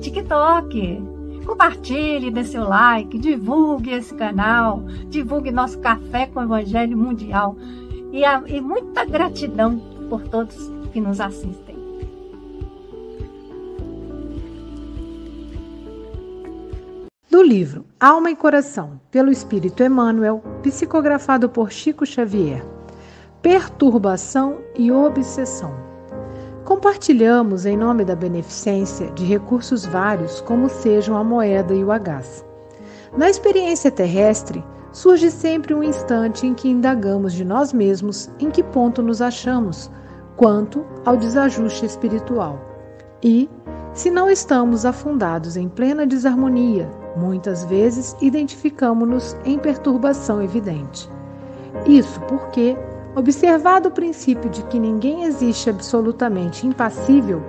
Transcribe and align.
TikTok. 0.00 1.02
Compartilhe, 1.46 2.30
dê 2.30 2.44
seu 2.44 2.68
like, 2.68 3.18
divulgue 3.18 3.92
esse 3.92 4.14
canal, 4.14 4.82
divulgue 5.08 5.50
nosso 5.50 5.78
Café 5.80 6.26
com 6.26 6.40
o 6.40 6.42
Evangelho 6.44 6.96
Mundial. 6.96 7.56
E, 8.12 8.24
a, 8.24 8.42
e 8.46 8.60
muita 8.60 9.04
gratidão 9.04 9.80
por 10.08 10.22
todos 10.22 10.56
que 10.92 11.00
nos 11.00 11.20
assistem. 11.20 11.70
Do 17.30 17.42
livro 17.42 17.84
Alma 17.98 18.30
e 18.30 18.36
Coração, 18.36 19.00
pelo 19.10 19.30
Espírito 19.30 19.82
Emmanuel, 19.82 20.42
psicografado 20.62 21.48
por 21.48 21.70
Chico 21.70 22.04
Xavier. 22.04 22.64
Perturbação 23.40 24.58
e 24.76 24.90
obsessão. 24.90 25.89
Compartilhamos, 26.70 27.66
em 27.66 27.76
nome 27.76 28.04
da 28.04 28.14
beneficência, 28.14 29.10
de 29.10 29.24
recursos 29.24 29.84
vários, 29.84 30.40
como 30.40 30.68
sejam 30.68 31.16
a 31.16 31.24
moeda 31.24 31.74
e 31.74 31.82
o 31.82 31.90
agás. 31.90 32.46
Na 33.18 33.28
experiência 33.28 33.90
terrestre, 33.90 34.62
surge 34.92 35.32
sempre 35.32 35.74
um 35.74 35.82
instante 35.82 36.46
em 36.46 36.54
que 36.54 36.68
indagamos 36.68 37.32
de 37.32 37.44
nós 37.44 37.72
mesmos 37.72 38.30
em 38.38 38.52
que 38.52 38.62
ponto 38.62 39.02
nos 39.02 39.20
achamos 39.20 39.90
quanto 40.36 40.86
ao 41.04 41.16
desajuste 41.16 41.86
espiritual. 41.86 42.60
E, 43.20 43.50
se 43.92 44.08
não 44.08 44.30
estamos 44.30 44.86
afundados 44.86 45.56
em 45.56 45.68
plena 45.68 46.06
desarmonia, 46.06 46.88
muitas 47.16 47.64
vezes 47.64 48.14
identificamos-nos 48.20 49.36
em 49.44 49.58
perturbação 49.58 50.40
evidente. 50.40 51.10
Isso 51.84 52.20
porque, 52.28 52.76
observado 53.14 53.88
o 53.88 53.92
princípio 53.92 54.48
de 54.50 54.62
que 54.64 54.78
ninguém 54.78 55.24
existe 55.24 55.68
absolutamente 55.68 56.66
impassível, 56.66 57.42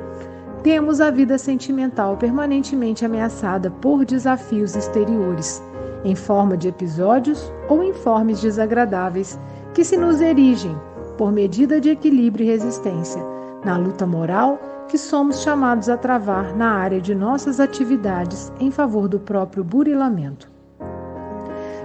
temos 0.63 1.01
a 1.01 1.09
vida 1.09 1.37
sentimental 1.37 2.17
permanentemente 2.17 3.05
ameaçada 3.05 3.71
por 3.71 4.05
desafios 4.05 4.75
exteriores, 4.75 5.61
em 6.03 6.15
forma 6.15 6.55
de 6.55 6.67
episódios 6.67 7.51
ou 7.67 7.83
informes 7.83 8.41
desagradáveis 8.41 9.39
que 9.73 9.83
se 9.83 9.97
nos 9.97 10.21
erigem, 10.21 10.75
por 11.17 11.31
medida 11.31 11.79
de 11.79 11.89
equilíbrio 11.89 12.45
e 12.45 12.49
resistência, 12.49 13.21
na 13.63 13.77
luta 13.77 14.05
moral 14.05 14.59
que 14.87 14.97
somos 14.97 15.41
chamados 15.41 15.87
a 15.87 15.97
travar 15.97 16.55
na 16.55 16.71
área 16.71 16.99
de 16.99 17.15
nossas 17.15 17.59
atividades 17.59 18.51
em 18.59 18.69
favor 18.69 19.07
do 19.07 19.19
próprio 19.19 19.63
burilamento. 19.63 20.51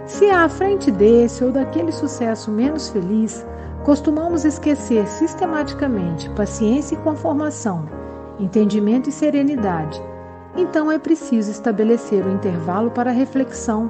Se 0.07 0.31
à 0.31 0.49
frente 0.49 0.91
desse 0.91 1.45
ou 1.45 1.53
daquele 1.53 1.93
sucesso 1.93 2.51
menos 2.51 2.89
feliz, 2.89 3.47
costumamos 3.87 4.45
esquecer 4.45 5.07
sistematicamente 5.07 6.29
paciência 6.31 6.97
e 6.97 6.99
conformação, 6.99 7.89
entendimento 8.37 9.09
e 9.09 9.13
serenidade, 9.13 10.03
então 10.57 10.91
é 10.91 10.99
preciso 10.99 11.53
estabelecer 11.53 12.27
o 12.27 12.29
um 12.29 12.35
intervalo 12.35 12.91
para 12.91 13.13
reflexão 13.13 13.89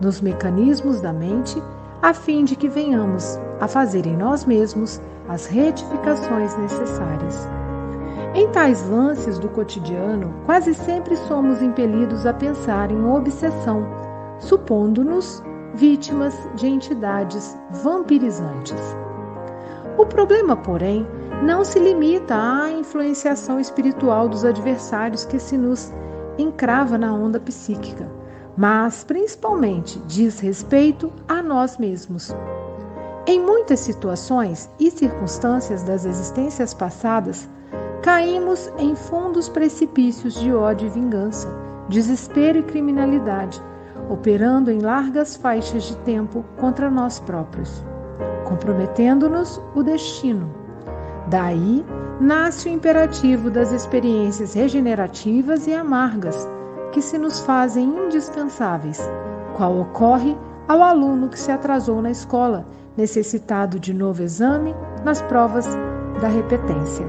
nos 0.00 0.20
mecanismos 0.20 1.00
da 1.00 1.12
mente, 1.12 1.60
a 2.00 2.14
fim 2.14 2.44
de 2.44 2.54
que 2.54 2.68
venhamos 2.68 3.36
a 3.60 3.66
fazer 3.66 4.06
em 4.06 4.16
nós 4.16 4.44
mesmos 4.44 5.00
as 5.28 5.46
retificações 5.46 6.56
necessárias. 6.56 7.48
Em 8.34 8.48
tais 8.50 8.88
lances 8.88 9.36
do 9.40 9.48
cotidiano, 9.48 10.32
quase 10.46 10.74
sempre 10.74 11.16
somos 11.16 11.60
impelidos 11.60 12.24
a 12.24 12.32
pensar 12.32 12.88
em 12.92 13.04
obsessão, 13.04 13.84
supondo-nos 14.38 15.42
vítimas 15.74 16.38
de 16.54 16.68
entidades 16.68 17.58
vampirizantes. 17.82 19.03
O 19.96 20.04
problema, 20.04 20.56
porém, 20.56 21.06
não 21.42 21.64
se 21.64 21.78
limita 21.78 22.34
à 22.34 22.70
influenciação 22.70 23.60
espiritual 23.60 24.28
dos 24.28 24.44
adversários 24.44 25.24
que 25.24 25.38
se 25.38 25.56
nos 25.56 25.92
encrava 26.36 26.98
na 26.98 27.14
onda 27.14 27.38
psíquica, 27.38 28.10
mas 28.56 29.04
principalmente 29.04 30.00
diz 30.00 30.40
respeito 30.40 31.12
a 31.28 31.42
nós 31.42 31.78
mesmos. 31.78 32.34
Em 33.26 33.40
muitas 33.40 33.80
situações 33.80 34.68
e 34.80 34.90
circunstâncias 34.90 35.82
das 35.84 36.04
existências 36.04 36.74
passadas, 36.74 37.48
caímos 38.02 38.70
em 38.78 38.96
fundos 38.96 39.48
precipícios 39.48 40.34
de 40.34 40.52
ódio 40.52 40.88
e 40.88 40.90
vingança, 40.90 41.48
desespero 41.88 42.58
e 42.58 42.62
criminalidade, 42.64 43.62
operando 44.10 44.70
em 44.70 44.80
largas 44.80 45.36
faixas 45.36 45.84
de 45.84 45.96
tempo 45.98 46.44
contra 46.58 46.90
nós 46.90 47.20
próprios, 47.20 47.82
comprometendo-nos 48.54 49.60
o 49.74 49.82
destino. 49.82 50.48
Daí 51.26 51.84
nasce 52.20 52.68
o 52.68 52.72
imperativo 52.72 53.50
das 53.50 53.72
experiências 53.72 54.54
regenerativas 54.54 55.66
e 55.66 55.74
amargas 55.74 56.48
que 56.92 57.02
se 57.02 57.18
nos 57.18 57.40
fazem 57.40 57.88
indispensáveis, 57.88 59.00
qual 59.56 59.80
ocorre 59.80 60.36
ao 60.68 60.82
aluno 60.82 61.28
que 61.28 61.38
se 61.38 61.50
atrasou 61.50 62.00
na 62.00 62.12
escola, 62.12 62.64
necessitado 62.96 63.80
de 63.80 63.92
novo 63.92 64.22
exame 64.22 64.72
nas 65.04 65.20
provas 65.22 65.66
da 66.20 66.28
repetência. 66.28 67.04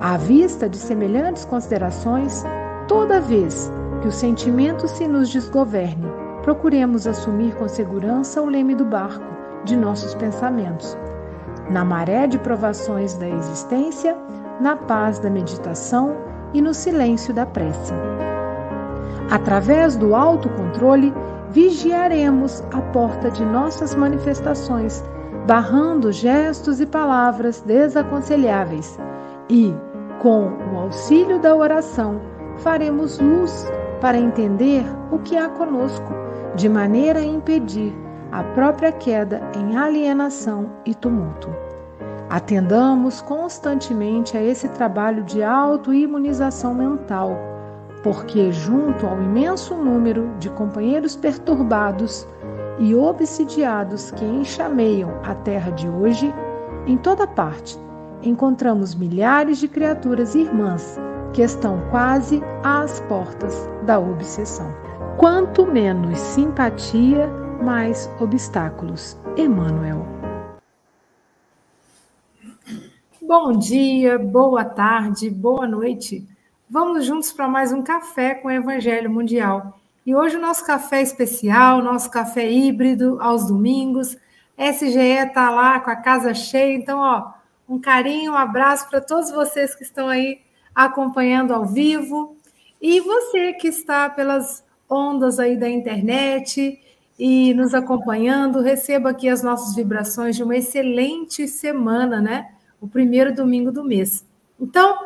À 0.00 0.16
vista 0.16 0.68
de 0.68 0.76
semelhantes 0.76 1.44
considerações, 1.44 2.44
toda 2.88 3.20
vez 3.20 3.70
que 4.02 4.08
o 4.08 4.12
sentimento 4.12 4.88
se 4.88 5.06
nos 5.06 5.28
desgoverne, 5.28 6.08
procuremos 6.42 7.06
assumir 7.06 7.54
com 7.54 7.68
segurança 7.68 8.42
o 8.42 8.46
leme 8.46 8.74
do 8.74 8.84
barco 8.84 9.27
de 9.64 9.76
nossos 9.76 10.14
pensamentos. 10.14 10.96
Na 11.70 11.84
maré 11.84 12.26
de 12.26 12.38
provações 12.38 13.14
da 13.14 13.28
existência, 13.28 14.16
na 14.60 14.76
paz 14.76 15.18
da 15.18 15.30
meditação 15.30 16.16
e 16.52 16.60
no 16.60 16.72
silêncio 16.72 17.34
da 17.34 17.46
prece. 17.46 17.92
Através 19.30 19.96
do 19.96 20.14
autocontrole, 20.14 21.12
vigiaremos 21.50 22.62
a 22.72 22.80
porta 22.92 23.30
de 23.30 23.44
nossas 23.44 23.94
manifestações, 23.94 25.04
barrando 25.46 26.10
gestos 26.10 26.80
e 26.80 26.86
palavras 26.86 27.60
desaconselháveis 27.60 28.98
e, 29.48 29.74
com 30.20 30.50
o 30.72 30.78
auxílio 30.78 31.38
da 31.40 31.54
oração, 31.54 32.20
faremos 32.58 33.18
luz 33.18 33.70
para 34.00 34.18
entender 34.18 34.84
o 35.10 35.18
que 35.18 35.36
há 35.36 35.48
conosco, 35.48 36.12
de 36.54 36.68
maneira 36.68 37.20
a 37.20 37.24
impedir 37.24 37.94
a 38.30 38.42
própria 38.42 38.92
queda 38.92 39.40
em 39.56 39.76
alienação 39.76 40.70
e 40.84 40.94
tumulto. 40.94 41.48
Atendamos 42.28 43.22
constantemente 43.22 44.36
a 44.36 44.42
esse 44.42 44.68
trabalho 44.68 45.24
de 45.24 45.42
autoimunização 45.42 46.74
mental, 46.74 47.36
porque, 48.02 48.52
junto 48.52 49.06
ao 49.06 49.20
imenso 49.20 49.74
número 49.74 50.30
de 50.38 50.50
companheiros 50.50 51.16
perturbados 51.16 52.28
e 52.78 52.94
obsidiados 52.94 54.10
que 54.10 54.24
enxameiam 54.24 55.10
a 55.24 55.34
terra 55.34 55.70
de 55.72 55.88
hoje, 55.88 56.32
em 56.86 56.96
toda 56.96 57.26
parte 57.26 57.78
encontramos 58.22 58.94
milhares 58.94 59.58
de 59.58 59.68
criaturas 59.68 60.34
irmãs 60.34 60.98
que 61.32 61.42
estão 61.42 61.80
quase 61.90 62.42
às 62.62 63.00
portas 63.02 63.68
da 63.84 63.98
obsessão. 63.98 64.66
Quanto 65.16 65.66
menos 65.66 66.18
simpatia, 66.18 67.28
mais 67.62 68.08
obstáculos. 68.20 69.16
Emmanuel. 69.36 70.06
Bom 73.20 73.58
dia, 73.58 74.18
boa 74.18 74.64
tarde, 74.64 75.28
boa 75.28 75.66
noite. 75.66 76.26
Vamos 76.70 77.04
juntos 77.04 77.32
para 77.32 77.48
mais 77.48 77.72
um 77.72 77.82
café 77.82 78.34
com 78.34 78.48
o 78.48 78.50
Evangelho 78.50 79.10
Mundial. 79.10 79.78
E 80.06 80.14
hoje 80.14 80.36
o 80.36 80.40
nosso 80.40 80.64
café 80.64 81.02
especial, 81.02 81.82
nosso 81.82 82.10
café 82.10 82.50
híbrido 82.50 83.18
aos 83.20 83.46
domingos. 83.46 84.16
SGE 84.56 84.98
está 84.98 85.50
lá 85.50 85.78
com 85.80 85.90
a 85.90 85.96
casa 85.96 86.32
cheia, 86.34 86.74
então, 86.74 87.00
ó, 87.00 87.32
um 87.68 87.78
carinho, 87.78 88.32
um 88.32 88.36
abraço 88.36 88.88
para 88.88 89.00
todos 89.00 89.30
vocês 89.30 89.74
que 89.74 89.82
estão 89.82 90.08
aí 90.08 90.40
acompanhando 90.74 91.52
ao 91.52 91.66
vivo 91.66 92.36
e 92.80 93.00
você 93.00 93.52
que 93.52 93.68
está 93.68 94.08
pelas 94.08 94.64
ondas 94.88 95.38
aí 95.38 95.56
da 95.56 95.68
internet 95.68 96.80
e 97.18 97.52
nos 97.52 97.74
acompanhando, 97.74 98.60
receba 98.60 99.10
aqui 99.10 99.28
as 99.28 99.42
nossas 99.42 99.74
vibrações 99.74 100.36
de 100.36 100.42
uma 100.42 100.56
excelente 100.56 101.48
semana, 101.48 102.20
né? 102.20 102.52
O 102.80 102.86
primeiro 102.86 103.34
domingo 103.34 103.72
do 103.72 103.82
mês. 103.82 104.24
Então, 104.60 104.96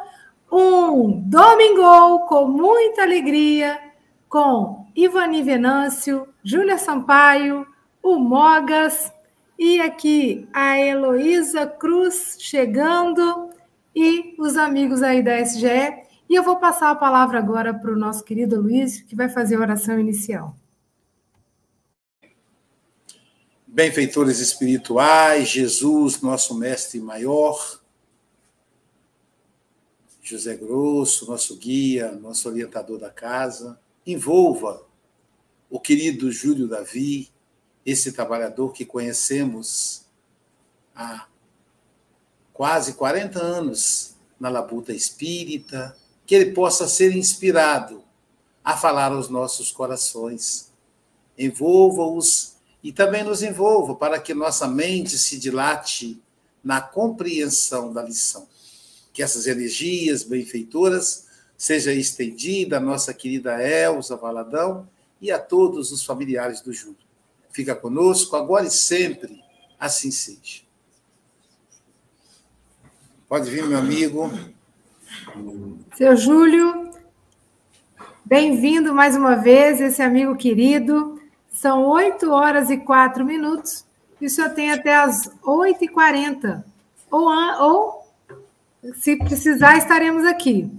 um 0.50 1.22
domingo 1.24 2.26
com 2.26 2.46
muita 2.46 3.02
alegria, 3.02 3.78
com 4.28 4.86
Ivani 4.94 5.42
Venâncio, 5.42 6.28
Júlia 6.44 6.76
Sampaio, 6.76 7.66
o 8.02 8.18
Mogas 8.18 9.10
e 9.58 9.80
aqui 9.80 10.48
a 10.52 10.78
Heloísa 10.78 11.66
Cruz 11.66 12.36
chegando 12.38 13.48
e 13.94 14.34
os 14.38 14.56
amigos 14.56 15.02
aí 15.02 15.22
da 15.22 15.40
SGE. 15.40 16.02
E 16.28 16.34
eu 16.34 16.42
vou 16.42 16.56
passar 16.56 16.90
a 16.90 16.94
palavra 16.94 17.38
agora 17.38 17.72
para 17.72 17.92
o 17.92 17.98
nosso 17.98 18.24
querido 18.24 18.60
Luiz, 18.60 19.00
que 19.02 19.16
vai 19.16 19.28
fazer 19.28 19.56
a 19.56 19.60
oração 19.60 19.98
inicial. 19.98 20.54
Benfeitores 23.74 24.38
espirituais, 24.38 25.48
Jesus, 25.48 26.20
nosso 26.20 26.54
mestre 26.54 27.00
maior, 27.00 27.80
José 30.22 30.54
Grosso, 30.54 31.24
nosso 31.24 31.56
guia, 31.56 32.12
nosso 32.12 32.50
orientador 32.50 32.98
da 32.98 33.08
casa, 33.08 33.80
envolva 34.06 34.84
o 35.70 35.80
querido 35.80 36.30
Júlio 36.30 36.68
Davi, 36.68 37.32
esse 37.84 38.12
trabalhador 38.12 38.74
que 38.74 38.84
conhecemos 38.84 40.04
há 40.94 41.26
quase 42.52 42.92
40 42.92 43.42
anos 43.42 44.16
na 44.38 44.50
labuta 44.50 44.92
espírita, 44.92 45.96
que 46.26 46.34
ele 46.34 46.52
possa 46.52 46.86
ser 46.86 47.16
inspirado 47.16 48.04
a 48.62 48.76
falar 48.76 49.12
aos 49.12 49.30
nossos 49.30 49.72
corações. 49.72 50.70
Envolva-os 51.38 52.51
e 52.82 52.92
também 52.92 53.22
nos 53.22 53.42
envolva 53.42 53.94
para 53.94 54.18
que 54.18 54.34
nossa 54.34 54.66
mente 54.66 55.16
se 55.16 55.38
dilate 55.38 56.20
na 56.64 56.80
compreensão 56.80 57.92
da 57.92 58.02
lição. 58.02 58.48
Que 59.12 59.22
essas 59.22 59.46
energias 59.46 60.24
benfeitoras 60.24 61.26
seja 61.56 61.92
estendida 61.92 62.78
à 62.78 62.80
nossa 62.80 63.14
querida 63.14 63.62
Elza 63.62 64.16
Valadão 64.16 64.88
e 65.20 65.30
a 65.30 65.38
todos 65.38 65.92
os 65.92 66.04
familiares 66.04 66.60
do 66.60 66.72
Júlio. 66.72 66.96
Fica 67.52 67.74
conosco 67.74 68.34
agora 68.34 68.66
e 68.66 68.70
sempre, 68.70 69.40
assim 69.78 70.10
seja. 70.10 70.62
Pode 73.28 73.48
vir, 73.48 73.64
meu 73.64 73.78
amigo. 73.78 74.32
Seu 75.96 76.16
Júlio, 76.16 76.90
bem-vindo 78.24 78.92
mais 78.92 79.14
uma 79.14 79.36
vez, 79.36 79.80
esse 79.80 80.02
amigo 80.02 80.34
querido. 80.36 81.21
São 81.52 81.84
8 81.86 82.30
horas 82.30 82.70
e 82.70 82.78
4 82.78 83.24
minutos 83.24 83.84
e 84.20 84.26
o 84.26 84.30
senhor 84.30 84.50
tem 84.50 84.72
até 84.72 84.94
as 84.94 85.30
8h40. 85.42 86.64
Ou, 87.10 87.28
ou, 87.60 88.12
se 88.94 89.16
precisar, 89.16 89.76
estaremos 89.76 90.24
aqui. 90.24 90.70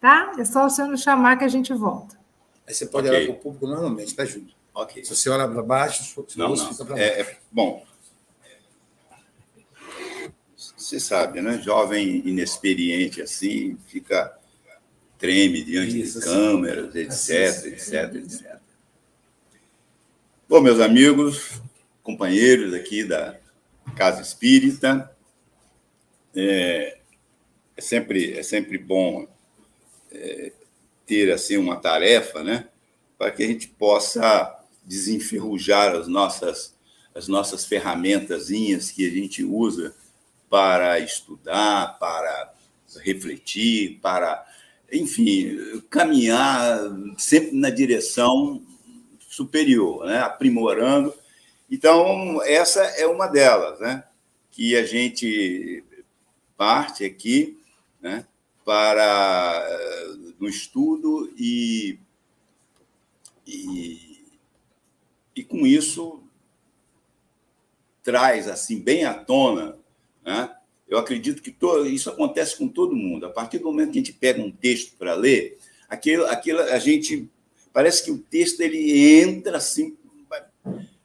Tá? 0.00 0.32
É 0.38 0.44
só 0.44 0.66
o 0.66 0.70
senhor 0.70 0.88
nos 0.88 1.02
chamar 1.02 1.36
que 1.36 1.44
a 1.44 1.48
gente 1.48 1.72
volta. 1.74 2.18
Aí 2.66 2.72
você 2.72 2.86
pode 2.86 3.08
okay. 3.08 3.18
olhar 3.18 3.26
para 3.28 3.36
o 3.36 3.42
público 3.42 3.66
normalmente, 3.66 4.14
tá, 4.14 4.24
Júlio? 4.24 4.48
Ok. 4.74 5.04
Se 5.04 5.14
você 5.14 5.28
olha 5.28 5.48
para 5.48 5.62
baixo, 5.62 6.24
não, 6.36 6.50
não. 6.50 6.56
fica 6.56 6.84
para 6.84 6.94
baixo. 6.94 7.12
É, 7.12 7.20
é, 7.20 7.38
bom, 7.50 7.84
você 10.76 10.98
sabe, 10.98 11.40
né? 11.40 11.58
Jovem 11.58 12.22
inexperiente 12.26 13.20
assim, 13.20 13.76
fica 13.86 14.36
treme 15.18 15.62
diante 15.62 16.00
Isso, 16.00 16.18
de 16.18 16.24
câmeras, 16.24 16.94
etc, 16.94 17.66
etc, 17.66 18.14
etc. 18.14 18.49
Bom, 20.50 20.60
meus 20.60 20.80
amigos, 20.80 21.62
companheiros 22.02 22.74
aqui 22.74 23.04
da 23.04 23.38
Casa 23.94 24.20
Espírita, 24.20 25.08
é, 26.34 26.98
é 27.76 27.80
sempre, 27.80 28.36
é 28.36 28.42
sempre 28.42 28.76
bom 28.76 29.28
é, 30.10 30.50
ter 31.06 31.30
assim 31.32 31.56
uma 31.56 31.76
tarefa, 31.76 32.42
né, 32.42 32.66
para 33.16 33.30
que 33.30 33.44
a 33.44 33.46
gente 33.46 33.68
possa 33.68 34.60
desenferrujar 34.84 35.94
as 35.94 36.08
nossas 36.08 36.74
as 37.14 37.28
nossas 37.28 37.64
ferramentazinhas 37.64 38.90
que 38.90 39.06
a 39.06 39.10
gente 39.10 39.44
usa 39.44 39.94
para 40.50 40.98
estudar, 40.98 41.96
para 42.00 42.52
refletir, 43.04 44.00
para, 44.02 44.44
enfim, 44.92 45.80
caminhar 45.88 46.80
sempre 47.16 47.56
na 47.56 47.70
direção 47.70 48.60
superior, 49.40 50.04
né? 50.04 50.18
aprimorando. 50.18 51.14
Então, 51.70 52.42
essa 52.42 52.82
é 52.82 53.06
uma 53.06 53.26
delas, 53.26 53.80
né? 53.80 54.04
que 54.50 54.76
a 54.76 54.84
gente 54.84 55.82
parte 56.56 57.04
aqui 57.04 57.58
né? 58.02 58.26
para 58.66 59.66
no 60.38 60.46
estudo 60.46 61.32
e, 61.38 61.98
e, 63.46 64.26
e 65.34 65.42
com 65.42 65.66
isso 65.66 66.22
traz 68.02 68.46
assim 68.46 68.78
bem 68.78 69.04
à 69.04 69.14
tona, 69.14 69.76
né? 70.24 70.54
Eu 70.88 70.98
acredito 70.98 71.40
que 71.40 71.52
todo, 71.52 71.86
isso 71.86 72.10
acontece 72.10 72.56
com 72.56 72.66
todo 72.66 72.96
mundo. 72.96 73.24
A 73.24 73.30
partir 73.30 73.58
do 73.58 73.64
momento 73.64 73.92
que 73.92 73.98
a 73.98 74.02
gente 74.02 74.12
pega 74.12 74.42
um 74.42 74.50
texto 74.50 74.96
para 74.96 75.14
ler, 75.14 75.56
aquilo, 75.88 76.26
aquilo 76.26 76.58
a 76.60 76.78
gente 76.80 77.30
parece 77.72 78.04
que 78.04 78.10
o 78.10 78.18
texto 78.18 78.60
ele 78.60 79.20
entra 79.20 79.58
assim 79.58 79.96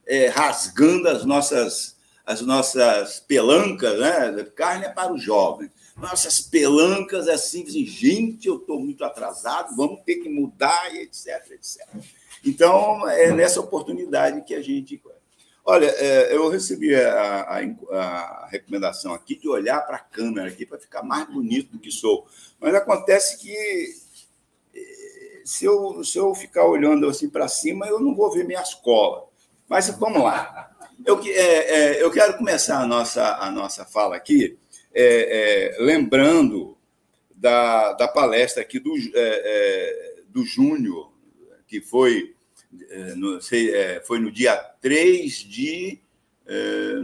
é, 0.06 0.28
rasgando 0.28 1.08
as 1.08 1.24
nossas 1.24 1.96
as 2.24 2.40
nossas 2.40 3.20
pelancas, 3.20 4.00
né? 4.00 4.44
Carne 4.56 4.86
é 4.86 4.88
para 4.88 5.12
o 5.12 5.18
jovem 5.18 5.70
nossas 5.96 6.40
pelancas 6.40 7.26
assim, 7.26 7.62
assim 7.62 7.86
gente, 7.86 8.46
eu 8.46 8.56
estou 8.56 8.78
muito 8.78 9.04
atrasado, 9.04 9.74
vamos 9.74 10.02
ter 10.04 10.16
que 10.16 10.28
mudar, 10.28 10.94
e 10.94 10.98
etc, 10.98 11.50
etc. 11.52 11.82
Então, 12.44 13.08
é 13.08 13.32
nessa 13.32 13.60
oportunidade 13.60 14.42
que 14.42 14.54
a 14.54 14.62
gente. 14.62 15.00
Olha, 15.64 15.86
é, 15.86 16.36
eu 16.36 16.48
recebi 16.48 16.94
a, 16.94 17.42
a, 17.42 17.96
a 17.98 18.46
recomendação 18.46 19.12
aqui 19.12 19.34
de 19.34 19.48
olhar 19.48 19.80
para 19.80 19.96
a 19.96 20.00
câmera 20.00 20.48
aqui 20.48 20.64
para 20.64 20.78
ficar 20.78 21.02
mais 21.02 21.28
bonito 21.28 21.72
do 21.72 21.78
que 21.78 21.90
sou. 21.90 22.28
Mas 22.60 22.72
acontece 22.74 23.38
que 23.38 23.50
é, 23.50 23.86
se 25.46 25.64
eu, 25.64 26.02
se 26.02 26.18
eu 26.18 26.34
ficar 26.34 26.66
olhando 26.66 27.08
assim 27.08 27.30
para 27.30 27.46
cima, 27.46 27.86
eu 27.86 28.00
não 28.00 28.16
vou 28.16 28.32
ver 28.32 28.44
minhas 28.44 28.74
colas. 28.74 29.22
Mas 29.68 29.88
vamos 29.90 30.20
lá. 30.20 30.76
Eu, 31.04 31.20
é, 31.24 31.30
é, 31.30 32.02
eu 32.02 32.10
quero 32.10 32.36
começar 32.36 32.80
a 32.80 32.86
nossa, 32.86 33.36
a 33.36 33.48
nossa 33.48 33.84
fala 33.84 34.16
aqui 34.16 34.58
é, 34.92 35.76
é, 35.78 35.82
lembrando 35.84 36.76
da, 37.32 37.92
da 37.92 38.08
palestra 38.08 38.60
aqui 38.60 38.80
do, 38.80 38.92
é, 38.96 39.02
é 39.14 40.22
do 40.28 40.44
Júnior, 40.44 41.12
que 41.68 41.80
foi 41.80 42.34
no, 43.14 43.40
sei, 43.40 43.70
foi 44.04 44.18
no 44.18 44.30
dia 44.30 44.56
3 44.80 45.32
de. 45.32 46.00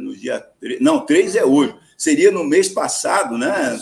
no 0.01 0.17
dia 0.17 0.41
3, 0.61 0.81
não, 0.81 1.07
3 1.07 1.37
é 1.37 1.45
hoje. 1.45 1.77
Seria 1.97 2.33
no 2.33 2.43
mês 2.43 2.69
passado, 2.69 3.39
né, 3.39 3.79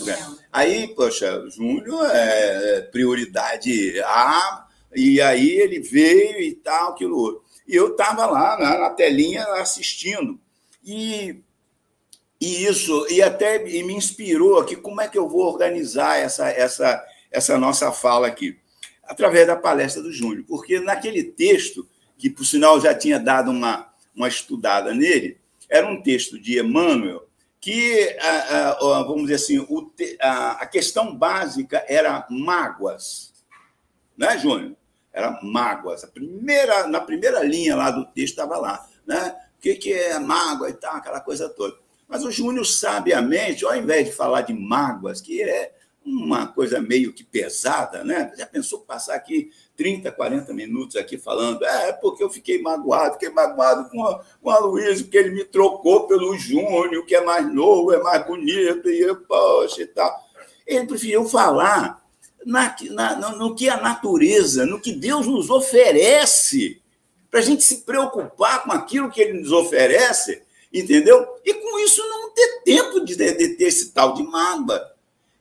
Aí, 0.51 0.87
poxa, 0.95 1.45
Júnior 1.49 2.05
é 2.11 2.81
prioridade 2.81 3.99
A, 4.01 4.67
e 4.93 5.21
aí 5.21 5.49
ele 5.51 5.79
veio 5.79 6.41
e 6.41 6.53
tal, 6.55 6.91
aquilo 6.91 7.17
outro. 7.17 7.43
E 7.67 7.75
eu 7.75 7.91
estava 7.91 8.25
lá 8.25 8.59
na, 8.59 8.79
na 8.79 8.89
telinha 8.89 9.43
assistindo. 9.53 10.39
E 10.83 11.41
e 12.41 12.65
isso, 12.65 13.05
e 13.07 13.21
até 13.21 13.63
e 13.69 13.83
me 13.83 13.93
inspirou 13.93 14.57
aqui 14.57 14.75
como 14.75 14.99
é 14.99 15.07
que 15.07 15.15
eu 15.15 15.29
vou 15.29 15.45
organizar 15.45 16.17
essa, 16.17 16.49
essa, 16.49 17.05
essa 17.29 17.55
nossa 17.55 17.91
fala 17.91 18.25
aqui. 18.25 18.57
Através 19.03 19.45
da 19.45 19.55
palestra 19.55 20.01
do 20.01 20.11
Júnior. 20.11 20.43
Porque 20.47 20.79
naquele 20.79 21.23
texto, 21.23 21.87
que 22.17 22.31
por 22.31 22.43
sinal 22.43 22.81
já 22.81 22.95
tinha 22.95 23.19
dado 23.19 23.51
uma, 23.51 23.87
uma 24.15 24.27
estudada 24.27 24.91
nele, 24.91 25.37
era 25.69 25.85
um 25.85 26.01
texto 26.01 26.39
de 26.39 26.59
Emmanuel, 26.59 27.27
que, 27.61 28.17
vamos 28.79 29.27
dizer 29.27 29.35
assim, 29.35 29.67
a 30.19 30.65
questão 30.65 31.15
básica 31.15 31.85
era 31.87 32.25
mágoas. 32.29 33.31
Né, 34.17 34.37
Júnior? 34.39 34.75
Era 35.13 35.39
mágoas. 35.43 36.03
A 36.03 36.07
primeira, 36.07 36.87
na 36.87 36.99
primeira 36.99 37.43
linha 37.43 37.75
lá 37.75 37.91
do 37.91 38.05
texto 38.05 38.33
estava 38.33 38.57
lá. 38.57 38.83
Né? 39.05 39.35
O 39.57 39.61
que, 39.61 39.75
que 39.75 39.93
é 39.93 40.17
mágoa 40.17 40.69
e 40.69 40.73
tal, 40.73 40.95
aquela 40.95 41.21
coisa 41.21 41.47
toda. 41.49 41.77
Mas 42.07 42.25
o 42.25 42.31
Júnior, 42.31 42.65
sabiamente, 42.65 43.63
ao 43.63 43.75
invés 43.75 44.07
de 44.07 44.11
falar 44.11 44.41
de 44.41 44.53
mágoas, 44.53 45.21
que 45.21 45.41
é 45.43 45.71
uma 46.03 46.47
coisa 46.47 46.81
meio 46.81 47.13
que 47.13 47.23
pesada, 47.23 48.03
né? 48.03 48.31
Já 48.35 48.45
pensou 48.45 48.79
passar 48.79 49.15
aqui 49.15 49.51
30, 49.77 50.11
40 50.11 50.53
minutos 50.53 50.95
aqui 50.95 51.17
falando, 51.17 51.63
é, 51.63 51.89
é 51.89 51.91
porque 51.93 52.23
eu 52.23 52.29
fiquei 52.29 52.61
magoado, 52.61 53.13
fiquei 53.13 53.29
magoado 53.29 53.89
com 53.89 54.03
a, 54.05 54.23
com 54.41 54.49
a 54.49 54.59
Luísa, 54.59 55.03
porque 55.03 55.17
ele 55.17 55.31
me 55.31 55.43
trocou 55.45 56.07
pelo 56.07 56.35
Júnior, 56.37 57.05
que 57.05 57.15
é 57.15 57.21
mais 57.21 57.51
novo, 57.53 57.91
é 57.93 58.01
mais 58.01 58.25
bonito, 58.25 58.89
e 58.89 58.99
eu, 58.99 59.15
poxa 59.17 59.83
e 59.83 59.87
tal. 59.87 60.13
Ele 60.65 60.87
preferiu 60.87 61.25
falar 61.25 62.03
na, 62.45 62.75
na, 62.89 63.35
no 63.35 63.55
que 63.55 63.69
a 63.69 63.77
natureza, 63.77 64.65
no 64.65 64.81
que 64.81 64.91
Deus 64.91 65.27
nos 65.27 65.49
oferece, 65.49 66.81
para 67.29 67.39
a 67.39 67.43
gente 67.43 67.63
se 67.63 67.81
preocupar 67.81 68.63
com 68.63 68.71
aquilo 68.71 69.09
que 69.09 69.21
ele 69.21 69.39
nos 69.39 69.51
oferece 69.51 70.41
entendeu? 70.71 71.27
E 71.43 71.53
com 71.53 71.79
isso 71.79 72.01
não 72.07 72.31
ter 72.31 72.61
tempo 72.63 73.03
de, 73.03 73.15
de 73.15 73.49
ter 73.49 73.65
esse 73.65 73.91
tal 73.91 74.13
de 74.13 74.23
mágoa. 74.23 74.90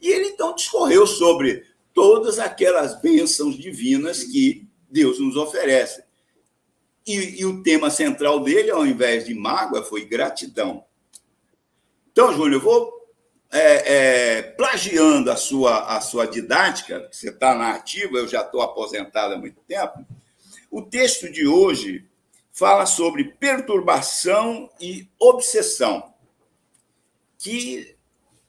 E 0.00 0.08
ele 0.08 0.28
então 0.28 0.54
discorreu 0.54 1.06
sobre 1.06 1.64
todas 1.92 2.38
aquelas 2.38 3.00
bênçãos 3.00 3.58
divinas 3.58 4.24
que 4.24 4.68
Deus 4.90 5.18
nos 5.18 5.36
oferece. 5.36 6.02
E, 7.06 7.40
e, 7.40 7.44
o 7.44 7.62
tema 7.62 7.90
central 7.90 8.40
dele, 8.40 8.70
ao 8.70 8.86
invés 8.86 9.24
de 9.24 9.34
mágoa, 9.34 9.82
foi 9.82 10.04
gratidão. 10.04 10.84
Então, 12.12 12.32
Júlio, 12.32 12.56
eu 12.56 12.60
vou 12.60 13.00
é, 13.50 14.38
é, 14.38 14.42
plagiando 14.42 15.30
a 15.30 15.36
sua, 15.36 15.96
a 15.96 16.00
sua 16.00 16.26
didática, 16.26 17.08
você 17.10 17.30
está 17.30 17.54
na 17.54 17.72
ativa, 17.72 18.18
eu 18.18 18.28
já 18.28 18.42
estou 18.42 18.62
aposentado 18.62 19.34
há 19.34 19.38
muito 19.38 19.60
tempo. 19.62 20.06
O 20.70 20.82
texto 20.82 21.30
de 21.30 21.46
hoje 21.46 22.06
fala 22.52 22.86
sobre 22.86 23.24
perturbação 23.24 24.70
e 24.80 25.08
obsessão, 25.18 26.14
que 27.38 27.96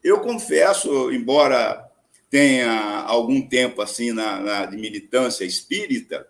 eu 0.04 0.20
confesso, 0.20 1.12
embora 1.12 1.90
tenha 2.30 3.02
algum 3.02 3.42
tempo 3.42 3.82
assim 3.82 4.12
na, 4.12 4.40
na 4.40 4.72
militância 4.72 5.44
espírita, 5.44 6.28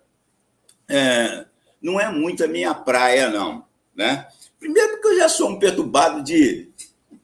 é, 0.88 1.46
não 1.80 2.00
é 2.00 2.10
muito 2.10 2.44
a 2.44 2.48
minha 2.48 2.74
praia, 2.74 3.30
não. 3.30 3.64
Né? 3.94 4.26
Primeiro, 4.58 4.92
porque 4.92 5.08
eu 5.08 5.18
já 5.18 5.28
sou 5.28 5.50
um 5.50 5.58
perturbado 5.58 6.22
de, 6.22 6.70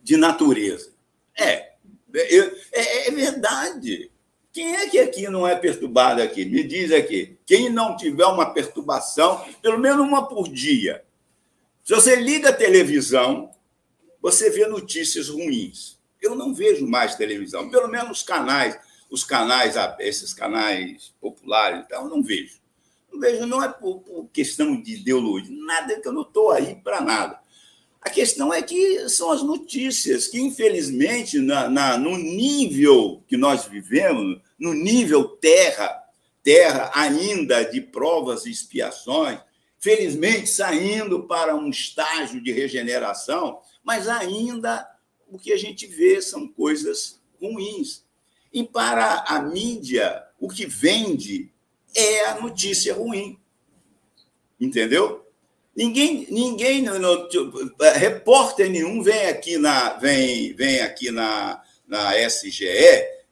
de 0.03 0.17
natureza. 0.17 0.93
É, 1.37 1.73
é, 2.15 2.37
é, 2.73 3.09
é 3.09 3.11
verdade. 3.11 4.11
Quem 4.53 4.75
é 4.75 4.89
que 4.89 4.99
aqui 4.99 5.29
não 5.29 5.47
é 5.47 5.55
perturbado 5.55 6.23
aqui? 6.23 6.45
Me 6.45 6.65
diz 6.65 6.91
aqui. 6.91 7.37
Quem 7.47 7.71
não 7.71 7.97
tiver 7.97 8.27
uma 8.27 8.53
perturbação, 8.53 9.45
pelo 9.63 9.79
menos 9.79 10.01
uma 10.01 10.27
por 10.27 10.49
dia. 10.49 11.05
Se 11.85 11.95
você 11.95 12.17
liga 12.17 12.51
a 12.51 12.53
televisão, 12.53 13.51
você 14.21 14.51
vê 14.51 14.67
notícias 14.67 15.29
ruins. 15.29 15.98
Eu 16.21 16.35
não 16.35 16.55
vejo 16.55 16.87
mais 16.87 17.15
televisão, 17.15 17.71
pelo 17.71 17.89
menos 17.89 18.19
os 18.19 18.23
canais, 18.23 18.79
os 19.11 19.25
canais, 19.25 19.75
esses 20.01 20.35
canais 20.35 21.15
populares, 21.21 21.85
então 21.85 22.05
eu 22.05 22.09
não 22.09 22.23
vejo. 22.23 22.59
Não 23.11 23.21
vejo, 23.21 23.47
não 23.47 23.63
é 23.63 23.69
por, 23.69 24.01
por 24.01 24.29
questão 24.33 24.81
de 24.81 24.95
ideologia, 24.95 25.57
nada 25.65 26.01
que 26.01 26.07
eu 26.07 26.13
não 26.13 26.23
estou 26.23 26.51
aí 26.51 26.75
para 26.77 27.01
nada. 27.01 27.41
A 28.01 28.11
questão 28.11 28.55
é 28.55 28.63
que 28.63 29.09
são 29.09 29.31
as 29.31 29.43
notícias 29.43 30.29
que, 30.29 30.41
infelizmente, 30.41 31.39
na, 31.39 31.69
na, 31.69 31.99
no 31.99 32.17
nível 32.17 33.23
que 33.27 33.37
nós 33.37 33.65
vivemos, 33.65 34.41
no 34.59 34.73
nível 34.73 35.29
terra, 35.29 36.05
terra 36.43 36.91
ainda 36.95 37.65
de 37.65 37.81
provas 37.81 38.47
e 38.47 38.51
expiações, 38.51 39.41
felizmente 39.81 40.49
saindo 40.49 41.25
para 41.25 41.55
um 41.55 41.69
estágio 41.71 42.43
de 42.43 42.53
regeneração, 42.53 43.61
mas 43.83 44.09
ainda 44.09 44.89
o 45.31 45.39
que 45.39 45.53
a 45.53 45.57
gente 45.57 45.87
vê 45.87 46.21
são 46.21 46.49
coisas 46.49 47.21
ruins. 47.41 48.05
E 48.53 48.65
para 48.65 49.25
a 49.29 49.41
mídia, 49.43 50.25
o 50.41 50.49
que 50.49 50.67
vende 50.67 51.51
é 51.95 52.27
a 52.27 52.41
notícia 52.41 52.95
ruim. 52.95 53.39
Entendeu? 54.61 55.27
Ninguém, 55.77 56.27
ninguém 56.31 56.83
no, 56.83 56.99
no, 56.99 57.29
repórter 57.95 58.69
nenhum 58.69 59.01
vem 59.01 59.27
aqui 59.27 59.57
na 59.59 59.91
vem, 59.95 60.53
vem 60.53 60.81
aqui 60.81 61.13
na, 61.13 61.63
na 61.87 62.19
SGE, 62.27 62.67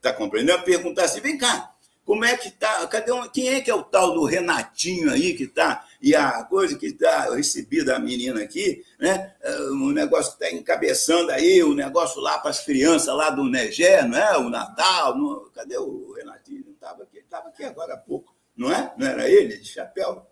tá 0.00 0.12
compreendendo? 0.12 0.62
Perguntar 0.62 1.07
assim, 1.07 1.21
vem 1.21 1.37
cá, 1.37 1.75
como 2.05 2.25
é 2.25 2.37
que 2.37 2.53
tá? 2.53 2.87
Cadê 2.87 3.11
um, 3.11 3.29
quem 3.29 3.49
é 3.49 3.61
que 3.61 3.69
é 3.69 3.75
o 3.75 3.83
tal 3.83 4.15
do 4.15 4.25
Renatinho 4.25 5.11
aí 5.11 5.35
que 5.35 5.49
tá 5.49 5.86
e 6.00 6.15
a 6.15 6.45
coisa 6.45 6.76
que 6.76 6.93
tá 6.93 7.35
recebida 7.35 7.97
a 7.97 7.99
menina 7.99 8.43
aqui, 8.43 8.85
né? 8.99 9.35
O 9.71 9.93
negócio 9.93 10.33
está 10.33 10.50
encabeçando 10.50 11.31
aí, 11.31 11.62
o 11.62 11.75
negócio 11.75 12.21
lá 12.21 12.38
para 12.38 12.50
as 12.50 12.65
crianças 12.65 13.15
lá 13.15 13.31
do 13.31 13.45
Negé, 13.45 14.03
não 14.03 14.19
é? 14.19 14.37
O 14.38 14.49
Natal, 14.49 15.17
não, 15.17 15.50
cadê 15.50 15.79
o 15.79 16.12
Renatinho? 16.12 16.65
Não 16.67 16.73
estava 16.73 17.03
aqui, 17.03 17.19
estava 17.19 17.49
aqui 17.49 17.65
agora 17.65 17.95
há 17.95 17.99
pouco, 17.99 18.35
não 18.57 18.73
é? 18.73 18.93
Não 18.97 19.07
era 19.07 19.29
ele 19.29 19.57
de 19.57 19.69
chapéu? 19.69 20.26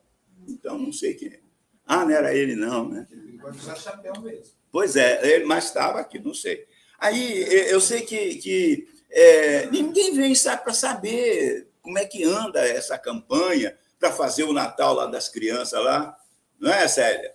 Então 0.46 0.78
não 0.78 0.92
sei 0.92 1.14
quem 1.14 1.28
é. 1.28 1.40
Ah, 1.86 2.04
não 2.04 2.12
era 2.12 2.34
ele, 2.34 2.54
não, 2.54 2.88
né? 2.88 3.06
Ele 3.10 3.38
pode 3.38 3.58
usar 3.58 3.76
chapéu 3.76 4.12
mesmo. 4.20 4.54
Pois 4.70 4.96
é, 4.96 5.34
ele, 5.34 5.44
mas 5.44 5.64
estava 5.64 6.00
aqui, 6.00 6.18
não 6.18 6.34
sei. 6.34 6.66
Aí 6.98 7.70
eu 7.70 7.80
sei 7.80 8.02
que, 8.02 8.36
que 8.36 8.88
é, 9.10 9.66
ninguém 9.66 10.14
vem 10.14 10.32
para 10.62 10.72
saber 10.72 11.68
como 11.82 11.98
é 11.98 12.04
que 12.04 12.24
anda 12.24 12.66
essa 12.66 12.98
campanha 12.98 13.76
para 14.04 14.12
fazer 14.12 14.44
o 14.44 14.52
Natal 14.52 14.92
lá 14.92 15.06
das 15.06 15.30
crianças 15.30 15.82
lá. 15.82 16.14
Não 16.60 16.70
é, 16.70 16.86
Célia? 16.86 17.34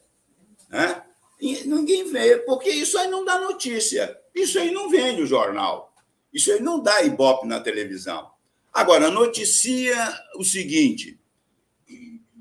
Né? 0.70 1.02
Ninguém 1.66 2.12
vê, 2.12 2.38
porque 2.38 2.70
isso 2.70 2.96
aí 3.00 3.08
não 3.08 3.26
dá 3.26 3.40
notícia. 3.40 4.16
Isso 4.36 4.60
aí 4.60 4.70
não 4.70 4.88
vende 4.88 5.24
o 5.24 5.26
jornal. 5.26 5.96
Isso 6.32 6.52
aí 6.52 6.60
não 6.60 6.80
dá 6.80 7.02
ibope 7.02 7.48
na 7.48 7.60
televisão. 7.60 8.30
Agora, 8.72 9.10
noticia 9.10 9.96
o 10.36 10.44
seguinte: 10.44 11.20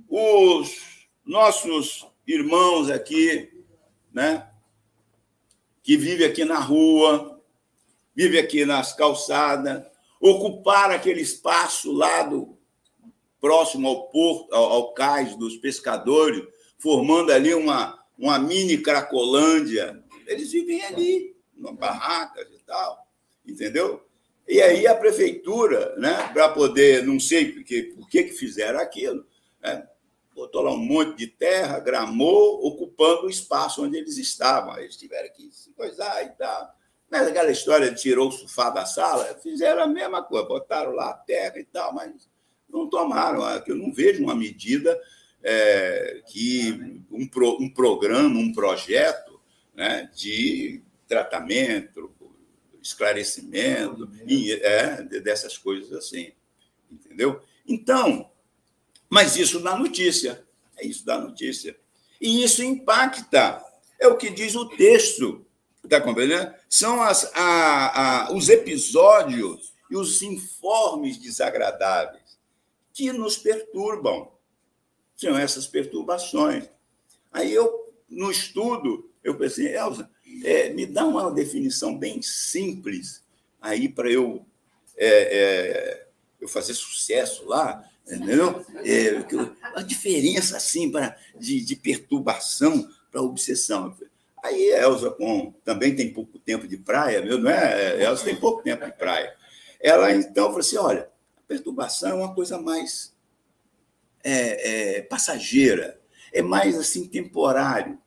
os 0.06 1.08
nossos 1.24 2.06
irmãos 2.26 2.90
aqui, 2.90 3.50
né, 4.12 4.46
que 5.82 5.96
vivem 5.96 6.26
aqui 6.26 6.44
na 6.44 6.58
rua, 6.58 7.42
vivem 8.14 8.40
aqui 8.40 8.66
nas 8.66 8.92
calçadas, 8.92 9.86
ocupar 10.20 10.90
aquele 10.90 11.22
espaço 11.22 11.90
lá 11.90 12.24
do 12.24 12.57
próximo 13.40 13.88
ao 13.88 14.08
porto, 14.08 14.54
ao, 14.54 14.64
ao 14.64 14.92
cais 14.92 15.36
dos 15.36 15.56
pescadores, 15.56 16.42
formando 16.78 17.32
ali 17.32 17.54
uma, 17.54 17.98
uma 18.18 18.38
mini 18.38 18.78
Cracolândia. 18.78 20.02
Eles 20.26 20.52
vivem 20.52 20.84
ali, 20.84 21.36
em 21.56 21.74
barracas 21.74 22.48
e 22.52 22.62
tal, 22.64 23.06
entendeu? 23.46 24.04
E 24.46 24.62
aí 24.62 24.86
a 24.86 24.94
prefeitura, 24.94 25.94
né, 25.96 26.30
para 26.32 26.48
poder, 26.48 27.04
não 27.04 27.20
sei 27.20 27.52
por 27.52 27.64
que, 27.64 27.82
por 27.82 28.08
que 28.08 28.28
fizeram 28.28 28.80
aquilo, 28.80 29.26
né, 29.60 29.86
botou 30.34 30.62
lá 30.62 30.72
um 30.72 30.78
monte 30.78 31.18
de 31.18 31.26
terra, 31.26 31.80
gramou, 31.80 32.64
ocupando 32.64 33.26
o 33.26 33.30
espaço 33.30 33.84
onde 33.84 33.98
eles 33.98 34.16
estavam. 34.16 34.78
Eles 34.78 34.96
tiveram 34.96 35.28
que 35.34 35.50
se 35.50 35.72
coisar 35.72 36.24
e 36.24 36.28
tal. 36.30 36.72
Mas 37.10 37.26
aquela 37.26 37.50
história 37.50 37.90
de 37.90 38.00
tirou 38.00 38.28
o 38.28 38.32
sofá 38.32 38.70
da 38.70 38.86
sala, 38.86 39.24
fizeram 39.42 39.82
a 39.82 39.86
mesma 39.86 40.22
coisa, 40.22 40.46
botaram 40.46 40.92
lá 40.92 41.10
a 41.10 41.14
terra 41.14 41.58
e 41.58 41.64
tal, 41.64 41.92
mas 41.92 42.28
não 42.68 42.88
tomaram. 42.88 43.42
Eu 43.66 43.76
não 43.76 43.92
vejo 43.92 44.22
uma 44.22 44.34
medida 44.34 44.98
é, 45.42 46.22
que 46.26 47.02
um, 47.10 47.26
pro, 47.26 47.60
um 47.60 47.70
programa, 47.70 48.38
um 48.38 48.52
projeto 48.52 49.40
né, 49.74 50.10
de 50.14 50.82
tratamento, 51.06 52.10
esclarecimento, 52.82 54.10
e, 54.26 54.52
é, 54.52 55.02
dessas 55.02 55.56
coisas 55.56 55.92
assim. 55.92 56.32
Entendeu? 56.90 57.40
Então, 57.66 58.30
mas 59.08 59.36
isso 59.36 59.60
dá 59.60 59.76
notícia. 59.76 60.44
É 60.76 60.86
isso 60.86 61.04
dá 61.04 61.18
notícia. 61.18 61.76
E 62.20 62.42
isso 62.42 62.62
impacta. 62.62 63.62
É 63.98 64.06
o 64.06 64.16
que 64.16 64.30
diz 64.30 64.54
o 64.54 64.68
texto. 64.68 65.44
Está 65.82 66.00
compreendendo? 66.00 66.52
São 66.68 67.02
as, 67.02 67.30
a, 67.34 68.26
a, 68.26 68.32
os 68.32 68.48
episódios 68.48 69.72
e 69.90 69.96
os 69.96 70.20
informes 70.22 71.16
desagradáveis 71.16 72.27
que 72.98 73.12
nos 73.12 73.38
perturbam. 73.38 74.32
São 75.14 75.38
essas 75.38 75.68
perturbações. 75.68 76.68
Aí 77.32 77.54
eu, 77.54 77.94
no 78.08 78.28
estudo, 78.28 79.08
eu 79.22 79.36
pensei, 79.36 79.76
Elza, 79.76 80.10
é, 80.44 80.70
me 80.70 80.84
dá 80.84 81.06
uma 81.06 81.30
definição 81.30 81.96
bem 81.96 82.20
simples 82.20 83.24
aí 83.62 83.88
para 83.88 84.10
eu, 84.10 84.44
é, 84.96 85.06
é, 85.06 86.06
eu 86.40 86.48
fazer 86.48 86.74
sucesso 86.74 87.46
lá 87.46 87.88
Entendeu? 88.04 88.64
É, 88.86 89.22
a 89.74 89.82
diferença 89.82 90.56
assim 90.56 90.90
para 90.90 91.14
de, 91.38 91.62
de 91.62 91.76
perturbação 91.76 92.88
para 93.12 93.20
obsessão. 93.20 93.94
Aí 94.42 94.70
Elza 94.70 95.10
com, 95.10 95.52
também 95.62 95.94
tem 95.94 96.10
pouco 96.10 96.38
tempo 96.38 96.66
de 96.66 96.78
praia, 96.78 97.20
meu, 97.20 97.38
não 97.38 97.50
é? 97.50 98.02
Elza 98.02 98.24
tem 98.24 98.34
pouco 98.34 98.62
tempo 98.62 98.82
de 98.86 98.92
praia. 98.92 99.36
Ela 99.78 100.10
então 100.14 100.46
falou 100.46 100.60
assim: 100.60 100.78
olha, 100.78 101.02
a 101.02 101.10
perturbação 101.48 102.10
é 102.10 102.14
uma 102.14 102.34
coisa 102.34 102.60
mais 102.60 103.16
é, 104.22 104.98
é, 104.98 105.02
passageira, 105.02 105.98
é 106.32 106.42
mais 106.42 106.76
assim 106.76 107.08
temporário. 107.08 107.98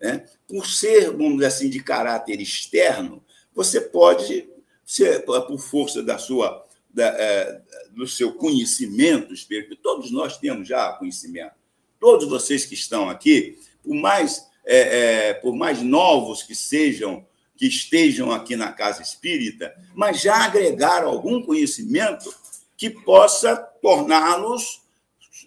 Né? 0.00 0.26
Por 0.48 0.66
ser, 0.66 1.10
vamos 1.10 1.34
dizer 1.34 1.46
assim, 1.46 1.68
de 1.68 1.82
caráter 1.82 2.40
externo, 2.40 3.22
você 3.54 3.80
pode, 3.80 4.48
ser, 4.84 5.24
por 5.24 5.58
força 5.58 6.02
da 6.02 6.18
sua 6.18 6.66
da, 6.92 7.06
é, 7.06 7.62
do 7.92 8.06
seu 8.06 8.34
conhecimento 8.34 9.32
espiritual, 9.32 9.78
todos 9.82 10.10
nós 10.10 10.36
temos 10.36 10.68
já 10.68 10.92
conhecimento. 10.92 11.54
Todos 11.98 12.28
vocês 12.28 12.66
que 12.66 12.74
estão 12.74 13.08
aqui, 13.08 13.58
por 13.82 13.94
mais, 13.94 14.46
é, 14.66 15.28
é, 15.28 15.34
por 15.34 15.54
mais 15.54 15.80
novos 15.80 16.42
que 16.42 16.54
sejam, 16.54 17.26
que 17.56 17.66
estejam 17.66 18.30
aqui 18.30 18.56
na 18.56 18.72
casa 18.72 19.02
espírita, 19.02 19.74
mas 19.94 20.20
já 20.20 20.44
agregaram 20.44 21.08
algum 21.08 21.42
conhecimento 21.42 22.34
que 22.82 22.90
possa 22.90 23.54
torná-los 23.80 24.82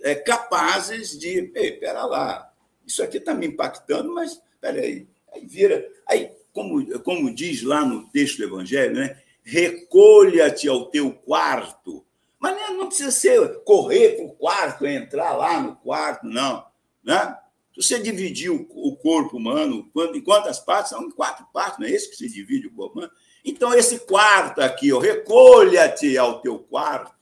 é, 0.04 0.16
capazes 0.16 1.20
de, 1.20 1.52
ei, 1.54 1.74
pera 1.74 2.06
lá, 2.06 2.50
isso 2.88 3.04
aqui 3.04 3.18
está 3.18 3.34
me 3.34 3.48
impactando, 3.48 4.14
mas 4.14 4.42
peraí, 4.62 5.06
aí 5.34 5.46
vira, 5.46 5.86
aí 6.08 6.32
como, 6.54 6.98
como 7.02 7.36
diz 7.36 7.62
lá 7.62 7.84
no 7.84 8.08
texto 8.08 8.38
do 8.38 8.46
Evangelho, 8.46 8.96
né? 8.96 9.22
recolha-te 9.44 10.70
ao 10.70 10.86
teu 10.86 11.12
quarto. 11.12 12.06
Mas 12.40 12.56
não 12.70 12.88
precisa 12.88 13.12
ser 13.12 13.64
correr 13.66 14.16
para 14.16 14.26
o 14.28 14.32
quarto, 14.32 14.86
entrar 14.86 15.34
lá 15.34 15.60
no 15.60 15.76
quarto, 15.76 16.26
não. 16.26 16.66
Né? 17.04 17.38
Se 17.74 17.84
você 17.84 18.00
dividir 18.00 18.50
o 18.50 18.96
corpo 18.96 19.36
humano 19.36 19.92
em 20.14 20.22
quantas 20.22 20.58
partes? 20.58 20.92
São 20.92 21.12
quatro 21.12 21.46
partes, 21.52 21.80
não 21.80 21.86
é 21.86 21.92
esse 21.92 22.10
que 22.10 22.16
se 22.16 22.30
divide 22.30 22.68
o 22.68 22.74
corpo 22.74 23.00
humano? 23.00 23.12
Então, 23.44 23.74
esse 23.74 24.00
quarto 24.00 24.60
aqui, 24.60 24.92
recolha-te 24.98 26.18
ao 26.18 26.42
teu 26.42 26.58
quarto, 26.58 27.15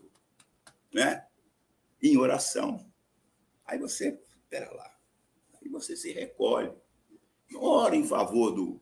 né? 0.93 1.25
em 2.03 2.17
oração. 2.17 2.85
Aí 3.65 3.79
você, 3.79 4.19
espera 4.43 4.69
lá, 4.73 4.93
aí 5.61 5.69
você 5.69 5.95
se 5.95 6.11
recolhe. 6.11 6.71
Ora 7.55 7.95
em 7.95 8.05
favor 8.05 8.51
do, 8.51 8.81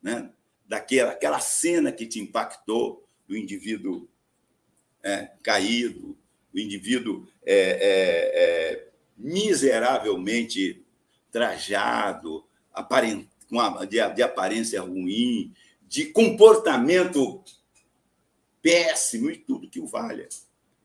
né, 0.00 0.32
daquela 0.66 1.12
aquela 1.12 1.40
cena 1.40 1.90
que 1.90 2.06
te 2.06 2.20
impactou, 2.20 3.04
do 3.26 3.36
indivíduo 3.36 4.08
é, 5.02 5.30
caído, 5.42 6.16
do 6.52 6.60
indivíduo 6.60 7.26
é, 7.44 7.54
é, 7.54 8.30
é 8.34 8.90
miseravelmente 9.16 10.84
trajado, 11.30 12.44
aparent, 12.72 13.28
de, 13.88 14.14
de 14.14 14.22
aparência 14.22 14.80
ruim, 14.80 15.54
de 15.82 16.06
comportamento 16.06 17.42
péssimo 18.62 19.30
e 19.30 19.36
tudo 19.36 19.70
que 19.70 19.80
o 19.80 19.86
valha. 19.86 20.28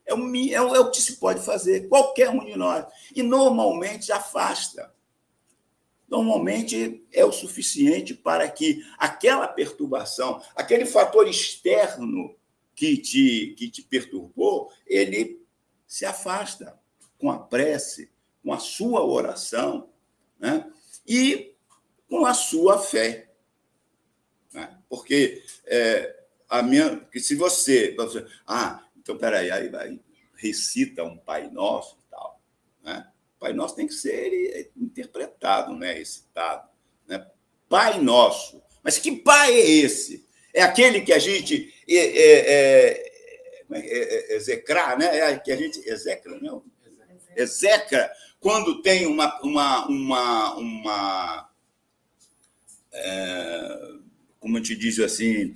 É 0.06 0.14
o, 0.14 0.36
é, 0.36 0.52
é 0.52 0.60
o 0.60 0.90
que 0.90 1.00
se 1.00 1.16
pode 1.16 1.40
fazer, 1.40 1.88
qualquer 1.88 2.30
um 2.30 2.44
de 2.44 2.56
nós. 2.56 2.86
E 3.14 3.22
normalmente 3.22 4.12
afasta. 4.12 4.94
Normalmente 6.08 7.04
é 7.12 7.24
o 7.24 7.32
suficiente 7.32 8.14
para 8.14 8.48
que 8.48 8.84
aquela 8.96 9.48
perturbação, 9.48 10.40
aquele 10.54 10.86
fator 10.86 11.28
externo 11.28 12.36
que 12.74 12.96
te, 12.96 13.54
que 13.58 13.68
te 13.68 13.82
perturbou, 13.82 14.70
ele 14.86 15.44
se 15.86 16.04
afasta 16.04 16.78
com 17.18 17.30
a 17.30 17.38
prece, 17.38 18.12
com 18.42 18.52
a 18.52 18.58
sua 18.58 19.04
oração 19.04 19.90
né? 20.38 20.70
e 21.06 21.54
com 22.08 22.24
a 22.24 22.34
sua 22.34 22.78
fé. 22.78 23.32
Né? 24.52 24.78
Porque 24.88 25.42
é, 25.64 26.24
a 26.48 26.62
minha, 26.62 27.00
que 27.10 27.18
se 27.18 27.34
você, 27.34 27.94
você 27.96 28.24
ah, 28.46 28.85
então, 29.06 29.16
peraí, 29.16 29.52
aí 29.52 29.68
vai, 29.68 30.00
recita 30.34 31.04
um 31.04 31.16
Pai 31.16 31.48
Nosso 31.48 31.96
e 32.04 32.10
tal. 32.10 32.42
Né? 32.82 33.06
Pai 33.38 33.52
Nosso 33.52 33.76
tem 33.76 33.86
que 33.86 33.94
ser 33.94 34.32
é 34.52 34.68
interpretado, 34.76 35.76
né? 35.76 35.92
recitado. 35.92 36.68
Né? 37.06 37.24
Pai 37.68 38.00
Nosso. 38.00 38.60
Mas 38.82 38.98
que 38.98 39.12
Pai 39.12 39.54
é 39.54 39.70
esse? 39.70 40.26
É 40.52 40.60
aquele 40.60 41.02
que 41.02 41.12
a 41.12 41.20
gente 41.20 41.72
é, 41.88 41.94
é, 41.94 43.12
é, 43.70 44.32
é, 44.32 44.34
execrar, 44.34 44.98
né? 44.98 45.20
É 45.20 45.38
que 45.38 45.52
a 45.52 45.56
gente 45.56 45.78
execra, 45.88 46.36
não? 46.40 46.64
Execra 47.36 48.10
quando 48.40 48.82
tem 48.82 49.06
uma, 49.06 49.40
uma, 49.40 49.86
uma, 49.86 50.54
uma 50.56 51.50
é, 52.92 53.78
como 54.40 54.58
eu 54.58 54.62
te 54.62 54.74
diz 54.74 54.98
assim, 54.98 55.54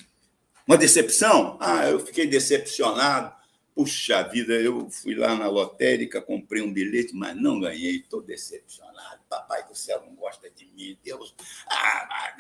uma 0.69 0.79
decepção. 0.79 1.57
Ah, 1.61 1.89
eu 1.89 1.99
fiquei 1.99 2.29
decepcionado 2.29 3.40
Puxa 3.81 4.23
vida, 4.25 4.53
eu 4.53 4.91
fui 4.91 5.15
lá 5.15 5.35
na 5.35 5.49
lotérica, 5.49 6.21
comprei 6.21 6.61
um 6.61 6.71
bilhete, 6.71 7.15
mas 7.15 7.35
não 7.35 7.59
ganhei, 7.59 7.97
estou 7.97 8.21
decepcionado. 8.21 9.23
Papai 9.27 9.67
do 9.67 9.75
céu 9.75 10.03
não 10.05 10.15
gosta 10.17 10.51
de 10.51 10.67
mim, 10.67 10.99
Deus. 11.03 11.35
Ah, 11.67 12.37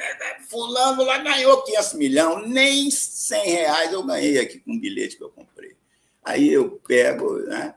fulano 0.50 1.02
lá 1.02 1.16
ganhou 1.16 1.62
500 1.62 1.94
milhões, 1.94 2.46
nem 2.46 2.90
100 2.90 3.42
reais 3.46 3.90
eu 3.90 4.02
ganhei 4.02 4.38
aqui 4.38 4.58
com 4.58 4.74
o 4.74 4.78
bilhete 4.78 5.16
que 5.16 5.24
eu 5.24 5.30
comprei. 5.30 5.74
Aí 6.22 6.52
eu 6.52 6.72
pego, 6.86 7.38
né? 7.38 7.74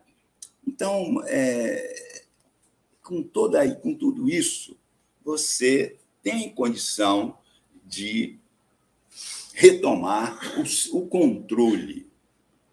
Então, 0.68 1.24
é, 1.26 2.26
com, 3.02 3.24
toda, 3.24 3.74
com 3.76 3.96
tudo 3.96 4.30
isso, 4.30 4.78
você 5.24 5.96
tem 6.22 6.54
condição 6.54 7.38
de 7.86 8.38
retomar 9.54 10.38
o, 10.60 10.98
o 10.98 11.08
controle 11.08 12.12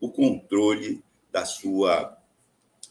o 0.01 0.11
controle 0.11 1.03
da 1.31 1.45
sua, 1.45 2.17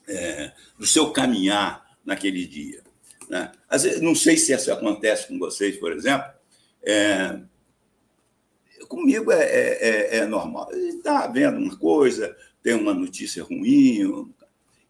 é, 0.08 0.52
do 0.78 0.86
seu 0.86 1.12
caminhar 1.12 1.98
naquele 2.06 2.46
dia. 2.46 2.84
Né? 3.30 3.52
Às 3.68 3.84
vezes, 3.84 4.02
não 4.02 4.16
sei 4.16 4.38
se 4.38 4.54
isso 4.54 4.72
acontece 4.72 5.28
com 5.28 5.38
vocês, 5.38 5.78
por 5.78 5.92
exemplo. 5.92 6.32
É, 6.82 7.40
comigo 8.90 9.32
é, 9.32 9.44
é, 9.44 9.90
é, 9.90 10.18
é 10.18 10.26
normal. 10.26 10.70
Está 10.74 11.28
vendo 11.28 11.58
uma 11.58 11.78
coisa, 11.78 12.36
tem 12.62 12.74
uma 12.74 12.94
notícia 12.94 13.44
ruim, 13.44 14.34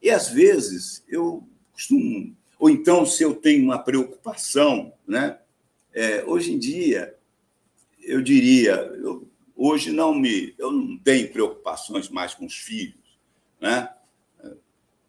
e 0.02 0.10
às 0.10 0.30
vezes 0.30 1.04
eu 1.08 1.44
costumo. 1.74 2.36
Ou 2.58 2.70
então, 2.70 3.06
se 3.06 3.24
eu 3.24 3.36
tenho 3.36 3.66
uma 3.66 3.78
preocupação, 3.78 4.94
né? 5.06 5.38
É, 5.94 6.24
hoje 6.26 6.54
em 6.54 6.60
dia, 6.60 7.16
eu 8.02 8.22
diria, 8.22 8.74
eu 8.74 9.29
Hoje 9.62 9.92
não 9.92 10.14
me, 10.14 10.56
eu 10.58 10.72
não 10.72 10.98
tenho 10.98 11.30
preocupações 11.34 12.08
mais 12.08 12.34
com 12.34 12.46
os 12.46 12.56
filhos, 12.56 13.20
né? 13.60 13.90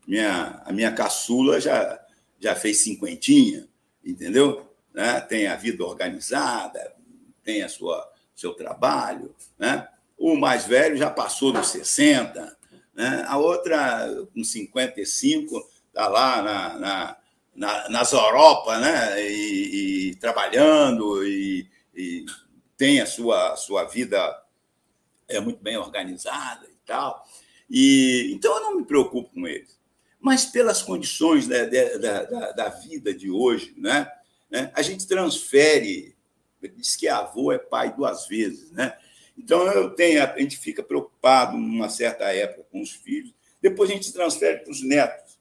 Minha, 0.04 0.60
a 0.64 0.72
minha 0.72 0.90
caçula 0.90 1.60
já 1.60 2.04
já 2.36 2.56
fez 2.56 2.78
cinquentinha, 2.78 3.68
entendeu? 4.04 4.68
Né? 4.92 5.20
Tem 5.20 5.46
a 5.46 5.54
vida 5.54 5.84
organizada, 5.84 6.96
tem 7.44 7.62
a 7.62 7.68
sua 7.68 8.10
seu 8.34 8.52
trabalho, 8.52 9.36
né? 9.56 9.86
O 10.18 10.34
mais 10.34 10.64
velho 10.64 10.96
já 10.96 11.10
passou 11.10 11.52
dos 11.52 11.68
60, 11.68 12.58
né? 12.92 13.24
A 13.28 13.38
outra 13.38 14.26
com 14.34 14.42
55 14.42 15.70
está 15.86 16.08
lá 16.08 16.42
na, 16.42 16.76
na, 16.76 17.16
na, 17.54 17.88
nas 17.88 18.12
Europa, 18.12 18.78
né? 18.78 19.22
E, 19.22 20.08
e 20.08 20.14
trabalhando 20.16 21.24
e, 21.24 21.70
e 21.94 22.26
tem 22.80 22.98
a 22.98 23.04
sua, 23.04 23.56
sua 23.56 23.84
vida 23.84 24.42
é 25.28 25.38
muito 25.38 25.62
bem 25.62 25.76
organizada 25.76 26.66
e 26.66 26.86
tal. 26.86 27.26
E, 27.68 28.32
então, 28.32 28.54
eu 28.54 28.60
não 28.62 28.76
me 28.78 28.86
preocupo 28.86 29.34
com 29.34 29.46
eles. 29.46 29.78
Mas 30.18 30.46
pelas 30.46 30.80
condições 30.80 31.46
da, 31.46 31.66
da, 31.66 32.24
da, 32.24 32.52
da 32.52 32.68
vida 32.70 33.12
de 33.12 33.30
hoje, 33.30 33.74
né? 33.76 34.10
né? 34.50 34.72
a 34.74 34.80
gente 34.80 35.06
transfere, 35.06 36.16
diz 36.74 36.96
que 36.96 37.06
avô 37.06 37.52
é 37.52 37.58
pai 37.58 37.94
duas 37.94 38.26
vezes, 38.26 38.72
né? 38.72 38.96
Então, 39.36 39.66
eu 39.72 39.90
tenho, 39.90 40.22
a 40.22 40.38
gente 40.38 40.56
fica 40.56 40.82
preocupado 40.82 41.58
numa 41.58 41.90
certa 41.90 42.32
época 42.32 42.66
com 42.72 42.80
os 42.80 42.92
filhos, 42.92 43.34
depois 43.60 43.90
a 43.90 43.92
gente 43.92 44.10
transfere 44.10 44.60
para 44.60 44.70
os 44.70 44.82
netos. 44.82 45.38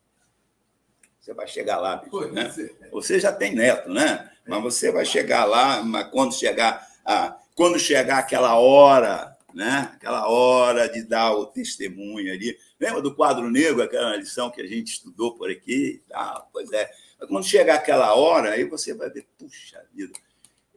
Você 1.21 1.34
vai 1.34 1.47
chegar 1.47 1.78
lá, 1.78 1.95
bicho, 1.95 2.32
né? 2.34 2.54
Você 2.91 3.17
já 3.17 3.32
tem 3.32 3.56
neto, 3.56 3.89
né? 3.89 4.30
Mas 4.45 4.62
você 4.62 4.91
vai 4.91 5.06
chegar 5.06 5.45
lá, 5.45 5.82
mas 5.82 6.10
quando 6.10 6.34
chegar 6.34 6.88
a, 7.09 7.39
quando 7.55 7.79
chegar 7.79 8.19
aquela 8.19 8.59
hora, 8.59 9.35
né? 9.51 9.89
aquela 9.95 10.29
hora 10.29 10.87
de 10.87 11.01
dar 11.01 11.33
o 11.33 11.47
testemunho 11.47 12.31
ali. 12.31 12.55
Lembra 12.79 13.01
do 13.01 13.15
quadro 13.15 13.49
negro, 13.49 13.81
aquela 13.81 14.15
lição 14.15 14.51
que 14.51 14.61
a 14.61 14.67
gente 14.67 14.89
estudou 14.89 15.33
por 15.33 15.49
aqui? 15.49 16.03
Ah, 16.13 16.45
pois 16.53 16.71
é. 16.71 16.87
Mas 17.19 17.27
quando 17.27 17.45
chegar 17.45 17.75
aquela 17.75 18.13
hora, 18.13 18.51
aí 18.51 18.63
você 18.63 18.93
vai 18.93 19.09
ver, 19.09 19.27
puxa 19.39 19.83
vida, 19.91 20.13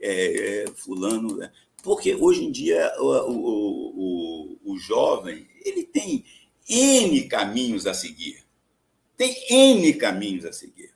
é, 0.00 0.62
é, 0.62 0.66
fulano. 0.74 1.36
Né? 1.36 1.52
Porque 1.82 2.14
hoje 2.14 2.44
em 2.44 2.50
dia 2.50 2.90
o, 2.98 3.10
o, 3.30 4.58
o, 4.64 4.72
o 4.72 4.78
jovem 4.78 5.46
ele 5.62 5.84
tem 5.84 6.24
N 6.66 7.28
caminhos 7.28 7.86
a 7.86 7.92
seguir. 7.92 8.42
Tem 9.18 9.36
N 9.50 9.92
caminhos 9.94 10.46
a 10.46 10.52
seguir. 10.52 10.94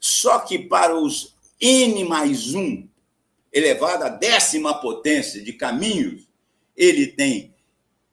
Só 0.00 0.38
que 0.40 0.58
para 0.58 0.98
os 0.98 1.36
N 1.60 2.04
mais 2.04 2.54
um, 2.54 2.88
elevado 3.52 4.04
à 4.04 4.08
décima 4.08 4.80
potência 4.80 5.42
de 5.42 5.52
caminhos, 5.52 6.28
ele 6.76 7.06
tem 7.06 7.54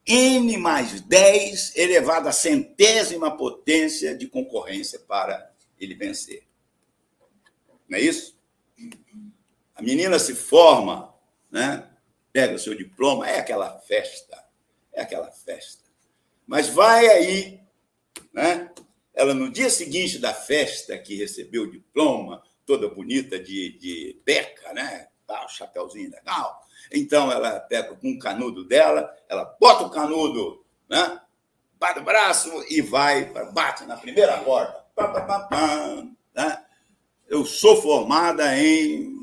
N 0.05 0.57
mais 0.57 1.01
10 1.01 1.75
elevado 1.75 2.27
à 2.27 2.31
centésima 2.31 3.35
potência 3.35 4.15
de 4.15 4.27
concorrência 4.27 4.99
para 4.99 5.53
ele 5.79 5.95
vencer. 5.95 6.43
Não 7.87 7.97
é 7.97 8.01
isso? 8.01 8.37
A 9.75 9.81
menina 9.81 10.19
se 10.19 10.35
forma, 10.35 11.13
né? 11.49 11.87
pega 12.33 12.55
o 12.55 12.59
seu 12.59 12.75
diploma, 12.75 13.29
é 13.29 13.39
aquela 13.39 13.79
festa, 13.79 14.43
é 14.93 15.01
aquela 15.01 15.31
festa. 15.31 15.83
Mas 16.45 16.67
vai 16.67 17.07
aí, 17.07 17.61
né? 18.33 18.71
ela 19.13 19.33
no 19.33 19.51
dia 19.51 19.69
seguinte 19.69 20.19
da 20.19 20.33
festa 20.33 20.97
que 20.97 21.15
recebeu 21.15 21.63
o 21.63 21.71
diploma, 21.71 22.43
toda 22.65 22.87
bonita 22.89 23.39
de, 23.39 23.77
de 23.77 24.21
beca, 24.25 24.73
né? 24.73 25.07
Tá, 25.29 25.47
chapéuzinho 25.47 26.09
legal. 26.09 26.59
Então 26.91 27.31
ela 27.31 27.59
pega 27.59 27.93
com 27.93 28.09
o 28.13 28.17
canudo 28.17 28.67
dela, 28.67 29.15
ela 29.29 29.45
bota 29.59 29.83
o 29.83 29.91
canudo, 29.91 30.65
né? 30.89 31.21
bate 31.79 31.99
o 31.99 32.03
braço 32.03 32.49
e 32.67 32.81
vai, 32.81 33.31
bate 33.53 33.85
na 33.85 33.95
primeira 33.95 34.39
porta. 34.39 34.83
né? 36.33 36.65
Eu 37.27 37.45
sou 37.45 37.79
formada 37.79 38.57
em, 38.57 39.15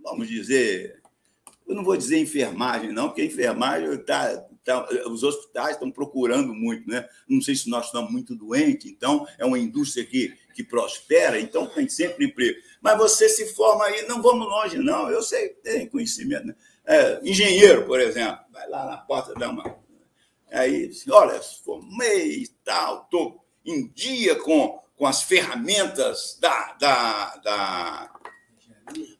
vamos 0.00 0.28
dizer, 0.28 1.02
eu 1.66 1.74
não 1.74 1.82
vou 1.82 1.96
dizer 1.96 2.20
enfermagem, 2.20 2.92
não, 2.92 3.08
porque 3.08 3.24
enfermagem 3.24 3.92
está 3.92 4.36
tá, 4.64 4.88
os 5.06 5.24
hospitais 5.24 5.72
estão 5.72 5.90
procurando 5.90 6.54
muito, 6.54 6.88
né? 6.88 7.08
Não 7.28 7.40
sei 7.40 7.56
se 7.56 7.68
nós 7.68 7.86
estamos 7.86 8.12
muito 8.12 8.36
doentes, 8.36 8.88
então 8.88 9.26
é 9.36 9.44
uma 9.44 9.58
indústria 9.58 10.06
que, 10.06 10.32
que 10.52 10.62
prospera, 10.62 11.40
então 11.40 11.66
tem 11.66 11.88
sempre 11.88 12.26
emprego. 12.26 12.58
Mas 12.80 12.98
você 12.98 13.28
se 13.28 13.54
forma 13.54 13.84
aí, 13.84 14.06
não 14.06 14.22
vamos 14.22 14.46
longe, 14.46 14.78
não. 14.78 15.10
Eu 15.10 15.22
sei, 15.22 15.50
tem 15.50 15.88
conhecimento. 15.88 16.46
Né? 16.46 16.54
É, 16.86 17.20
engenheiro, 17.22 17.86
por 17.86 18.00
exemplo, 18.00 18.40
vai 18.52 18.68
lá 18.68 18.86
na 18.86 18.96
porta 18.98 19.34
da 19.34 19.48
uma. 19.48 19.78
Aí, 20.50 20.90
olha, 21.10 21.40
formei 21.64 22.42
e 22.42 22.48
tal, 22.64 23.02
estou 23.04 23.44
em 23.64 23.88
dia 23.88 24.34
com, 24.36 24.82
com 24.96 25.06
as 25.06 25.22
ferramentas 25.22 26.36
da, 26.40 26.72
da, 26.72 27.36
da, 27.36 28.10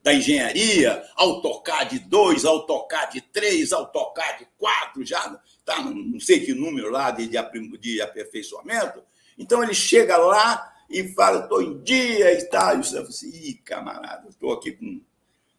da 0.03 0.15
engenharia, 0.15 1.05
AutoCAD 1.15 2.01
2, 2.01 2.45
AutoCAD 2.45 3.21
3, 3.33 3.73
AutoCAD 3.73 4.49
4, 4.59 5.05
já 5.05 5.41
está 5.59 5.83
não 5.83 6.19
sei 6.19 6.41
que 6.41 6.53
número 6.53 6.91
lá 6.91 7.11
de, 7.11 7.29
de, 7.29 8.01
aperfeiçoamento. 8.01 9.03
Então 9.39 9.63
ele 9.63 9.75
chega 9.75 10.17
lá 10.17 10.70
e 10.91 11.09
fala, 11.09 11.45
estou 11.45 11.63
em 11.63 11.81
dia 11.83 12.33
e 12.33 12.43
tal. 12.45 12.81
E 12.81 12.85
você 12.85 12.97
fala 12.97 13.09
assim, 13.09 13.31
Ih, 13.31 13.55
camarada, 13.65 14.29
estou 14.29 14.53
aqui 14.53 14.73
com 14.73 15.01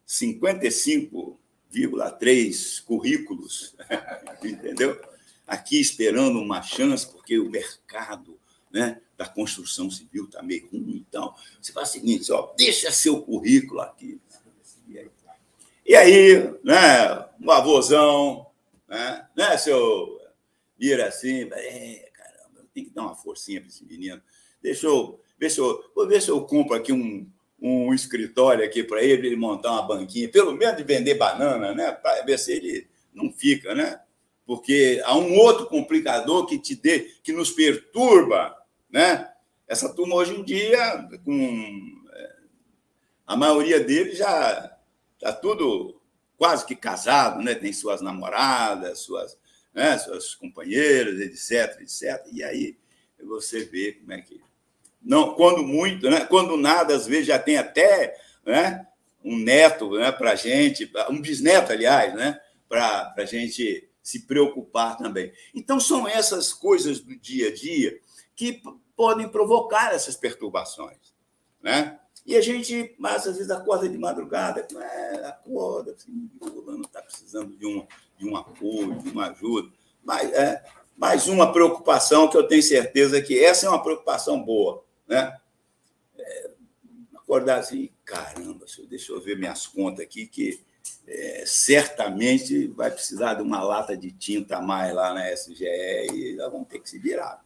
55,3 0.06 2.84
currículos, 2.84 3.74
entendeu? 4.44 5.00
Aqui 5.46 5.80
esperando 5.80 6.38
uma 6.38 6.60
chance, 6.60 7.10
porque 7.10 7.38
o 7.38 7.48
mercado 7.48 8.38
né, 8.70 9.00
da 9.16 9.26
construção 9.26 9.90
civil 9.90 10.26
está 10.26 10.42
meio 10.42 10.68
ruim. 10.68 11.02
Então, 11.08 11.34
você 11.60 11.72
faz 11.72 11.88
o 11.88 11.92
seguinte, 11.92 12.30
ó, 12.30 12.52
deixa 12.56 12.90
seu 12.90 13.22
currículo 13.22 13.80
aqui. 13.80 14.20
E 15.84 15.96
aí, 15.96 16.36
né, 16.62 17.26
um 17.40 17.50
avôzão, 17.50 18.46
né, 18.88 19.26
né 19.36 19.58
seu 19.58 20.20
vira 20.78 21.06
assim, 21.06 21.48
é, 21.52 22.10
caramba, 22.12 22.64
tem 22.74 22.84
que 22.84 22.90
dar 22.90 23.02
uma 23.02 23.14
forcinha 23.14 23.60
para 23.60 23.68
esse 23.68 23.84
menino. 23.84 24.20
Deixa 24.62 24.86
eu, 24.86 25.20
ver 25.38 25.50
se 25.50 25.58
eu, 25.58 25.90
vou 25.94 26.06
ver 26.06 26.22
se 26.22 26.28
eu 26.28 26.40
compro 26.42 26.74
aqui 26.76 26.92
um, 26.92 27.28
um 27.60 27.92
escritório 27.92 28.64
aqui 28.64 28.82
para 28.82 29.02
ele, 29.02 29.26
ele 29.26 29.36
montar 29.36 29.72
uma 29.72 29.82
banquinha, 29.82 30.28
pelo 30.28 30.52
menos 30.52 30.76
de 30.76 30.84
vender 30.84 31.14
banana, 31.14 31.74
né, 31.74 31.92
para 31.92 32.22
ver 32.22 32.38
se 32.38 32.52
ele 32.52 32.88
não 33.12 33.30
fica, 33.32 33.74
né? 33.74 34.00
Porque 34.46 35.00
há 35.04 35.16
um 35.16 35.36
outro 35.36 35.66
complicador 35.66 36.46
que 36.46 36.58
te 36.58 36.74
dê, 36.74 37.00
que 37.22 37.32
nos 37.32 37.50
perturba, 37.50 38.56
né? 38.90 39.30
Essa 39.66 39.92
turma 39.92 40.16
hoje 40.16 40.34
em 40.34 40.44
dia, 40.44 41.08
com 41.24 42.02
é, 42.12 42.36
a 43.26 43.36
maioria 43.36 43.80
deles 43.80 44.18
já 44.18 44.76
está 45.14 45.32
tudo 45.32 46.00
quase 46.36 46.66
que 46.66 46.74
casado, 46.74 47.42
né? 47.42 47.54
Tem 47.54 47.72
suas 47.72 48.00
namoradas, 48.00 48.98
suas, 48.98 49.38
né? 49.72 49.96
suas 49.98 50.34
companheiras, 50.34 51.20
etc, 51.20 51.80
etc. 51.80 52.26
E 52.32 52.42
aí 52.42 52.76
você 53.22 53.64
vê 53.64 53.92
como 53.92 54.12
é 54.12 54.20
que 54.20 54.40
não, 55.04 55.34
quando 55.34 55.62
muito, 55.62 56.08
né? 56.08 56.24
Quando 56.24 56.56
nada, 56.56 56.94
às 56.94 57.06
vezes 57.06 57.26
já 57.26 57.38
tem 57.38 57.58
até, 57.58 58.16
né? 58.44 58.86
Um 59.24 59.36
neto, 59.36 59.90
né? 59.92 60.12
Para 60.12 60.34
gente, 60.34 60.90
um 61.10 61.20
bisneto, 61.20 61.72
aliás, 61.72 62.14
né? 62.14 62.40
Para 62.68 63.12
a 63.16 63.24
gente 63.24 63.88
se 64.02 64.26
preocupar 64.26 64.96
também. 64.96 65.32
Então 65.54 65.78
são 65.78 66.06
essas 66.08 66.52
coisas 66.52 67.00
do 67.00 67.16
dia 67.16 67.48
a 67.48 67.54
dia 67.54 67.98
que 68.34 68.60
podem 68.96 69.28
provocar 69.28 69.94
essas 69.94 70.16
perturbações, 70.16 71.14
né? 71.62 71.98
E 72.24 72.36
a 72.36 72.40
gente, 72.40 72.94
mas 72.98 73.26
às 73.26 73.36
vezes 73.36 73.50
acorda 73.50 73.88
de 73.88 73.98
madrugada, 73.98 74.66
é, 74.80 75.26
acorda, 75.26 75.92
assim, 75.92 76.30
fulano 76.38 76.84
está 76.84 77.02
precisando 77.02 77.56
de 77.56 77.66
um, 77.66 77.84
de 78.16 78.28
um 78.28 78.36
apoio, 78.36 78.94
de 79.00 79.10
uma 79.10 79.30
ajuda. 79.30 79.68
Mas 80.04 80.32
é 80.32 80.62
mais 80.96 81.26
uma 81.26 81.52
preocupação 81.52 82.28
que 82.28 82.36
eu 82.36 82.46
tenho 82.46 82.62
certeza 82.62 83.20
que 83.20 83.42
essa 83.42 83.66
é 83.66 83.68
uma 83.68 83.82
preocupação 83.82 84.40
boa, 84.40 84.84
né? 85.12 85.38
É, 86.18 86.50
acordar 87.14 87.60
assim, 87.60 87.90
caramba, 88.04 88.66
deixa 88.88 89.12
eu 89.12 89.20
ver 89.20 89.38
minhas 89.38 89.66
contas 89.66 90.04
aqui, 90.04 90.26
que 90.26 90.60
é, 91.06 91.44
certamente 91.46 92.66
vai 92.68 92.90
precisar 92.90 93.34
de 93.34 93.42
uma 93.42 93.62
lata 93.62 93.96
de 93.96 94.10
tinta 94.10 94.56
a 94.56 94.62
mais 94.62 94.94
lá 94.94 95.14
na 95.14 95.32
SGE 95.32 95.64
e 95.64 96.36
já 96.36 96.48
vão 96.48 96.64
ter 96.64 96.80
que 96.80 96.90
se 96.90 96.98
virar 96.98 97.42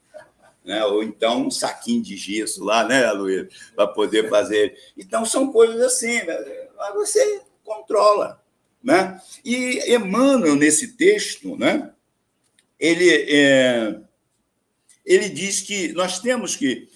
né? 0.66 0.84
ou 0.84 1.02
então 1.02 1.46
um 1.46 1.50
saquinho 1.50 2.02
de 2.02 2.16
gesso 2.16 2.64
lá, 2.64 2.86
né, 2.86 3.10
Luiz, 3.12 3.46
para 3.74 3.86
poder 3.86 4.28
fazer. 4.28 4.76
Então, 4.98 5.24
são 5.24 5.52
coisas 5.52 5.80
assim, 5.80 6.22
né? 6.24 6.36
mas 6.76 6.92
você 6.94 7.40
controla. 7.64 8.42
Né? 8.82 9.20
E 9.44 9.94
Emmanuel, 9.94 10.56
nesse 10.56 10.96
texto, 10.96 11.56
né, 11.56 11.92
ele, 12.78 13.08
é, 13.10 14.00
ele 15.04 15.28
diz 15.28 15.60
que 15.60 15.92
nós 15.92 16.18
temos 16.18 16.56
que, 16.56 16.88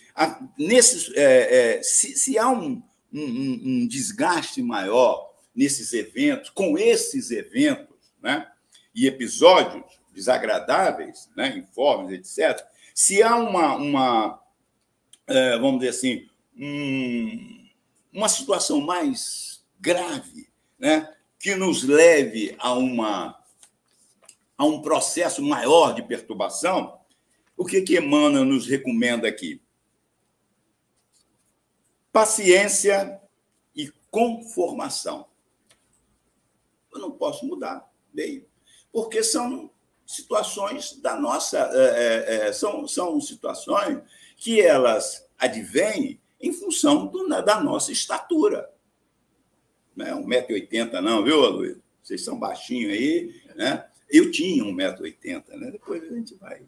nesses, 0.58 1.12
é, 1.14 1.78
é, 1.78 1.82
se, 1.82 2.16
se, 2.16 2.38
há 2.38 2.48
um, 2.48 2.82
um, 3.12 3.60
um 3.64 3.86
desgaste 3.86 4.62
maior 4.62 5.30
nesses 5.54 5.92
eventos, 5.92 6.50
com 6.50 6.78
esses 6.78 7.30
eventos, 7.30 7.96
né, 8.22 8.46
e 8.94 9.06
episódios 9.06 9.84
desagradáveis, 10.12 11.28
né, 11.36 11.56
informes, 11.56 12.12
etc., 12.12 12.64
se 12.94 13.22
há 13.22 13.36
uma, 13.36 13.76
uma 13.76 14.40
é, 15.30 15.56
vamos 15.58 15.80
dizer 15.80 15.90
assim, 15.90 16.28
um, 16.56 17.68
uma 18.12 18.28
situação 18.28 18.80
mais 18.80 19.64
grave, 19.80 20.48
né, 20.78 21.08
que 21.38 21.54
nos 21.54 21.84
leve 21.84 22.54
a, 22.58 22.74
uma, 22.74 23.38
a 24.58 24.64
um 24.64 24.82
processo 24.82 25.40
maior 25.42 25.94
de 25.94 26.02
perturbação, 26.02 26.98
o 27.56 27.64
que, 27.64 27.80
que 27.82 27.98
Emmanuel 27.98 28.44
nos 28.44 28.66
recomenda 28.66 29.28
aqui? 29.28 29.62
Paciência 32.12 33.20
e 33.74 33.92
conformação. 34.10 35.26
Eu 36.92 37.00
não 37.00 37.12
posso 37.12 37.46
mudar, 37.46 37.88
bem, 38.12 38.46
porque 38.92 39.22
são 39.22 39.70
situações 40.06 41.00
da 41.00 41.18
nossa. 41.18 41.58
É, 41.72 41.76
é, 41.76 42.48
é, 42.48 42.52
são, 42.52 42.86
são 42.88 43.20
situações 43.20 44.02
que 44.36 44.60
elas 44.60 45.28
advêm 45.38 46.20
em 46.40 46.52
função 46.52 47.06
do, 47.06 47.28
da 47.28 47.60
nossa 47.60 47.92
estatura. 47.92 48.70
Não 49.94 50.06
é 50.06 50.12
1,80m, 50.12 51.00
não, 51.00 51.22
viu, 51.22 51.38
Luiz? 51.40 51.78
Vocês 52.02 52.24
são 52.24 52.38
baixinhos 52.38 52.92
aí, 52.92 53.42
né? 53.54 53.86
Eu 54.08 54.30
tinha 54.30 54.64
1,80m, 54.64 55.44
né? 55.56 55.70
Depois 55.70 56.02
a 56.02 56.14
gente 56.14 56.34
vai. 56.34 56.62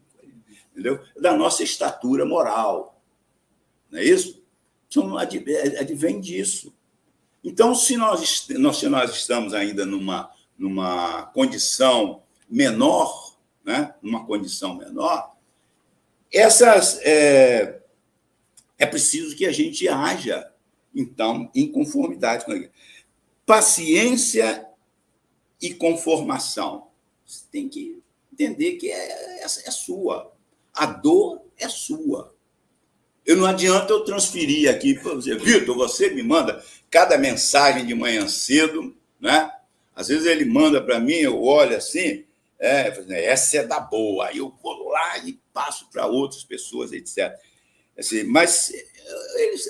Entendeu? 0.70 1.02
Da 1.20 1.36
nossa 1.36 1.62
estatura 1.62 2.24
moral. 2.24 3.02
Não 3.90 3.98
é 3.98 4.04
isso? 4.04 4.41
São, 4.92 5.16
advém 5.16 6.20
disso. 6.20 6.74
Então, 7.42 7.74
se 7.74 7.96
nós, 7.96 8.46
se 8.46 8.88
nós 8.88 9.10
estamos 9.10 9.54
ainda 9.54 9.84
numa, 9.84 10.30
numa 10.56 11.26
condição 11.26 12.22
menor 12.48 13.32
né, 13.64 13.94
numa 14.02 14.24
condição 14.24 14.74
menor, 14.74 15.34
essas 16.32 16.98
é, 17.02 17.80
é 18.78 18.86
preciso 18.86 19.36
que 19.36 19.46
a 19.46 19.52
gente 19.52 19.88
haja, 19.88 20.50
então, 20.94 21.50
em 21.54 21.70
conformidade 21.70 22.44
com 22.44 22.52
a 22.52 22.68
Paciência 23.44 24.66
e 25.60 25.74
conformação. 25.74 26.88
Você 27.26 27.44
tem 27.50 27.68
que 27.68 28.00
entender 28.32 28.76
que 28.76 28.90
é, 28.90 29.40
é, 29.40 29.44
é 29.44 29.70
sua. 29.70 30.32
A 30.72 30.86
dor 30.86 31.42
é 31.58 31.68
sua. 31.68 32.34
Eu 33.24 33.36
não 33.36 33.46
adianta 33.46 33.92
eu 33.92 34.04
transferir 34.04 34.70
aqui 34.70 34.94
para 34.94 35.14
você, 35.14 35.36
Vitor, 35.36 35.76
você 35.76 36.10
me 36.10 36.22
manda 36.22 36.64
cada 36.90 37.16
mensagem 37.16 37.86
de 37.86 37.94
manhã 37.94 38.26
cedo, 38.28 38.96
né? 39.20 39.50
Às 39.94 40.08
vezes 40.08 40.26
ele 40.26 40.44
manda 40.44 40.82
para 40.82 40.98
mim, 40.98 41.14
eu 41.14 41.42
olho 41.42 41.76
assim, 41.76 42.24
é, 42.58 42.92
essa 43.24 43.58
é 43.58 43.66
da 43.66 43.78
boa. 43.78 44.28
Aí 44.28 44.38
eu 44.38 44.52
vou 44.62 44.88
lá 44.88 45.18
e 45.18 45.38
passo 45.52 45.88
para 45.90 46.06
outras 46.06 46.44
pessoas, 46.44 46.92
etc. 46.92 47.32
Assim, 47.96 48.24
mas 48.24 48.72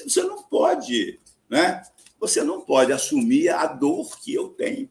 você 0.05 0.23
não 0.23 0.43
pode, 0.43 1.21
né? 1.49 1.83
Você 2.21 2.43
não 2.43 2.61
pode 2.61 2.93
assumir 2.93 3.49
a 3.49 3.67
dor 3.67 4.19
que 4.21 4.33
eu 4.33 4.49
tenho. 4.51 4.89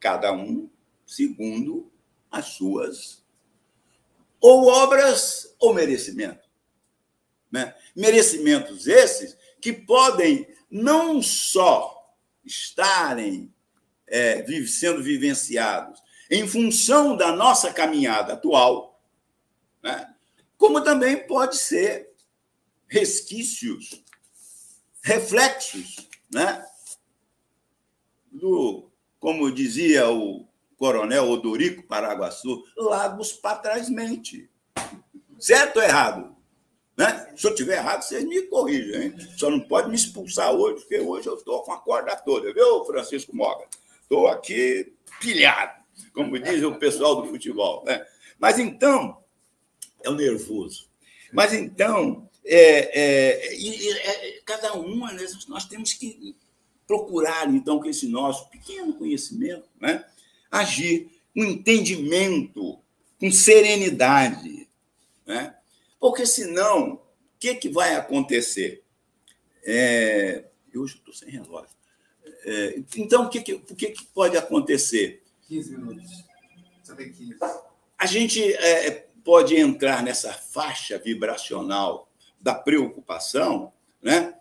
Cada 0.00 0.32
um 0.32 0.70
segundo 1.06 1.90
as 2.30 2.46
suas 2.46 3.22
ou 4.40 4.66
obras 4.66 5.54
ou 5.58 5.74
merecimento. 5.74 6.47
Né? 7.50 7.74
Merecimentos 7.94 8.86
esses 8.86 9.36
que 9.60 9.72
podem 9.72 10.46
não 10.70 11.22
só 11.22 12.14
estarem 12.44 13.52
é, 14.06 14.44
sendo 14.66 15.02
vivenciados 15.02 16.02
em 16.30 16.46
função 16.46 17.16
da 17.16 17.32
nossa 17.32 17.72
caminhada 17.72 18.34
atual, 18.34 19.02
né? 19.82 20.14
como 20.56 20.82
também 20.82 21.26
pode 21.26 21.56
ser 21.56 22.10
resquícios, 22.86 24.02
reflexos, 25.02 26.08
né? 26.30 26.66
do, 28.30 28.90
como 29.18 29.50
dizia 29.50 30.10
o, 30.10 30.48
Coronel 30.78 31.28
Odorico 31.28 31.82
Paraguaçu, 31.82 32.64
Lagos 32.76 33.32
para 33.32 33.58
trás. 33.58 33.88
Certo 35.38 35.78
ou 35.78 35.82
errado? 35.82 36.36
Né? 36.98 37.32
Se 37.36 37.46
eu 37.46 37.54
tiver 37.54 37.76
errado, 37.76 38.02
vocês 38.02 38.24
me 38.24 38.42
corrigem, 38.42 39.00
hein? 39.00 39.14
Só 39.36 39.48
não 39.48 39.60
pode 39.60 39.88
me 39.88 39.94
expulsar 39.94 40.50
hoje, 40.52 40.80
porque 40.80 40.98
hoje 40.98 41.28
eu 41.28 41.36
estou 41.36 41.62
com 41.62 41.72
a 41.72 41.78
corda 41.78 42.16
toda, 42.16 42.52
viu, 42.52 42.84
Francisco 42.84 43.36
Moga? 43.36 43.66
Estou 44.02 44.26
aqui 44.26 44.92
pilhado, 45.20 45.80
como 46.12 46.36
diz 46.36 46.60
o 46.64 46.74
pessoal 46.74 47.22
do 47.22 47.28
futebol. 47.28 47.84
Né? 47.84 48.04
Mas 48.36 48.58
então, 48.58 49.22
é 50.02 50.10
o 50.10 50.14
nervoso. 50.16 50.88
Mas 51.32 51.52
então, 51.52 52.28
é, 52.44 53.00
é, 53.00 54.28
é, 54.34 54.40
cada 54.44 54.72
uma, 54.72 55.12
né, 55.12 55.24
nós 55.46 55.66
temos 55.66 55.92
que 55.92 56.34
procurar, 56.84 57.48
então, 57.48 57.78
com 57.78 57.88
esse 57.88 58.08
nosso 58.08 58.50
pequeno 58.50 58.94
conhecimento, 58.94 59.68
né, 59.80 60.04
agir 60.50 61.08
com 61.32 61.44
entendimento, 61.44 62.76
com 63.20 63.30
serenidade. 63.30 64.68
Né? 65.24 65.54
Porque 65.98 66.24
senão, 66.26 66.94
o 66.94 67.00
que, 67.38 67.54
que 67.54 67.68
vai 67.68 67.94
acontecer? 67.94 68.84
É... 69.64 70.44
Hoje 70.74 70.94
eu 70.94 70.98
estou 70.98 71.14
sem 71.14 71.30
relógio. 71.30 71.76
É... 72.44 72.80
Então, 72.96 73.24
o 73.24 73.28
que, 73.28 73.40
que, 73.40 73.54
o 73.54 73.74
que, 73.74 73.90
que 73.90 74.04
pode 74.06 74.36
acontecer? 74.36 75.22
15 75.48 75.76
minutos. 75.76 76.24
Você 76.82 76.94
tem 76.94 77.12
15. 77.12 77.36
A 77.98 78.06
gente 78.06 78.52
é, 78.54 79.08
pode 79.24 79.56
entrar 79.56 80.02
nessa 80.02 80.32
faixa 80.32 80.98
vibracional 80.98 82.08
da 82.40 82.54
preocupação 82.54 83.72
né? 84.00 84.34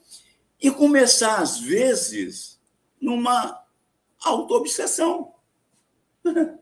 e 0.62 0.70
começar, 0.70 1.42
às 1.42 1.60
vezes, 1.60 2.60
numa 3.02 3.66
autoobsessão. 4.24 5.34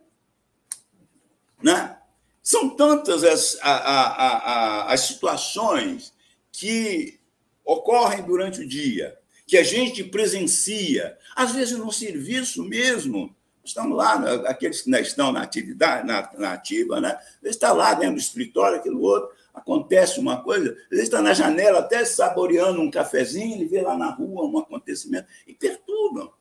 né? 1.62 2.02
São 2.46 2.70
tantas 2.70 3.24
as, 3.24 3.58
a, 3.60 3.72
a, 3.72 4.38
a, 4.38 4.94
as 4.94 5.02
situações 5.02 6.14
que 6.52 7.20
ocorrem 7.66 8.22
durante 8.22 8.62
o 8.62 8.68
dia, 8.68 9.18
que 9.48 9.58
a 9.58 9.64
gente 9.64 10.04
presencia, 10.04 11.18
às 11.36 11.54
vezes 11.54 11.76
no 11.76 11.92
serviço 11.92 12.64
mesmo. 12.64 13.36
Estamos 13.64 13.98
lá, 13.98 14.14
aqueles 14.46 14.84
que 14.84 14.92
estão 14.92 15.32
na 15.32 15.42
atividade, 15.42 16.06
na, 16.06 16.30
na 16.38 16.54
ativa, 16.54 17.02
né? 17.02 17.18
Está 17.42 17.74
lá 17.74 17.96
dentro 17.96 18.14
do 18.14 18.22
escritório, 18.22 18.78
aquilo 18.78 19.02
outro, 19.02 19.32
acontece 19.52 20.20
uma 20.20 20.44
coisa, 20.44 20.78
ele 20.92 21.02
está 21.02 21.24
na 21.24 21.34
janela 21.34 21.80
até 21.80 22.06
saboreando 22.06 22.80
um 22.80 22.92
cafezinho, 22.92 23.56
ele 23.56 23.66
vê 23.66 23.82
lá 23.82 23.98
na 23.98 24.12
rua 24.12 24.46
um 24.46 24.60
acontecimento 24.60 25.28
e 25.48 25.54
perturbam. 25.56 26.32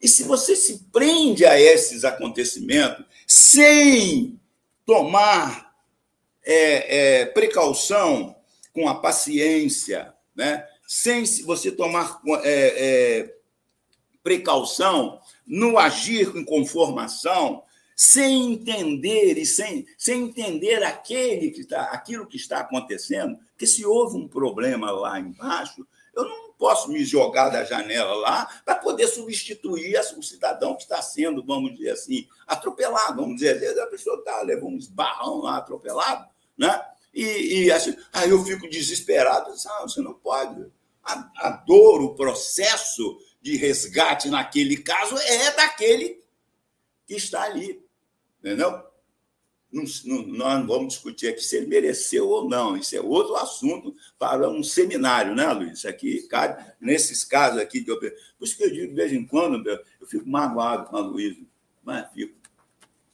E 0.00 0.06
se 0.06 0.22
você 0.22 0.54
se 0.54 0.84
prende 0.92 1.44
a 1.44 1.60
esses 1.60 2.04
acontecimentos 2.04 3.04
sem 3.26 4.38
tomar 4.88 5.70
é, 6.42 7.20
é, 7.20 7.26
precaução 7.26 8.34
com 8.72 8.88
a 8.88 8.94
paciência, 8.94 10.14
né? 10.34 10.66
sem 10.86 11.26
você 11.44 11.70
tomar 11.70 12.22
é, 12.42 13.18
é, 13.26 13.34
precaução 14.22 15.20
no 15.46 15.76
agir 15.76 16.32
com 16.32 16.42
conformação, 16.42 17.62
sem 17.94 18.54
entender 18.54 19.36
e 19.36 19.44
sem, 19.44 19.84
sem 19.98 20.22
entender 20.22 20.82
aquele 20.82 21.50
que 21.50 21.60
está, 21.60 21.82
aquilo 21.92 22.26
que 22.26 22.38
está 22.38 22.60
acontecendo, 22.60 23.38
que 23.58 23.66
se 23.66 23.84
houve 23.84 24.16
um 24.16 24.26
problema 24.26 24.90
lá 24.90 25.20
embaixo, 25.20 25.86
eu 26.18 26.28
não 26.28 26.52
posso 26.52 26.88
me 26.90 27.04
jogar 27.04 27.48
da 27.48 27.64
janela 27.64 28.14
lá 28.14 28.46
para 28.64 28.74
poder 28.74 29.06
substituir 29.06 29.98
o 30.16 30.22
cidadão 30.22 30.74
que 30.74 30.82
está 30.82 31.00
sendo, 31.00 31.44
vamos 31.44 31.76
dizer 31.76 31.90
assim, 31.90 32.26
atropelado. 32.46 33.20
Vamos 33.20 33.36
dizer, 33.36 33.54
às 33.54 33.60
vezes 33.60 33.78
a 33.78 33.86
pessoa 33.86 34.18
está 34.18 34.42
levando 34.42 34.74
um 34.74 34.78
esbarrão 34.78 35.42
lá 35.42 35.58
atropelado, 35.58 36.28
né? 36.56 36.84
E, 37.14 37.64
e 37.64 37.72
assim, 37.72 37.96
aí 38.12 38.30
eu 38.30 38.44
fico 38.44 38.68
desesperado. 38.68 39.52
Ah, 39.66 39.82
você 39.82 40.00
não 40.00 40.14
pode. 40.14 40.66
A, 41.02 41.30
a 41.36 41.50
dor, 41.50 42.02
o 42.02 42.14
processo 42.14 43.18
de 43.40 43.56
resgate 43.56 44.28
naquele 44.28 44.76
caso 44.76 45.16
é 45.16 45.52
daquele 45.52 46.22
que 47.06 47.14
está 47.14 47.42
ali. 47.42 47.82
Entendeu? 48.40 48.87
Não, 49.70 49.84
não, 50.04 50.22
nós 50.26 50.60
não 50.60 50.66
vamos 50.66 50.94
discutir 50.94 51.28
aqui 51.28 51.42
se 51.42 51.56
ele 51.56 51.66
mereceu 51.66 52.28
ou 52.28 52.48
não. 52.48 52.76
Isso 52.76 52.96
é 52.96 53.00
outro 53.00 53.36
assunto 53.36 53.94
para 54.18 54.48
um 54.48 54.62
seminário, 54.62 55.34
né, 55.34 55.52
Luiz? 55.52 55.78
Isso 55.78 55.88
aqui 55.88 56.22
cabe 56.22 56.62
nesses 56.80 57.24
casos 57.24 57.60
aqui. 57.60 57.82
Por 57.82 58.12
isso 58.40 58.56
que 58.56 58.64
eu 58.64 58.72
digo, 58.72 58.88
de 58.88 58.94
vez 58.94 59.12
em 59.12 59.26
quando, 59.26 59.68
eu 59.68 60.06
fico 60.06 60.28
magoado 60.28 60.88
com 60.88 60.96
a 60.96 61.00
Luísa. 61.00 61.40
Mas 61.84 62.10
fico. 62.12 62.34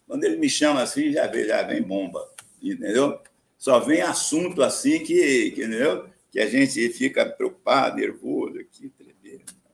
Quando 0.07 0.25
ele 0.25 0.37
me 0.37 0.49
chama 0.49 0.83
assim, 0.83 1.12
já 1.12 1.27
vem, 1.27 1.47
já 1.47 1.62
vem 1.62 1.83
bomba. 1.83 2.25
Entendeu? 2.62 3.21
Só 3.59 3.81
vem 3.81 4.03
assunto 4.03 4.62
assim 4.62 5.01
que, 5.01 5.51
que, 5.51 5.62
entendeu? 5.64 6.09
que 6.35 6.40
a 6.40 6.47
gente 6.49 6.88
fica 6.90 7.25
preocupado, 7.25 7.97
nervoso 7.97 8.59
aqui, 8.59 8.93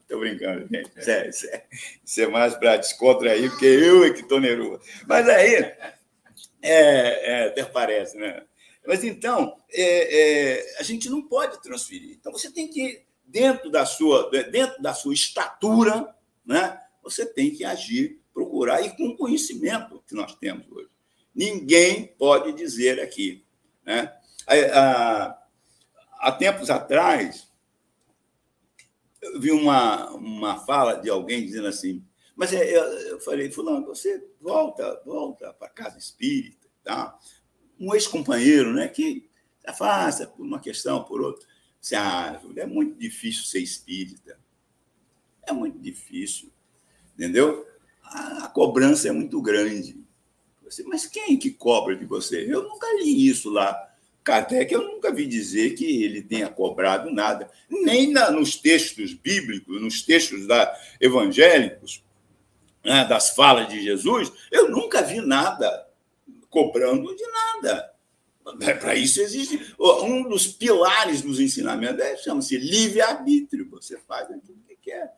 Estou 0.02 0.20
brincando, 0.20 0.68
gente. 0.70 0.90
Isso 0.98 1.10
é, 1.10 1.28
isso 1.28 1.46
é, 1.46 1.64
isso 2.04 2.20
é 2.20 2.26
mais 2.26 2.54
para 2.56 2.76
descontrair, 2.76 3.48
porque 3.48 3.64
eu 3.64 4.04
é 4.04 4.10
que 4.10 4.22
estou 4.22 4.40
nervoso. 4.40 4.82
Mas 5.06 5.28
aí, 5.28 5.72
é, 6.62 7.42
é, 7.42 7.46
até 7.48 7.64
parece, 7.64 8.16
né? 8.16 8.44
Mas 8.86 9.04
então, 9.04 9.56
é, 9.70 10.54
é, 10.54 10.76
a 10.78 10.82
gente 10.82 11.08
não 11.08 11.22
pode 11.22 11.60
transferir. 11.62 12.16
Então, 12.18 12.32
você 12.32 12.50
tem 12.50 12.68
que, 12.68 13.04
dentro 13.24 13.70
da 13.70 13.84
sua, 13.84 14.30
dentro 14.50 14.80
da 14.82 14.94
sua 14.94 15.12
estatura, 15.12 16.14
né, 16.44 16.80
você 17.02 17.26
tem 17.26 17.50
que 17.50 17.64
agir, 17.64 18.20
procurar, 18.32 18.80
e 18.80 18.96
com 18.96 19.08
o 19.08 19.16
conhecimento 19.16 20.02
que 20.06 20.14
nós 20.14 20.34
temos 20.36 20.70
hoje. 20.70 20.88
Ninguém 21.34 22.06
pode 22.18 22.52
dizer 22.52 23.00
aqui. 23.00 23.44
Né? 23.84 24.12
Há, 24.46 25.38
há 26.18 26.32
tempos 26.32 26.70
atrás, 26.70 27.48
eu 29.20 29.40
vi 29.40 29.52
uma, 29.52 30.10
uma 30.12 30.58
fala 30.64 30.94
de 30.94 31.10
alguém 31.10 31.44
dizendo 31.44 31.68
assim, 31.68 32.04
mas 32.40 32.54
é, 32.54 32.74
eu, 32.74 32.82
eu 32.82 33.20
falei, 33.20 33.50
fulano, 33.50 33.84
você 33.84 34.26
volta, 34.40 35.02
volta 35.04 35.52
para 35.52 35.68
casa 35.68 35.98
espírita, 35.98 36.66
tá? 36.82 37.18
Um 37.78 37.94
ex-companheiro, 37.94 38.72
né, 38.72 38.88
que 38.88 39.28
afasta 39.66 40.26
por 40.26 40.42
uma 40.42 40.58
questão, 40.58 41.04
por 41.04 41.20
outra. 41.20 41.46
Você, 41.78 41.94
ah, 41.96 42.40
é 42.56 42.64
muito 42.64 42.98
difícil 42.98 43.44
ser 43.44 43.58
espírita. 43.60 44.40
É 45.42 45.52
muito 45.52 45.78
difícil, 45.78 46.50
entendeu? 47.12 47.68
A, 48.02 48.46
a 48.46 48.48
cobrança 48.48 49.06
é 49.08 49.12
muito 49.12 49.38
grande. 49.42 50.02
Você, 50.64 50.82
mas 50.84 51.04
quem 51.04 51.38
que 51.38 51.50
cobra 51.50 51.94
de 51.94 52.06
você? 52.06 52.46
Eu 52.50 52.62
nunca 52.62 52.86
li 53.02 53.28
isso 53.28 53.50
lá. 53.50 53.76
Kardec, 54.24 54.72
eu 54.72 54.82
nunca 54.82 55.12
vi 55.12 55.26
dizer 55.26 55.74
que 55.74 56.02
ele 56.04 56.22
tenha 56.22 56.48
cobrado 56.48 57.10
nada, 57.10 57.50
nem 57.68 58.10
na, 58.10 58.30
nos 58.30 58.56
textos 58.56 59.12
bíblicos, 59.12 59.78
nos 59.78 60.00
textos 60.00 60.46
da, 60.46 60.74
evangélicos, 60.98 62.02
né, 62.84 63.04
das 63.04 63.30
falas 63.30 63.68
de 63.68 63.82
Jesus, 63.82 64.32
eu 64.50 64.70
nunca 64.70 65.02
vi 65.02 65.20
nada 65.20 65.88
cobrando 66.48 67.14
de 67.14 67.24
nada. 67.26 67.90
É, 68.60 68.74
Para 68.74 68.94
isso 68.94 69.20
existe 69.20 69.74
um 69.78 70.28
dos 70.28 70.46
pilares 70.46 71.22
dos 71.22 71.38
ensinamentos, 71.38 72.00
é, 72.00 72.16
chama-se 72.16 72.56
livre-arbítrio. 72.56 73.68
Você 73.70 73.98
faz 73.98 74.30
aquilo 74.30 74.58
que 74.66 74.76
quer. 74.76 75.14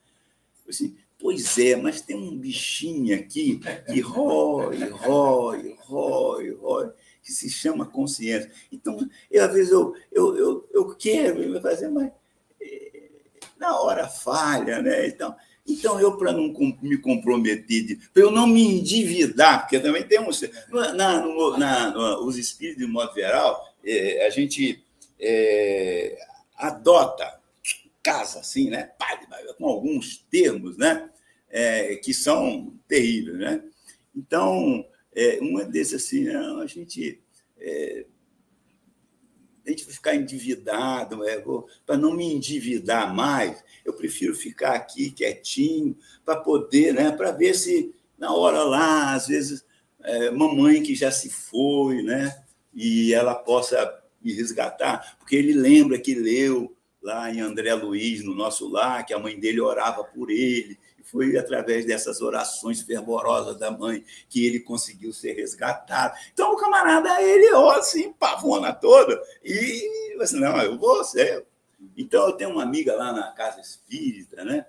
Assim, 0.68 0.96
pois 1.18 1.56
é, 1.58 1.76
mas 1.76 2.00
tem 2.00 2.16
um 2.16 2.36
bichinho 2.36 3.16
aqui 3.16 3.60
que 3.86 4.00
rói, 4.00 4.88
rói, 4.88 5.76
rói, 5.80 6.50
rói, 6.50 6.90
que 7.22 7.32
se 7.32 7.48
chama 7.48 7.86
consciência. 7.86 8.50
Então, 8.70 8.98
eu, 9.30 9.44
às 9.44 9.52
vezes 9.52 9.72
eu, 9.72 9.94
eu, 10.10 10.36
eu, 10.36 10.68
eu 10.72 10.94
quero 10.96 11.60
fazer, 11.62 11.88
mas 11.88 12.10
eh, 12.60 13.08
na 13.56 13.80
hora 13.80 14.08
falha, 14.08 14.82
né? 14.82 15.06
Então, 15.06 15.34
então, 15.66 16.00
eu, 16.00 16.16
para 16.16 16.32
não 16.32 16.52
me 16.82 16.98
comprometer, 16.98 17.98
para 18.12 18.22
eu 18.22 18.30
não 18.30 18.46
me 18.46 18.62
endividar, 18.62 19.60
porque 19.60 19.78
também 19.78 20.02
temos. 20.02 20.42
Na, 20.68 20.92
na, 21.56 22.18
os 22.20 22.36
espíritos, 22.36 22.84
de 22.84 22.90
modo 22.90 23.14
geral, 23.14 23.64
é, 23.84 24.26
a 24.26 24.30
gente 24.30 24.84
é, 25.20 26.18
adota 26.56 27.40
casa, 28.02 28.40
assim, 28.40 28.68
né? 28.70 28.90
Com 29.56 29.66
alguns 29.66 30.18
termos, 30.30 30.76
né? 30.76 31.08
É, 31.48 31.96
que 31.96 32.12
são 32.12 32.74
terríveis, 32.88 33.38
né? 33.38 33.62
Então, 34.14 34.84
é, 35.14 35.38
um 35.40 35.60
é 35.60 35.64
desse 35.64 35.94
assim, 35.94 36.24
não, 36.24 36.60
a 36.60 36.66
gente 36.66 37.20
a 39.64 39.70
gente 39.70 39.84
ficar 39.84 40.14
endividado, 40.14 41.24
é, 41.24 41.42
para 41.86 41.96
não 41.96 42.14
me 42.14 42.32
endividar 42.32 43.14
mais, 43.14 43.62
eu 43.84 43.92
prefiro 43.92 44.34
ficar 44.34 44.74
aqui 44.74 45.10
quietinho 45.10 45.96
para 46.24 46.36
poder, 46.36 46.92
né, 46.92 47.12
para 47.12 47.30
ver 47.30 47.54
se 47.54 47.94
na 48.18 48.34
hora 48.34 48.62
lá, 48.62 49.14
às 49.14 49.28
vezes, 49.28 49.64
é, 50.02 50.30
mamãe 50.30 50.82
que 50.82 50.94
já 50.94 51.10
se 51.10 51.30
foi, 51.30 52.02
né, 52.02 52.42
e 52.74 53.12
ela 53.12 53.34
possa 53.34 54.00
me 54.22 54.32
resgatar, 54.32 55.16
porque 55.18 55.36
ele 55.36 55.52
lembra 55.52 55.98
que 55.98 56.14
leu 56.14 56.74
lá 57.02 57.32
em 57.32 57.40
André 57.40 57.74
Luiz, 57.74 58.24
no 58.24 58.34
nosso 58.34 58.68
lar, 58.68 59.04
que 59.04 59.12
a 59.12 59.18
mãe 59.18 59.38
dele 59.38 59.60
orava 59.60 60.04
por 60.04 60.30
ele, 60.30 60.78
foi 61.12 61.36
através 61.36 61.84
dessas 61.84 62.22
orações 62.22 62.80
fervorosas 62.80 63.58
da 63.58 63.70
mãe 63.70 64.02
que 64.30 64.46
ele 64.46 64.58
conseguiu 64.58 65.12
ser 65.12 65.34
resgatado. 65.34 66.18
Então, 66.32 66.54
o 66.54 66.56
camarada, 66.56 67.20
ele, 67.20 67.52
ó, 67.52 67.72
assim, 67.72 68.10
pavona 68.14 68.72
toda, 68.72 69.22
e 69.44 70.16
assim, 70.20 70.40
não, 70.40 70.56
eu 70.62 70.78
vou 70.78 71.04
ser. 71.04 71.44
Então, 71.96 72.28
eu 72.28 72.32
tenho 72.32 72.50
uma 72.50 72.62
amiga 72.62 72.96
lá 72.96 73.12
na 73.12 73.30
Casa 73.32 73.60
Espírita, 73.60 74.42
né? 74.42 74.64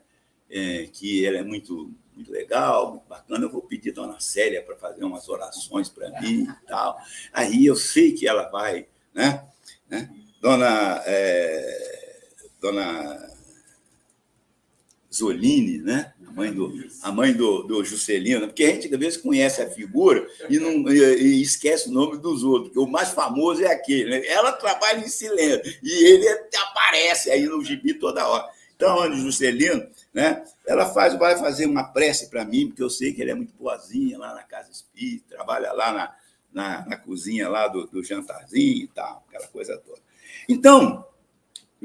É, 0.49 0.87
que 0.91 1.25
ela 1.25 1.37
é 1.37 1.43
muito, 1.43 1.89
muito 2.13 2.31
legal, 2.31 2.91
muito 2.91 3.07
bacana. 3.07 3.45
Eu 3.45 3.49
vou 3.49 3.61
pedir 3.61 3.91
a 3.91 3.93
dona 3.93 4.19
Célia 4.19 4.61
para 4.61 4.75
fazer 4.75 5.03
umas 5.03 5.29
orações 5.29 5.89
para 5.89 6.09
mim 6.21 6.43
e 6.43 6.67
tal. 6.67 6.99
Aí 7.31 7.65
eu 7.65 7.75
sei 7.75 8.11
que 8.11 8.27
ela 8.27 8.49
vai, 8.49 8.85
né? 9.13 9.47
né? 9.89 10.13
Dona. 10.41 11.01
É, 11.07 12.03
dona 12.61 13.32
Zolini, 15.13 15.77
né? 15.77 16.11
A 16.27 16.31
mãe 16.31 16.51
do, 16.51 16.73
a 17.03 17.11
mãe 17.11 17.33
do, 17.33 17.61
do 17.63 17.83
Juscelino, 17.83 18.47
porque 18.47 18.63
a 18.63 18.69
gente 18.69 18.91
às 18.91 18.99
vezes 18.99 19.17
conhece 19.21 19.61
a 19.61 19.69
figura 19.69 20.27
e, 20.49 20.57
não, 20.57 20.89
e, 20.89 20.97
e 20.97 21.41
esquece 21.41 21.89
o 21.89 21.91
nome 21.91 22.17
dos 22.17 22.43
outros, 22.43 22.75
o 22.75 22.87
mais 22.87 23.09
famoso 23.09 23.63
é 23.63 23.71
aquele. 23.71 24.09
Né? 24.09 24.25
Ela 24.25 24.51
trabalha 24.53 24.99
em 24.99 25.07
silêncio 25.07 25.61
e 25.83 26.05
ele 26.05 26.27
aparece 26.57 27.29
aí 27.29 27.45
no 27.45 27.63
gibi 27.63 27.93
toda 27.93 28.27
hora. 28.27 28.49
Então, 28.75 28.99
a 28.99 29.11
Juscelino, 29.11 29.87
né? 30.11 30.43
Ela 30.65 30.91
faz, 30.91 31.17
vai 31.17 31.37
fazer 31.37 31.67
uma 31.67 31.83
prece 31.83 32.29
para 32.29 32.43
mim, 32.43 32.67
porque 32.67 32.81
eu 32.81 32.89
sei 32.89 33.13
que 33.13 33.21
ele 33.21 33.31
é 33.31 33.35
muito 33.35 33.53
boazinha 33.53 34.17
lá 34.17 34.33
na 34.33 34.43
casa 34.43 34.71
espírita, 34.71 35.35
trabalha 35.35 35.71
lá 35.71 35.93
na, 35.93 36.15
na, 36.51 36.85
na 36.87 36.97
cozinha 36.97 37.47
lá 37.47 37.67
do, 37.67 37.85
do 37.85 38.03
jantarzinho 38.03 38.83
e 38.83 38.87
tal, 38.87 39.23
aquela 39.29 39.47
coisa 39.47 39.77
toda. 39.77 40.01
Então, 40.49 41.05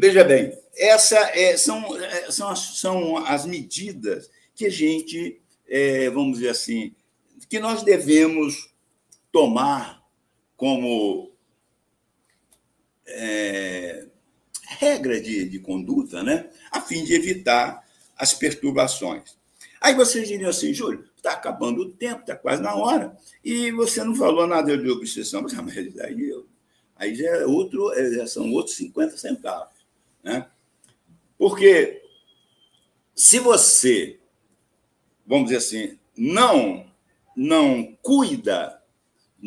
Veja 0.01 0.23
bem, 0.23 0.57
essa 0.79 1.19
é, 1.38 1.57
são, 1.57 1.97
é, 1.97 2.31
são, 2.31 2.49
as, 2.49 2.79
são 2.79 3.17
as 3.19 3.45
medidas 3.45 4.31
que 4.55 4.67
a 4.67 4.71
gente, 4.71 5.41
é, 5.67 6.09
vamos 6.11 6.38
dizer 6.38 6.51
assim, 6.51 6.95
que 7.49 7.59
nós 7.59 7.83
devemos 7.83 8.73
tomar 9.33 10.03
como 10.57 11.33
é, 13.07 14.07
regra 14.79 15.21
de, 15.21 15.49
de 15.49 15.59
conduta, 15.59 16.23
né? 16.23 16.51
a 16.71 16.81
fim 16.81 17.05
de 17.05 17.14
evitar 17.14 17.85
as 18.17 18.35
perturbações. 18.35 19.37
Aí 19.81 19.95
vocês 19.95 20.27
diriam 20.27 20.51
assim, 20.51 20.75
Júlio, 20.75 21.09
está 21.17 21.33
acabando 21.33 21.83
o 21.83 21.91
tempo, 21.91 22.21
está 22.21 22.35
quase 22.35 22.62
na 22.62 22.75
hora, 22.75 23.17
e 23.45 23.71
você 23.73 24.03
não 24.03 24.14
falou 24.14 24.47
nada 24.47 24.77
de 24.77 24.91
obsessão, 24.91 25.43
mas 25.43 25.57
aí, 25.57 26.45
aí 26.97 27.14
já, 27.14 27.29
é 27.29 27.47
outro, 27.47 27.93
é, 27.93 28.11
já 28.12 28.27
são 28.27 28.51
outros 28.53 28.77
50 28.77 29.17
centavos. 29.17 29.75
Né? 30.23 30.47
Porque 31.38 32.03
se 33.14 33.38
você, 33.38 34.18
vamos 35.27 35.51
dizer 35.51 35.59
assim, 35.59 35.98
não, 36.16 36.90
não 37.37 37.96
cuida 38.03 38.83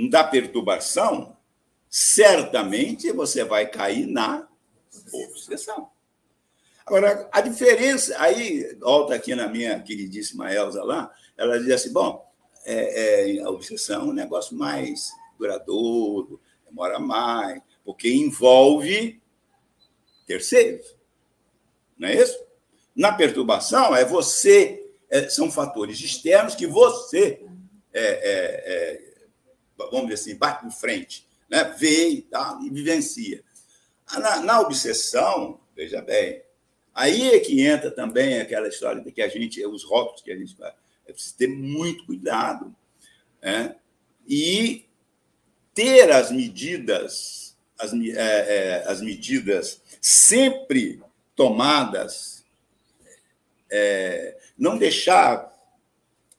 da 0.09 0.23
perturbação, 0.23 1.35
certamente 1.89 3.11
você 3.11 3.43
vai 3.43 3.69
cair 3.69 4.07
na 4.07 4.47
obsessão. 5.11 5.89
Agora, 6.85 7.29
a 7.31 7.41
diferença, 7.41 8.15
aí, 8.19 8.75
volta 8.79 9.13
aqui 9.13 9.35
na 9.35 9.47
minha 9.47 9.79
queridíssima 9.81 10.53
Elza 10.53 10.83
lá, 10.83 11.13
ela 11.37 11.59
diz 11.59 11.69
assim: 11.71 11.93
bom, 11.93 12.29
é, 12.65 13.37
é, 13.37 13.41
a 13.41 13.49
obsessão 13.49 14.01
é 14.01 14.05
um 14.05 14.13
negócio 14.13 14.55
mais 14.57 15.11
duradouro, 15.37 16.39
demora 16.65 16.99
mais, 16.99 17.61
porque 17.83 18.11
envolve 18.11 19.21
terceiros. 20.25 20.95
Não 22.01 22.07
é 22.07 22.15
isso? 22.15 22.43
Na 22.95 23.13
perturbação, 23.13 23.95
é 23.95 24.03
você, 24.03 24.91
é, 25.07 25.29
são 25.29 25.51
fatores 25.51 25.99
externos 25.99 26.55
que 26.55 26.65
você, 26.65 27.45
é, 27.93 28.01
é, 28.01 28.63
é 28.65 29.11
vamos 29.77 30.09
dizer 30.09 30.15
assim, 30.15 30.35
bate 30.35 30.67
de 30.67 30.75
frente, 30.75 31.27
né? 31.47 31.63
vê 31.77 32.09
e, 32.09 32.21
tal, 32.23 32.59
e 32.63 32.71
vivencia. 32.71 33.43
Na, 34.13 34.41
na, 34.41 34.61
obsessão, 34.61 35.59
veja 35.75 36.01
bem, 36.01 36.41
aí 36.91 37.35
é 37.35 37.39
que 37.39 37.61
entra 37.61 37.91
também 37.91 38.41
aquela 38.41 38.67
história 38.67 38.99
de 38.99 39.11
que 39.11 39.21
a 39.21 39.27
gente, 39.27 39.63
os 39.63 39.83
rótulos 39.83 40.23
que 40.23 40.31
a 40.31 40.35
gente 40.35 40.55
faz, 40.55 40.73
é 41.05 41.13
preciso 41.13 41.37
ter 41.37 41.47
muito 41.47 42.03
cuidado 42.07 42.75
né? 43.39 43.75
e 44.27 44.89
ter 45.71 46.11
as 46.11 46.31
medidas, 46.31 47.55
as, 47.77 47.93
é, 47.93 48.07
é, 48.17 48.83
as 48.87 49.01
medidas 49.01 49.83
sempre 50.01 50.99
tomadas, 51.41 52.45
é, 53.67 54.37
não 54.55 54.77
deixar, 54.77 55.51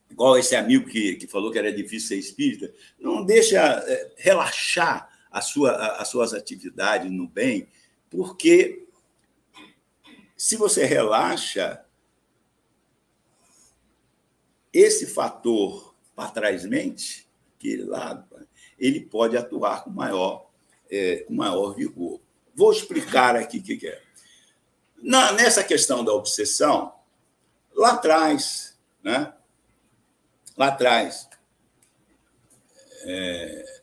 igual 0.09 0.39
esse 0.39 0.55
amigo 0.55 0.89
que, 0.89 1.17
que 1.17 1.27
falou 1.27 1.51
que 1.51 1.59
era 1.59 1.73
difícil 1.73 2.11
ser 2.11 2.19
espírita, 2.19 2.73
não 3.01 3.25
deixa 3.25 3.59
é, 3.59 4.13
relaxar 4.17 5.11
a 5.29 5.41
sua, 5.41 5.73
as 5.97 6.07
suas 6.07 6.33
atividades 6.33 7.11
no 7.11 7.27
bem, 7.27 7.67
porque 8.09 8.87
se 10.37 10.57
você 10.57 10.85
relaxa, 10.85 11.85
esse 14.73 15.09
fator 15.09 15.97
para 16.15 16.31
trás 16.31 16.65
mente, 16.65 17.29
aquele 17.59 17.87
lado, 17.87 18.25
ele 18.79 19.01
pode 19.01 19.37
atuar 19.37 19.83
com 19.83 19.91
maior, 19.91 20.49
é, 20.89 21.25
com 21.27 21.35
maior 21.35 21.75
vigor. 21.75 22.21
Vou 22.55 22.71
explicar 22.71 23.35
aqui 23.35 23.59
o 23.59 23.63
que, 23.65 23.89
é. 23.89 24.01
Na, 25.03 25.33
nessa 25.33 25.65
questão 25.65 26.05
da 26.05 26.13
obsessão, 26.13 26.95
lá 27.75 27.93
atrás, 27.93 28.79
né? 29.03 29.33
lá 30.57 30.69
atrás, 30.69 31.29
é, 33.05 33.81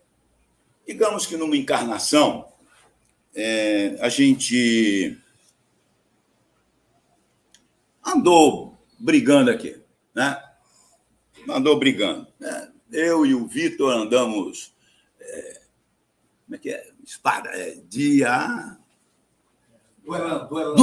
digamos 0.88 1.26
que 1.26 1.36
numa 1.36 1.58
encarnação, 1.58 2.52
é, 3.36 3.98
a 4.00 4.10
gente 4.10 5.18
andou 8.06 8.78
brigando 8.98 9.52
aqui, 9.52 9.80
né? 10.16 10.42
Andou 11.50 11.78
brigando. 11.78 12.28
Né? 12.40 12.72
Eu 12.92 13.26
e 13.26 13.36
o 13.36 13.48
Vitor 13.48 13.92
andamos. 13.94 14.74
É, 15.20 15.62
como 16.46 16.56
é 16.56 16.58
que 16.58 16.70
é? 16.70 16.90
espada, 17.04 17.50
é, 17.50 17.76
dia. 17.88 18.78
Duelando, 20.10 20.48
duelando. 20.48 20.76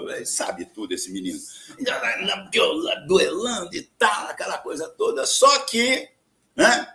Duelando, 0.00 0.26
sabe 0.26 0.64
tudo 0.66 0.92
esse 0.92 1.12
menino. 1.12 1.38
Duelando 3.06 3.74
e 3.76 3.82
tal, 3.82 4.26
aquela 4.26 4.58
coisa 4.58 4.88
toda. 4.88 5.24
Só 5.24 5.60
que, 5.60 6.08
né, 6.56 6.92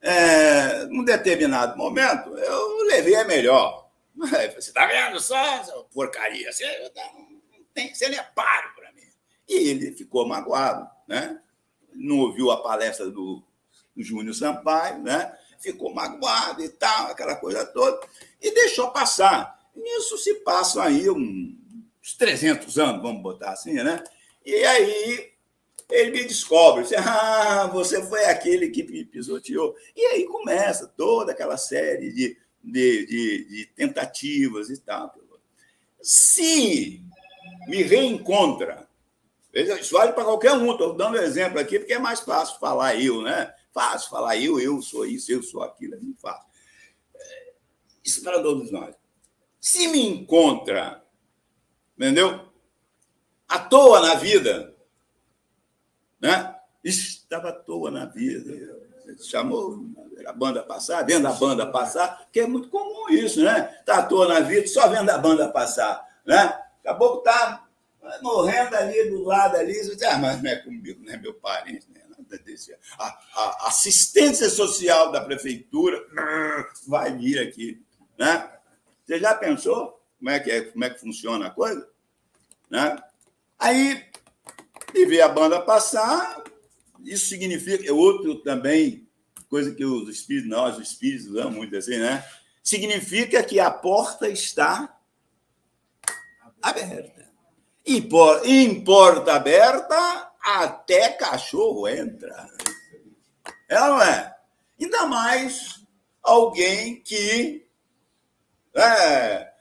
é, 0.00 0.84
num 0.86 1.04
determinado 1.04 1.76
momento, 1.76 2.30
eu 2.38 2.84
levei 2.86 3.16
a 3.16 3.24
melhor. 3.24 3.90
Você 4.16 4.70
está 4.70 4.86
vendo 4.86 5.20
só, 5.20 5.62
porcaria? 5.92 6.50
Você, 6.50 6.92
não 7.52 7.64
tem, 7.74 7.94
você 7.94 8.06
é 8.06 8.22
paro 8.22 8.74
para 8.74 8.90
mim. 8.92 9.02
E 9.46 9.68
ele 9.68 9.92
ficou 9.92 10.26
magoado, 10.26 10.88
né? 11.06 11.38
Não 11.94 12.18
ouviu 12.18 12.50
a 12.50 12.62
palestra 12.62 13.10
do, 13.10 13.42
do 13.94 14.02
Júnior 14.02 14.34
Sampaio, 14.34 14.98
né? 15.02 15.36
ficou 15.60 15.92
magoado 15.92 16.62
e 16.62 16.68
tal, 16.68 17.08
aquela 17.08 17.36
coisa 17.36 17.66
toda, 17.66 18.00
e 18.40 18.52
deixou 18.52 18.90
passar. 18.90 19.57
Isso 19.84 20.18
se 20.18 20.34
passam 20.36 20.82
aí 20.82 21.08
uns 21.10 22.14
300 22.16 22.78
anos, 22.78 23.02
vamos 23.02 23.22
botar 23.22 23.50
assim, 23.52 23.74
né? 23.74 24.02
E 24.44 24.54
aí 24.64 25.32
ele 25.90 26.10
me 26.10 26.24
descobre, 26.24 26.82
assim, 26.82 26.94
ah, 26.96 27.68
você 27.72 28.04
foi 28.06 28.24
aquele 28.26 28.68
que 28.68 28.82
me 28.82 29.04
pisoteou. 29.04 29.74
E 29.96 30.00
aí 30.06 30.26
começa 30.26 30.86
toda 30.86 31.32
aquela 31.32 31.56
série 31.56 32.12
de, 32.12 32.36
de, 32.62 33.06
de, 33.06 33.44
de 33.44 33.66
tentativas 33.74 34.68
e 34.68 34.78
tal. 34.78 35.14
Se 36.00 37.02
me 37.66 37.82
reencontra, 37.82 38.88
isso 39.52 39.94
vale 39.94 40.12
para 40.12 40.24
qualquer 40.24 40.52
um, 40.52 40.72
estou 40.72 40.94
dando 40.94 41.16
exemplo 41.16 41.58
aqui 41.58 41.78
porque 41.78 41.94
é 41.94 41.98
mais 41.98 42.20
fácil 42.20 42.58
falar 42.60 42.96
eu, 42.96 43.22
né? 43.22 43.52
Fácil 43.72 44.10
falar 44.10 44.36
eu, 44.36 44.60
eu 44.60 44.80
sou 44.82 45.06
isso, 45.06 45.32
eu 45.32 45.42
sou 45.42 45.62
aquilo, 45.62 45.94
é 45.94 45.98
muito 45.98 46.20
fácil. 46.20 46.46
Isso 48.04 48.22
para 48.22 48.42
todos 48.42 48.70
nós. 48.70 48.94
Se 49.60 49.88
me 49.88 50.06
encontra, 50.06 51.02
entendeu? 51.96 52.48
À 53.48 53.58
toa 53.58 54.00
na 54.00 54.14
vida, 54.14 54.74
né? 56.20 56.54
Estava 56.84 57.50
à 57.50 57.52
toa 57.52 57.90
na 57.90 58.06
vida. 58.06 58.78
Chamou 59.22 59.84
a 60.26 60.32
banda 60.32 60.62
passar, 60.62 61.04
vendo 61.04 61.26
a 61.26 61.32
banda 61.32 61.66
passar, 61.66 62.28
que 62.30 62.40
é 62.40 62.46
muito 62.46 62.68
comum 62.68 63.08
isso, 63.08 63.42
né? 63.42 63.74
Está 63.80 63.98
à 63.98 64.02
toa 64.02 64.28
na 64.28 64.40
vida, 64.40 64.66
só 64.66 64.88
vendo 64.88 65.08
a 65.10 65.18
banda 65.18 65.48
passar, 65.48 66.06
né? 66.26 66.60
Acabou 66.84 67.22
que 67.22 67.28
está 67.28 67.66
morrendo 68.22 68.76
ali 68.76 69.10
do 69.10 69.24
lado 69.24 69.56
ali, 69.56 69.74
você 69.74 69.96
diz, 69.96 70.02
ah, 70.04 70.18
mas 70.18 70.42
não 70.42 70.50
é 70.50 70.56
comigo, 70.56 71.02
não 71.02 71.12
é 71.12 71.16
meu 71.16 71.34
parente, 71.34 71.86
né? 71.90 72.02
a, 72.98 73.18
a 73.34 73.68
assistência 73.68 74.48
social 74.50 75.10
da 75.10 75.20
prefeitura 75.20 75.98
vai 76.86 77.16
vir 77.16 77.38
aqui. 77.38 77.82
Né? 78.18 78.50
Você 79.08 79.18
já 79.18 79.34
pensou 79.34 79.98
como 80.18 80.28
é 80.28 80.38
que, 80.38 80.50
é, 80.50 80.60
como 80.60 80.84
é 80.84 80.90
que 80.90 81.00
funciona 81.00 81.46
a 81.46 81.50
coisa? 81.50 81.88
Né? 82.68 82.94
Aí 83.58 84.04
e 84.94 85.06
ver 85.06 85.22
a 85.22 85.28
banda 85.28 85.62
passar, 85.62 86.44
isso 87.02 87.26
significa. 87.26 87.88
É 87.88 87.92
outro 87.92 88.36
também, 88.42 89.08
coisa 89.48 89.74
que 89.74 89.84
os 89.84 90.10
espíritos, 90.10 90.50
nós, 90.50 90.76
os 90.76 90.88
espíritos, 90.90 91.26
usamos 91.26 91.54
muito 91.54 91.74
assim, 91.74 91.96
né? 91.96 92.22
Significa 92.62 93.42
que 93.42 93.58
a 93.58 93.70
porta 93.70 94.28
está 94.28 94.94
aberta. 96.60 97.26
E 97.86 98.02
por, 98.02 98.44
em 98.44 98.84
porta 98.84 99.34
aberta, 99.34 100.30
até 100.38 101.08
cachorro 101.10 101.88
entra. 101.88 102.46
Ela 103.70 103.88
não 103.88 104.02
é? 104.02 104.36
Ainda 104.78 105.06
mais 105.06 105.80
alguém 106.22 107.00
que. 107.00 107.66
É, 108.74 109.52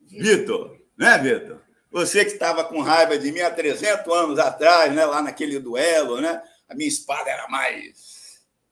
Vitor, 0.00 0.78
né, 0.96 1.18
Vitor? 1.18 1.60
Você 1.90 2.24
que 2.24 2.32
estava 2.32 2.64
com 2.64 2.80
raiva 2.80 3.18
de 3.18 3.32
mim 3.32 3.40
há 3.40 3.50
300 3.50 4.12
anos 4.12 4.38
atrás, 4.38 4.94
né, 4.94 5.04
lá 5.04 5.22
naquele 5.22 5.58
duelo, 5.58 6.20
né? 6.20 6.42
A 6.68 6.74
minha 6.74 6.88
espada 6.88 7.30
era 7.30 7.48
mais 7.48 8.18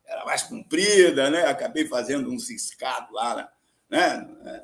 era 0.04 0.24
mais 0.24 0.42
comprida, 0.42 1.28
né? 1.30 1.46
Acabei 1.46 1.86
fazendo 1.86 2.30
um 2.30 2.38
ciscado 2.38 3.12
lá, 3.12 3.50
né? 3.90 4.62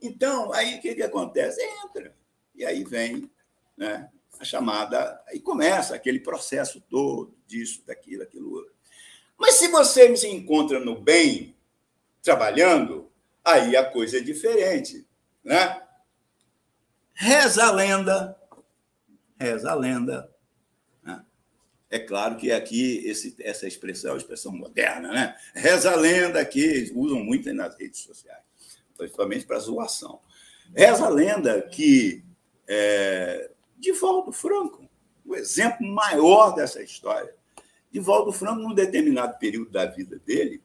Então, 0.00 0.52
aí 0.52 0.76
o 0.76 0.80
que, 0.80 0.94
que 0.94 1.02
acontece? 1.02 1.60
Entra. 1.84 2.14
E 2.54 2.64
aí 2.64 2.82
vem 2.82 3.30
né, 3.76 4.08
a 4.38 4.44
chamada, 4.44 5.22
aí 5.28 5.40
começa 5.40 5.94
aquele 5.94 6.20
processo 6.20 6.80
todo 6.80 7.36
disso, 7.46 7.82
daquilo, 7.86 8.22
aquilo 8.22 8.52
outro. 8.52 8.72
Mas 9.38 9.54
se 9.54 9.68
você 9.68 10.14
se 10.16 10.28
encontra 10.28 10.80
no 10.80 11.00
bem, 11.00 11.54
trabalhando, 12.22 13.10
aí 13.44 13.76
a 13.76 13.84
coisa 13.84 14.18
é 14.18 14.20
diferente. 14.20 15.06
Né? 15.44 15.82
Reza 17.12 17.64
a 17.64 17.72
lenda, 17.72 18.36
reza 19.38 19.70
a 19.70 19.74
lenda. 19.74 20.30
Né? 21.02 21.22
É 21.90 21.98
claro 21.98 22.36
que 22.36 22.52
aqui 22.52 23.02
esse, 23.04 23.34
essa 23.40 23.66
expressão 23.66 24.10
é 24.10 24.14
uma 24.14 24.18
expressão 24.18 24.52
moderna, 24.52 25.12
né? 25.12 25.36
Reza 25.54 25.90
a 25.90 25.96
lenda 25.96 26.44
que 26.44 26.90
usam 26.94 27.18
muito 27.18 27.52
nas 27.52 27.76
redes 27.76 28.00
sociais, 28.00 28.42
principalmente 28.96 29.44
para 29.44 29.58
zoação. 29.58 30.20
Reza 30.74 31.04
a 31.04 31.10
lenda 31.10 31.60
que 31.60 32.24
é, 32.66 33.50
Divaldo 33.76 34.32
Franco, 34.32 34.88
o 35.26 35.34
exemplo 35.34 35.86
maior 35.86 36.54
dessa 36.54 36.82
história. 36.82 37.34
Divaldo 37.90 38.32
Franco, 38.32 38.62
num 38.62 38.74
determinado 38.74 39.38
período 39.38 39.70
da 39.70 39.84
vida 39.84 40.18
dele, 40.20 40.62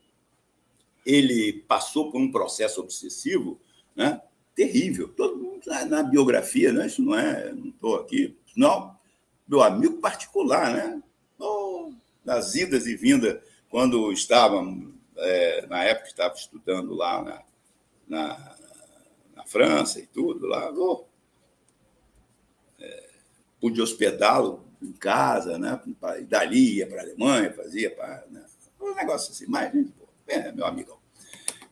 ele 1.08 1.54
passou 1.68 2.12
por 2.12 2.20
um 2.20 2.30
processo 2.30 2.82
obsessivo, 2.82 3.58
né? 3.96 4.22
terrível. 4.54 5.08
Todo 5.08 5.38
mundo 5.38 5.62
na 5.88 6.04
biografia, 6.04 6.74
né? 6.74 6.88
Isso 6.88 7.02
não 7.02 7.18
é, 7.18 7.54
não 7.54 7.70
estou 7.70 7.96
aqui, 7.96 8.36
não. 8.56 8.98
Meu 9.48 9.64
amigo 9.64 10.02
particular, 10.02 10.74
né? 10.74 11.02
Nas 12.26 12.56
idas 12.56 12.86
e 12.88 12.96
vindas, 12.96 13.42
quando 13.70 14.12
estava, 14.12 14.62
é, 15.16 15.66
na 15.68 15.84
época 15.86 16.10
estava 16.10 16.34
estudando 16.34 16.94
lá 16.94 17.24
na, 17.24 17.44
na, 18.08 18.56
na 19.34 19.46
França 19.46 20.00
e 20.00 20.08
tudo, 20.08 20.46
lá, 20.46 20.70
oh, 20.74 21.06
é, 22.80 23.10
pude 23.62 23.82
hospedá-lo 23.82 24.66
em 24.82 24.92
casa, 24.92 25.58
né? 25.58 25.80
Dali 26.28 26.80
ia 26.80 26.88
para 26.88 27.00
a 27.00 27.04
Alemanha, 27.04 27.54
fazia 27.54 27.96
para, 27.96 28.26
né? 28.30 28.44
um 28.82 28.94
negócio 28.94 29.32
assim, 29.32 29.48
mais, 29.48 29.72
é, 30.28 30.52
meu 30.52 30.66
amigão. 30.66 30.98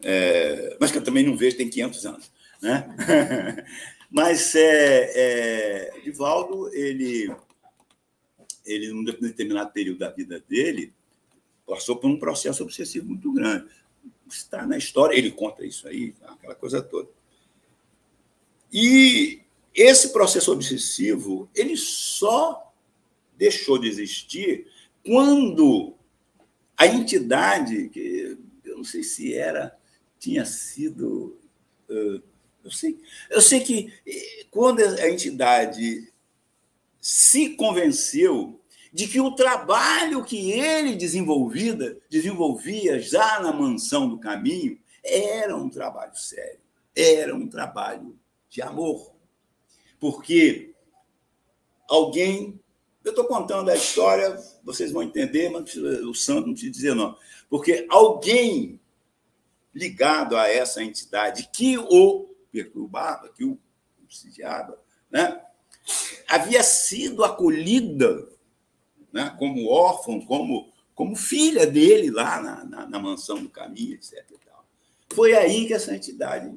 É, 0.02 0.78
mas 0.80 0.92
que 0.92 0.98
eu 0.98 1.04
também 1.04 1.26
não 1.26 1.36
vejo, 1.36 1.58
tem 1.58 1.70
500 1.70 2.06
anos. 2.06 2.32
Né? 2.62 3.66
Mas 4.10 4.56
é, 4.56 5.92
é, 5.94 6.00
Divaldo, 6.02 6.74
ele, 6.74 7.34
ele, 8.66 8.94
num 8.94 9.04
determinado 9.04 9.72
período 9.72 10.00
da 10.00 10.10
vida 10.10 10.44
dele, 10.48 10.94
passou 11.66 11.98
por 11.98 12.10
um 12.10 12.20
processo 12.20 12.64
obsessivo 12.64 13.08
muito 13.08 13.32
grande. 13.34 13.68
Está 14.30 14.66
na 14.66 14.78
história, 14.78 15.18
ele 15.18 15.32
conta 15.32 15.66
isso 15.66 15.88
aí, 15.88 16.14
aquela 16.24 16.56
coisa 16.56 16.82
toda. 16.82 17.10
E 18.72 19.42
esse 19.74 20.14
processo 20.14 20.52
obsessivo, 20.52 21.50
ele 21.54 21.76
só 21.76 22.74
deixou 23.38 23.78
de 23.78 23.88
existir 23.88 24.68
quando 25.06 25.94
a 26.78 26.88
entidade, 26.88 27.90
que 27.90 28.38
eu 28.76 28.80
não 28.80 28.84
sei 28.84 29.04
se 29.04 29.34
era, 29.34 29.76
tinha 30.20 30.46
sido 30.46 31.40
eu 31.88 32.72
sei, 32.72 33.00
eu 33.30 33.42
sei 33.42 33.60
que 33.62 33.94
eh, 34.06 34.46
quando 34.50 34.82
a 34.82 35.10
entidade 35.10 36.12
se 37.00 37.50
convenceu 37.52 38.60
de 38.92 39.08
que 39.08 39.22
o 39.22 39.36
trabalho 39.36 40.24
que 40.24 40.52
ele 40.52 40.96
desenvolvia, 40.96 42.02
desenvolvia 42.10 43.00
já 43.00 43.40
na 43.40 43.54
mansão 43.54 44.10
do 44.10 44.18
caminho 44.18 44.80
era 45.04 45.56
um 45.56 45.70
trabalho 45.70 46.16
sério, 46.16 46.60
era 46.96 47.36
um 47.36 47.48
trabalho 47.48 48.18
de 48.50 48.62
amor. 48.62 49.14
Porque 50.00 50.74
alguém. 51.88 52.60
Eu 53.06 53.12
estou 53.12 53.26
contando 53.26 53.70
a 53.70 53.76
história, 53.76 54.36
vocês 54.64 54.92
vão 54.92 55.04
entender, 55.04 55.48
mas 55.50 55.76
o 55.76 56.14
santo 56.16 56.48
não 56.48 56.54
precisa 56.54 56.72
dizer 56.72 56.96
não. 56.96 57.16
Porque 57.48 57.86
alguém 57.88 58.80
ligado 59.74 60.36
a 60.36 60.50
essa 60.50 60.84
entidade 60.84 61.48
que 61.54 61.78
o 61.78 62.34
perturbava, 62.52 63.30
que 63.30 63.46
o 63.46 63.60
obsidiava, 64.04 64.82
né? 65.12 65.40
havia 66.28 66.64
sido 66.64 67.24
acolhida 67.24 68.28
né? 69.14 69.36
como 69.38 69.70
órfão, 69.70 70.20
como, 70.22 70.74
como 70.96 71.16
filha 71.16 71.68
dele 71.68 72.10
lá 72.10 72.42
na, 72.42 72.66
na, 72.66 72.88
na 72.88 73.00
mansão 73.00 73.38
do 73.38 73.50
caminho, 73.50 73.94
etc. 73.94 74.26
Foi 75.14 75.36
aí 75.36 75.68
que 75.68 75.76
essa 75.76 75.96
entidade. 75.96 76.52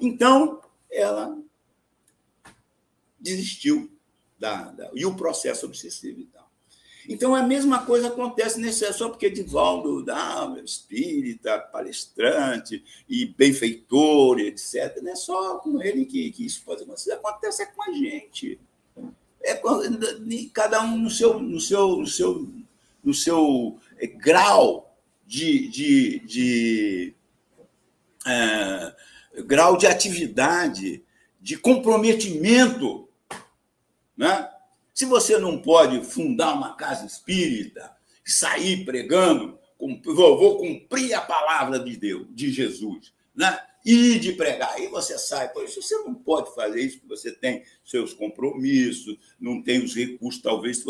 Então, 0.00 0.62
ela 0.88 1.36
desistiu 3.18 3.91
da, 4.42 4.64
da, 4.72 4.90
e 4.92 5.06
o 5.06 5.14
processo 5.14 5.66
obsessivo 5.66 6.18
e 6.18 6.24
tal. 6.24 6.50
Então, 7.08 7.32
a 7.34 7.42
mesma 7.42 7.84
coisa 7.86 8.08
acontece 8.08 8.60
nesse. 8.60 8.92
Só 8.92 9.08
porque 9.08 9.30
Divaldo, 9.30 10.04
ah, 10.10 10.56
espírita, 10.64 11.58
palestrante 11.58 12.84
e 13.08 13.26
benfeitor, 13.26 14.40
etc. 14.40 15.00
Não 15.00 15.12
é 15.12 15.16
só 15.16 15.58
com 15.58 15.80
ele 15.80 16.04
que, 16.04 16.30
que 16.32 16.44
isso 16.44 16.62
pode 16.64 16.82
acontecer. 16.82 17.12
Acontece 17.12 17.66
com 17.72 17.82
a 17.82 17.92
gente. 17.92 18.58
É 19.44 19.60
cada 20.52 20.82
um 20.82 20.98
no 20.98 21.10
seu, 21.10 21.40
no 21.40 21.60
seu, 21.60 21.96
no 21.96 22.06
seu, 22.06 22.48
no 23.02 23.14
seu 23.14 23.78
é, 23.98 24.06
grau 24.06 24.96
de, 25.26 25.68
de, 25.68 26.18
de 26.20 27.14
é, 28.26 28.94
grau 29.44 29.76
de 29.76 29.86
atividade, 29.86 31.02
de 31.40 31.56
comprometimento, 31.56 33.08
né? 34.22 34.48
Se 34.94 35.04
você 35.04 35.36
não 35.36 35.60
pode 35.60 36.00
fundar 36.04 36.54
uma 36.54 36.76
casa 36.76 37.04
espírita, 37.04 37.90
sair 38.24 38.84
pregando, 38.84 39.58
vou 40.04 40.58
cumprir 40.58 41.12
a 41.12 41.20
palavra 41.20 41.80
de 41.80 41.96
Deus, 41.96 42.28
de 42.30 42.52
Jesus, 42.52 43.12
né? 43.34 43.58
e 43.84 44.20
de 44.20 44.32
pregar. 44.34 44.74
Aí 44.74 44.86
você 44.86 45.18
sai, 45.18 45.48
por 45.52 45.64
isso 45.64 45.82
você 45.82 45.96
não 46.04 46.14
pode 46.14 46.54
fazer 46.54 46.80
isso, 46.80 47.00
porque 47.00 47.16
você 47.16 47.32
tem 47.32 47.64
seus 47.84 48.14
compromissos, 48.14 49.18
não 49.40 49.60
tem 49.60 49.82
os 49.82 49.92
recursos, 49.92 50.40
talvez, 50.40 50.84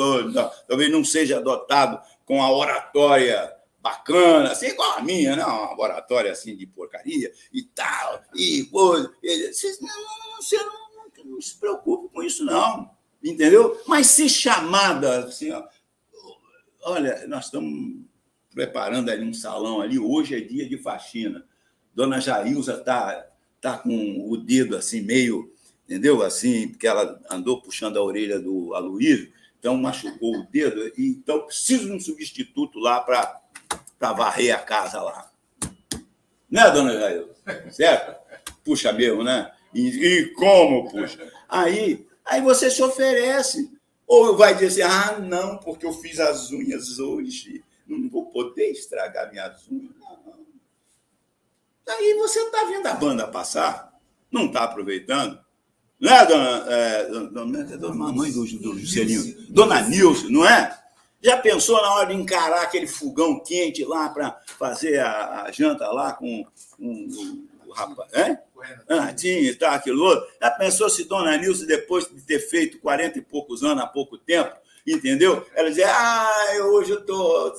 talvez 0.68 0.92
não 0.92 1.02
seja 1.02 1.38
adotado 1.38 1.98
com 2.26 2.42
a 2.42 2.52
oratória 2.52 3.50
bacana, 3.80 4.52
assim, 4.52 4.66
igual 4.66 4.98
a 4.98 5.00
minha, 5.00 5.36
né? 5.36 5.42
uma 5.42 5.80
oratória 5.80 6.30
assim 6.30 6.54
de 6.54 6.66
porcaria 6.66 7.32
e 7.50 7.62
tal, 7.62 8.22
e 8.34 8.64
pô, 8.64 8.92
você, 8.92 9.74
não, 9.80 10.02
não, 10.02 11.24
não 11.24 11.40
se 11.40 11.58
preocupe 11.58 12.12
com 12.12 12.22
isso, 12.22 12.44
não 12.44 12.91
entendeu? 13.22 13.80
Mas 13.86 14.08
se 14.08 14.28
chamada, 14.28 15.24
assim, 15.24 15.50
ó, 15.52 15.62
olha, 16.82 17.26
nós 17.26 17.46
estamos 17.46 18.02
preparando 18.52 19.10
ali 19.10 19.24
um 19.24 19.34
salão 19.34 19.80
ali, 19.80 19.98
hoje 19.98 20.34
é 20.34 20.40
dia 20.40 20.68
de 20.68 20.76
faxina. 20.76 21.44
Dona 21.94 22.20
Jailza 22.20 22.74
está 22.74 23.26
tá 23.60 23.78
com 23.78 24.28
o 24.28 24.36
dedo 24.36 24.76
assim, 24.76 25.00
meio, 25.00 25.52
entendeu? 25.84 26.22
Assim, 26.22 26.68
porque 26.68 26.86
ela 26.86 27.20
andou 27.30 27.60
puxando 27.62 27.96
a 27.96 28.02
orelha 28.02 28.38
do 28.38 28.74
Aloysio, 28.74 29.32
então 29.58 29.76
machucou 29.76 30.38
o 30.38 30.46
dedo, 30.50 30.92
e 30.98 31.08
então 31.08 31.46
preciso 31.46 31.86
de 31.86 31.92
um 31.92 32.00
substituto 32.00 32.78
lá 32.78 33.00
para 33.00 34.12
varrer 34.12 34.54
a 34.54 34.58
casa 34.58 35.00
lá. 35.00 35.30
Né, 36.50 36.70
dona 36.70 36.92
Jailza? 36.98 37.34
Certo? 37.70 38.20
Puxa 38.64 38.92
mesmo, 38.92 39.22
né? 39.22 39.50
E, 39.74 39.88
e 39.88 40.26
como 40.34 40.90
puxa? 40.90 41.32
Aí 41.48 42.06
Aí 42.24 42.40
você 42.40 42.70
se 42.70 42.82
oferece. 42.82 43.70
Ou 44.06 44.36
vai 44.36 44.54
dizer 44.54 44.82
ah, 44.82 45.18
não, 45.18 45.58
porque 45.58 45.86
eu 45.86 45.92
fiz 45.92 46.20
as 46.20 46.50
unhas 46.50 46.98
hoje, 46.98 47.64
não 47.86 48.10
vou 48.10 48.26
poder 48.26 48.70
estragar 48.70 49.30
minhas 49.30 49.66
unhas. 49.70 49.90
Não. 49.98 50.12
Aí 51.88 52.14
você 52.14 52.40
está 52.40 52.64
vendo 52.64 52.86
a 52.86 52.94
banda 52.94 53.26
passar, 53.26 53.92
não 54.30 54.46
está 54.46 54.64
aproveitando. 54.64 55.38
Não 55.98 56.12
é, 56.12 56.26
dona, 56.26 56.64
é, 56.68 57.04
dona, 57.06 57.60
é 57.60 57.76
dona 57.76 57.94
mamãe 57.94 58.32
do, 58.32 58.44
do 58.44 58.78
Juscelino? 58.78 59.24
Dona 59.48 59.82
Nilce, 59.82 60.30
não 60.32 60.44
é? 60.44 60.76
Já 61.22 61.36
pensou 61.36 61.80
na 61.80 61.94
hora 61.94 62.08
de 62.08 62.20
encarar 62.20 62.62
aquele 62.62 62.88
fogão 62.88 63.38
quente 63.38 63.84
lá 63.84 64.08
para 64.08 64.40
fazer 64.58 64.98
a, 64.98 65.44
a, 65.44 65.52
janta 65.52 65.86
lá 65.92 66.12
com, 66.12 66.44
com 66.76 67.46
rapaz? 67.72 68.12
É? 68.12 68.38
Ah, 68.88 69.12
tinha, 69.12 69.56
tá, 69.58 69.74
aquilo 69.74 70.04
outro. 70.04 70.26
Já 70.40 70.50
pensou 70.50 70.88
se 70.88 71.04
Dona 71.04 71.36
Nilce, 71.36 71.66
depois 71.66 72.06
de 72.08 72.20
ter 72.22 72.38
feito 72.38 72.78
40 72.78 73.18
e 73.18 73.22
poucos 73.22 73.62
anos 73.62 73.82
há 73.82 73.86
pouco 73.86 74.16
tempo, 74.16 74.54
entendeu? 74.86 75.46
Ela 75.54 75.68
dizia, 75.68 75.88
ah, 75.90 76.54
hoje 76.66 76.92
eu 76.92 77.04
tô, 77.04 77.52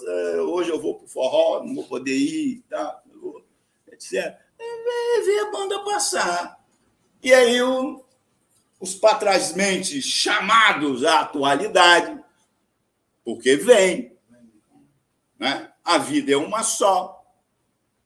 hoje 0.50 0.70
eu 0.70 0.80
vou 0.80 0.96
pro 0.96 1.08
forró, 1.08 1.64
não 1.64 1.76
vou 1.76 1.84
poder 1.86 2.16
ir, 2.16 2.64
tá, 2.70 3.02
etc. 3.92 4.38
Ver 5.26 5.40
a 5.40 5.52
banda 5.52 5.80
passar. 5.84 6.60
E 7.22 7.34
aí 7.34 7.62
o, 7.62 8.04
os 8.80 8.94
patrasmentes 8.96 10.04
chamados 10.04 11.06
à 11.06 11.22
atualidade, 11.22 12.22
porque 13.24 13.56
vem. 13.56 14.18
Né? 15.40 15.72
A 15.84 15.98
vida 15.98 16.34
é 16.34 16.38
uma 16.38 16.64
só. 16.64 17.13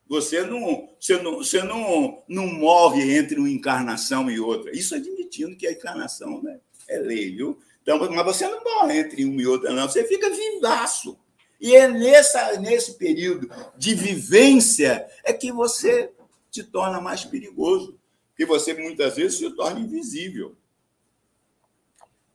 Você 0.09 0.41
não, 0.41 0.89
você 0.99 1.21
não, 1.21 1.35
você 1.37 1.63
não, 1.63 2.23
não 2.27 2.47
morre 2.47 3.17
entre 3.17 3.39
uma 3.39 3.49
encarnação 3.49 4.29
e 4.29 4.39
outra. 4.39 4.75
Isso 4.75 4.95
admitindo 4.95 5.55
que 5.55 5.67
a 5.67 5.71
encarnação 5.71 6.41
né, 6.41 6.59
é 6.87 6.97
lei, 6.97 7.35
viu? 7.35 7.59
Então, 7.81 7.99
mas 7.99 8.25
você 8.25 8.47
não 8.47 8.63
morre 8.63 8.99
entre 8.99 9.25
uma 9.25 9.41
e 9.41 9.47
outra, 9.47 9.73
não. 9.73 9.87
Você 9.87 10.03
fica 10.05 10.29
vivaço. 10.29 11.17
E 11.59 11.75
é 11.75 11.87
nessa, 11.87 12.59
nesse 12.59 12.97
período 12.97 13.49
de 13.77 13.95
vivência 13.95 15.07
é 15.23 15.33
que 15.33 15.51
você 15.51 16.11
te 16.51 16.63
torna 16.63 17.01
mais 17.01 17.25
perigoso. 17.25 17.99
Que 18.35 18.45
você 18.45 18.73
muitas 18.73 19.15
vezes 19.15 19.37
se 19.37 19.49
torna 19.55 19.79
invisível. 19.79 20.55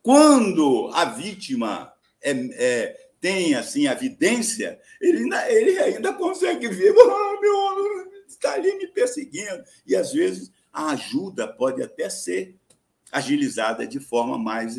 Quando 0.03 0.91
a 0.93 1.05
vítima 1.05 1.93
é, 2.20 2.31
é, 2.31 3.01
tem 3.23 3.55
assim 3.55 3.87
a 3.87 3.95
vidência, 3.95 4.81
ele 5.01 5.18
ainda, 5.18 5.53
ele 5.53 5.79
ainda 5.79 6.12
consegue 6.12 6.66
ver, 6.66 6.91
ah, 6.91 7.39
meu 7.41 8.12
está 8.27 8.55
ali 8.55 8.77
me 8.77 8.89
perseguindo. 8.89 9.62
E 9.87 9.95
às 9.95 10.12
vezes 10.12 10.51
a 10.73 10.91
ajuda 10.91 11.47
pode 11.47 11.81
até 11.81 12.11
ser 12.11 12.57
agilizada 13.12 13.87
de 13.87 14.01
forma 14.01 14.37
mais, 14.37 14.77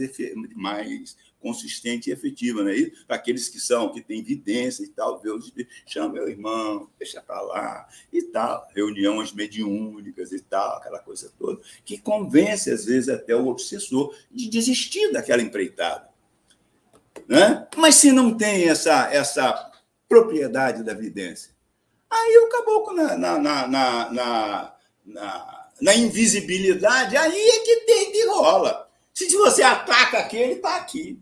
mais 0.55 1.15
consistente 1.39 2.09
e 2.09 2.13
efetiva, 2.13 2.63
né? 2.63 2.73
Para 3.07 3.15
aqueles 3.15 3.47
que 3.47 3.61
são, 3.61 3.93
que 3.93 4.01
têm 4.01 4.19
evidência 4.19 4.83
e 4.83 4.89
tal, 4.89 5.21
Deus 5.21 5.53
chama 5.87 6.15
meu 6.15 6.27
irmão, 6.27 6.89
deixa 6.99 7.21
para 7.21 7.39
lá 7.41 7.87
e 8.11 8.23
tal, 8.23 8.67
reuniões 8.75 9.31
mediúnicas 9.31 10.33
e 10.33 10.41
tal, 10.41 10.77
aquela 10.77 10.99
coisa 10.99 11.31
toda, 11.39 11.61
que 11.85 11.97
convence 11.97 12.69
às 12.69 12.85
vezes 12.85 13.07
até 13.07 13.33
o 13.35 13.47
obsessor 13.47 14.13
de 14.29 14.49
desistir 14.49 15.13
daquela 15.13 15.41
empreitada. 15.41 16.12
Né? 17.27 17.67
Mas 17.77 17.95
se 17.95 18.11
não 18.11 18.35
tem 18.35 18.67
essa, 18.67 19.11
essa 19.13 19.71
propriedade 20.07 20.83
da 20.83 20.91
evidência, 20.91 21.51
aí 22.09 22.37
o 22.37 22.49
caboclo 22.49 22.93
na, 22.93 23.17
na, 23.17 23.67
na, 23.67 24.75
na, 25.81 25.95
invisibilidade, 25.95 27.17
aí 27.17 27.49
é 27.49 27.59
que 27.59 27.75
tem 27.85 28.11
que 28.11 28.25
rola. 28.27 28.89
Se 29.13 29.27
você 29.35 29.63
ataca 29.63 30.19
aqui, 30.19 30.37
ele 30.37 30.53
está 30.53 30.75
aqui. 30.75 31.19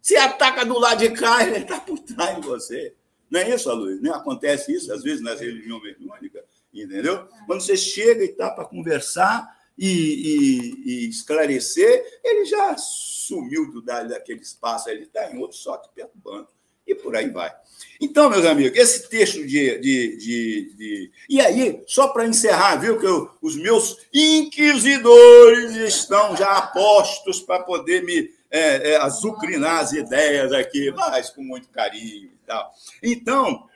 Se 0.00 0.16
ataca 0.16 0.64
do 0.64 0.78
lado 0.78 0.98
de 0.98 1.10
cá, 1.10 1.42
ele 1.46 1.58
está 1.58 1.80
por 1.80 1.98
trás 1.98 2.36
de 2.36 2.46
você. 2.46 2.94
Não 3.30 3.40
é 3.40 3.54
isso, 3.54 3.72
Luiz? 3.72 4.02
Não 4.02 4.14
acontece 4.14 4.72
isso, 4.72 4.92
às 4.92 5.02
vezes, 5.02 5.22
nas 5.22 5.40
religiões 5.40 5.82
mediúnicas, 5.82 6.42
entendeu? 6.74 7.28
Quando 7.46 7.60
você 7.60 7.76
chega 7.76 8.24
e 8.24 8.30
está 8.30 8.50
para 8.50 8.64
conversar 8.64 9.59
e, 9.80 9.86
e, 9.86 10.82
e, 10.84 11.08
esclarecer, 11.08 12.20
ele 12.22 12.44
já 12.44 12.76
sumiu 12.76 13.72
do 13.72 13.80
daquele 13.80 14.40
espaço, 14.40 14.90
ele 14.90 15.04
está 15.04 15.32
em 15.32 15.38
outro 15.38 15.56
só 15.56 15.78
te 15.78 15.88
perturbando. 15.94 16.48
E 16.86 16.94
por 16.94 17.16
aí 17.16 17.30
vai. 17.30 17.54
Então, 18.00 18.28
meus 18.28 18.44
amigos, 18.44 18.76
esse 18.76 19.08
texto 19.08 19.46
de. 19.46 19.78
de, 19.78 20.16
de, 20.16 20.74
de... 20.74 21.12
E 21.28 21.40
aí, 21.40 21.82
só 21.86 22.08
para 22.08 22.26
encerrar, 22.26 22.76
viu, 22.76 22.98
que 22.98 23.06
eu, 23.06 23.30
os 23.40 23.56
meus 23.56 23.98
inquisidores 24.12 25.76
estão 25.76 26.36
já 26.36 26.58
apostos 26.58 27.40
para 27.40 27.62
poder 27.62 28.02
me 28.02 28.30
é, 28.50 28.92
é, 28.92 28.96
azucrinar 28.96 29.80
as 29.80 29.92
ideias 29.92 30.52
aqui, 30.52 30.90
mas 30.90 31.30
com 31.30 31.42
muito 31.42 31.68
carinho 31.68 32.30
e 32.32 32.38
tal. 32.46 32.72
Então, 33.02 33.66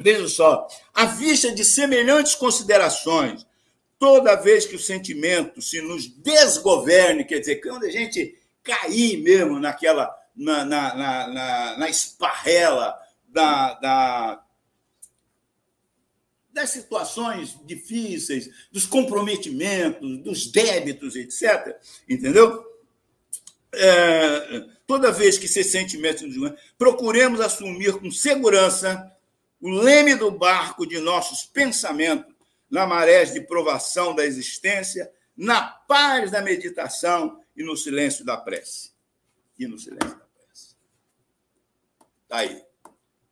veja 0.00 0.28
só, 0.28 0.66
à 0.94 1.06
vista 1.06 1.52
de 1.52 1.64
semelhantes 1.64 2.34
considerações, 2.34 3.45
toda 3.98 4.36
vez 4.36 4.66
que 4.66 4.76
o 4.76 4.78
sentimento 4.78 5.60
se 5.62 5.80
nos 5.80 6.06
desgoverne, 6.06 7.24
quer 7.24 7.40
dizer, 7.40 7.56
quando 7.56 7.84
a 7.84 7.90
gente 7.90 8.38
cair 8.62 9.22
mesmo 9.22 9.58
naquela, 9.58 10.14
na, 10.34 10.64
na, 10.64 10.94
na, 10.94 11.26
na, 11.28 11.78
na 11.78 11.88
esparrela 11.88 12.94
da, 13.28 13.74
da, 13.74 14.44
das 16.52 16.70
situações 16.70 17.56
difíceis, 17.64 18.50
dos 18.72 18.86
comprometimentos, 18.86 20.18
dos 20.18 20.46
débitos, 20.46 21.16
etc., 21.16 21.76
entendeu? 22.08 22.76
é, 23.76 24.64
toda 24.86 25.12
vez 25.12 25.38
que 25.38 25.46
se 25.46 25.62
sente 25.62 25.98
mestre 25.98 26.28
de 26.28 26.54
procuremos 26.78 27.40
assumir 27.40 27.92
com 27.98 28.10
segurança 28.10 29.12
o 29.60 29.70
leme 29.70 30.14
do 30.14 30.30
barco 30.30 30.86
de 30.86 30.98
nossos 30.98 31.44
pensamentos 31.44 32.34
na 32.70 32.86
maré 32.86 33.24
de 33.24 33.40
provação 33.40 34.14
da 34.14 34.24
existência, 34.24 35.12
na 35.36 35.62
paz 35.62 36.30
da 36.30 36.40
meditação 36.40 37.40
e 37.56 37.62
no 37.62 37.76
silêncio 37.76 38.24
da 38.24 38.36
prece. 38.36 38.92
E 39.58 39.66
no 39.66 39.78
silêncio 39.78 40.18
da 40.18 40.24
prece. 40.24 40.76
Tá 42.28 42.38
aí. 42.38 42.62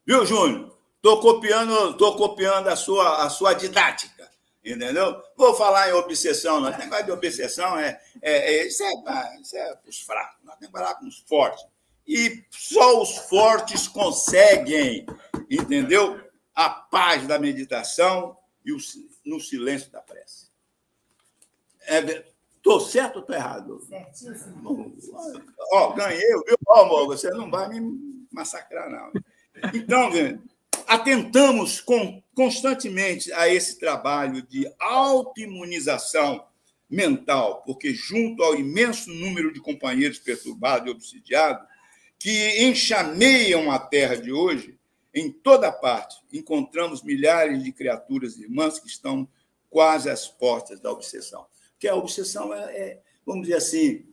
Viu, 0.07 0.25
Júnior? 0.25 0.77
Estou 0.97 1.21
copiando, 1.21 1.97
tô 1.99 2.17
copiando 2.17 2.69
a 2.69 2.77
sua, 2.77 3.25
a 3.25 3.31
sua 3.31 3.53
didática. 3.53 4.31
Entendeu? 4.65 5.23
Vou 5.37 5.55
falar 5.55 5.91
em 5.91 5.93
obsessão, 5.93 6.61
não. 6.61 6.71
Esse 6.71 6.79
negócio 6.79 7.05
de 7.05 7.13
obsessão 7.13 7.79
é, 7.79 8.01
é, 8.23 8.55
é, 8.55 8.67
isso, 8.67 8.83
é, 8.83 9.41
isso 9.41 9.57
é 9.57 9.79
os 9.87 10.01
fracos, 10.01 10.43
nós 10.43 10.57
temos 10.57 10.73
que 10.73 10.79
falar 10.79 10.95
com 10.95 11.07
os 11.07 11.19
fortes. 11.29 11.63
E 12.07 12.43
só 12.51 13.03
os 13.03 13.17
fortes 13.29 13.87
conseguem, 13.87 15.05
entendeu? 15.51 16.19
A 16.55 16.71
paz 16.71 17.27
da 17.27 17.39
meditação 17.39 18.39
e 18.65 18.73
o, 18.73 18.79
no 19.25 19.41
silêncio 19.41 19.91
da 19.91 20.01
prece. 20.01 20.49
Estou 22.57 22.79
é, 22.79 22.85
certo 22.85 23.17
ou 23.17 23.21
estou 23.23 23.37
errado? 23.37 23.81
Certíssimo. 23.89 24.97
Ó, 25.73 25.93
ganhei, 25.93 26.21
viu? 26.21 26.57
Ó, 26.67 27.07
você 27.07 27.31
não 27.31 27.51
vai 27.51 27.69
me 27.69 28.27
massacrar, 28.31 28.91
não. 28.91 29.13
Então, 29.73 30.11
gente 30.13 30.55
atentamos 30.87 31.81
com, 31.81 32.23
constantemente 32.35 33.33
a 33.33 33.49
esse 33.49 33.79
trabalho 33.79 34.43
de 34.43 34.71
autoimunização 34.79 36.45
mental, 36.89 37.63
porque 37.65 37.95
junto 37.95 38.43
ao 38.43 38.55
imenso 38.55 39.11
número 39.11 39.53
de 39.53 39.61
companheiros 39.61 40.19
perturbados 40.19 40.87
e 40.87 40.91
obsidiados 40.91 41.67
que 42.19 42.65
enxameiam 42.65 43.71
a 43.71 43.79
terra 43.79 44.17
de 44.17 44.33
hoje, 44.33 44.79
em 45.15 45.31
toda 45.31 45.71
parte 45.71 46.17
encontramos 46.33 47.03
milhares 47.03 47.63
de 47.63 47.73
criaturas 47.73 48.37
irmãs 48.37 48.79
que 48.79 48.89
estão 48.89 49.29
quase 49.71 50.11
às 50.11 50.27
portas 50.27 50.81
da 50.81 50.91
obsessão. 50.91 51.47
Que 51.79 51.87
a 51.87 51.95
obsessão 51.95 52.53
é, 52.53 52.77
é 52.77 53.03
vamos 53.25 53.43
dizer 53.47 53.57
assim, 53.57 54.07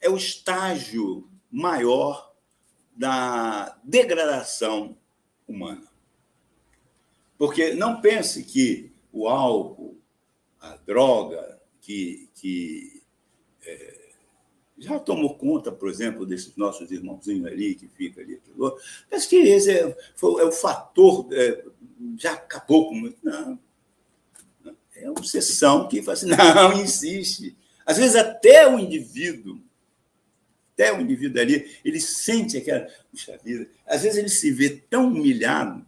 é 0.00 0.08
o 0.08 0.16
estágio 0.16 1.28
maior 1.50 2.34
da 2.94 3.78
degradação 3.82 4.96
humana. 5.46 5.86
Porque 7.38 7.74
não 7.74 8.00
pense 8.00 8.42
que 8.44 8.92
o 9.12 9.28
álcool, 9.28 10.00
a 10.60 10.76
droga, 10.76 11.60
que, 11.80 12.30
que 12.34 13.02
é, 13.62 14.05
já 14.78 14.98
tomou 14.98 15.34
conta, 15.34 15.72
por 15.72 15.88
exemplo, 15.88 16.26
desses 16.26 16.54
nossos 16.56 16.90
irmãozinhos 16.90 17.46
ali, 17.46 17.74
que 17.74 17.88
fica 17.88 18.20
ali, 18.20 18.40
pense 19.08 19.28
que 19.28 19.36
esse 19.36 19.70
é, 19.70 19.96
foi, 20.14 20.42
é 20.42 20.44
o 20.44 20.52
fator, 20.52 21.28
é, 21.32 21.64
já 22.18 22.32
acabou 22.32 22.88
com. 22.88 23.12
Não. 23.22 23.58
É 24.94 25.10
obsessão 25.10 25.88
que 25.88 26.02
fala 26.02 26.12
assim, 26.16 26.26
não, 26.26 26.72
insiste. 26.80 27.56
Às 27.84 27.98
vezes, 27.98 28.16
até 28.16 28.68
o 28.68 28.78
indivíduo, 28.78 29.60
até 30.74 30.92
o 30.92 31.00
indivíduo 31.00 31.40
ali, 31.40 31.70
ele 31.84 32.00
sente 32.00 32.58
aquela. 32.58 32.86
Puxa 33.10 33.38
vida, 33.42 33.68
às 33.86 34.02
vezes 34.02 34.18
ele 34.18 34.28
se 34.28 34.50
vê 34.50 34.70
tão 34.70 35.06
humilhado 35.06 35.86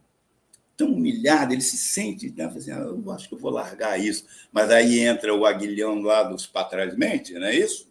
tão 0.78 0.92
humilhado, 0.92 1.52
ele 1.52 1.60
se 1.60 1.76
sente, 1.76 2.32
né? 2.36 2.44
assim, 2.44 2.70
ah, 2.70 2.76
eu 2.76 3.10
acho 3.10 3.28
que 3.28 3.34
eu 3.34 3.38
vou 3.38 3.50
largar 3.50 4.00
isso. 4.00 4.24
Mas 4.52 4.70
aí 4.70 5.00
entra 5.00 5.34
o 5.34 5.44
aguilhão 5.44 6.00
lá 6.00 6.22
dos 6.22 6.46
patrasmente, 6.46 7.34
não 7.34 7.48
é 7.48 7.56
isso? 7.56 7.87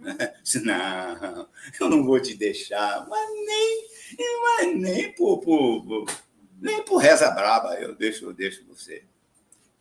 Não, 0.64 1.48
eu 1.78 1.88
não 1.90 2.04
vou 2.04 2.20
te 2.20 2.34
deixar, 2.34 3.06
mas 3.08 3.30
nem, 3.30 3.88
mas 4.42 4.76
nem 4.76 5.12
por, 5.12 5.38
por, 5.38 6.06
nem 6.60 6.82
por 6.82 6.98
reza 6.98 7.30
braba 7.30 7.74
eu 7.74 7.94
deixo, 7.94 8.24
eu 8.24 8.32
deixo 8.32 8.66
você. 8.66 9.04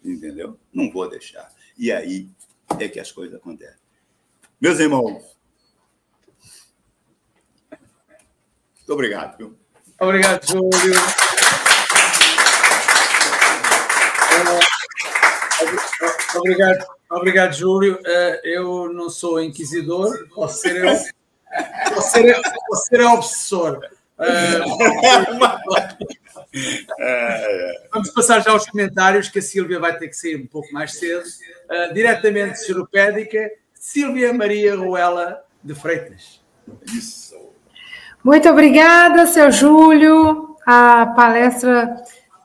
Entendeu? 0.03 0.59
Não 0.73 0.91
vou 0.91 1.09
deixar. 1.09 1.51
E 1.77 1.91
aí 1.91 2.29
é 2.79 2.87
que 2.87 2.99
as 2.99 3.11
coisas 3.11 3.35
acontecem. 3.35 3.79
Meus 4.61 4.79
irmãos, 4.79 5.39
muito 8.89 8.93
obrigado. 8.93 9.37
Viu? 9.37 9.55
Obrigado, 9.99 10.47
Júlio. 10.47 10.69
Obrigado, 16.35 16.85
obrigado, 17.09 17.53
Júlio. 17.53 17.99
Eh, 18.05 18.41
eu 18.43 18.93
não 18.93 19.09
sou 19.09 19.41
inquisidor, 19.41 20.27
posso 20.33 20.61
ser 20.61 20.85
eu. 20.85 20.95
Posso 21.93 22.11
ser, 22.11 22.25
eu, 22.25 22.41
posso 22.67 22.85
ser 22.85 23.01
obsessor. 23.01 23.81
Eh, 24.19 24.59
vamos 27.91 28.11
passar 28.11 28.41
já 28.41 28.51
aos 28.51 28.67
comentários, 28.67 29.29
que 29.29 29.39
a 29.39 29.41
Sílvia 29.41 29.79
vai 29.79 29.97
ter 29.97 30.07
que 30.07 30.15
sair 30.15 30.35
um 30.35 30.45
pouco 30.47 30.71
mais 30.71 30.93
cedo. 30.93 31.23
Uh, 31.69 31.93
diretamente 31.93 32.53
de 32.53 32.65
Seropédica, 32.65 33.51
Sílvia 33.73 34.31
Maria 34.33 34.75
Ruela 34.75 35.43
de 35.63 35.75
Freitas. 35.75 36.41
Isso. 36.85 37.37
Muito 38.23 38.49
obrigada, 38.49 39.27
seu 39.27 39.51
Júlio. 39.51 40.55
A 40.65 41.05
palestra 41.07 41.95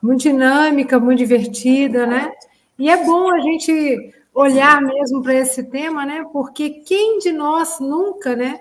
muito 0.03 0.23
dinâmica, 0.23 1.01
muito 1.01 1.19
divertida, 1.19 2.07
né? 2.07 2.33
E 2.79 2.91
é 2.91 3.05
bom 3.05 3.31
a 3.31 3.41
gente 3.41 4.15
olhar 4.35 4.81
mesmo 4.83 5.23
para 5.23 5.35
esse 5.35 5.63
tema, 5.65 6.05
né? 6.05 6.25
Porque 6.33 6.71
quem 6.71 7.19
de 7.19 7.33
nós 7.33 7.79
nunca, 7.79 8.35
né? 8.35 8.61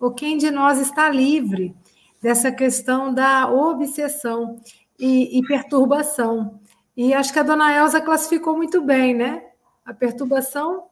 Ou 0.00 0.12
quem 0.12 0.38
de 0.38 0.50
nós 0.50 0.78
está 0.78 1.10
livre 1.10 1.74
dessa 2.22 2.52
questão 2.52 3.12
da 3.12 3.50
obsessão 3.50 4.60
e, 4.98 5.38
e 5.38 5.42
perturbação? 5.42 6.60
E 6.96 7.12
acho 7.12 7.32
que 7.32 7.38
a 7.38 7.42
dona 7.42 7.72
Elza 7.76 8.00
classificou 8.00 8.56
muito 8.56 8.80
bem, 8.80 9.14
né? 9.14 9.42
A 9.84 9.92
perturbação 9.92 10.84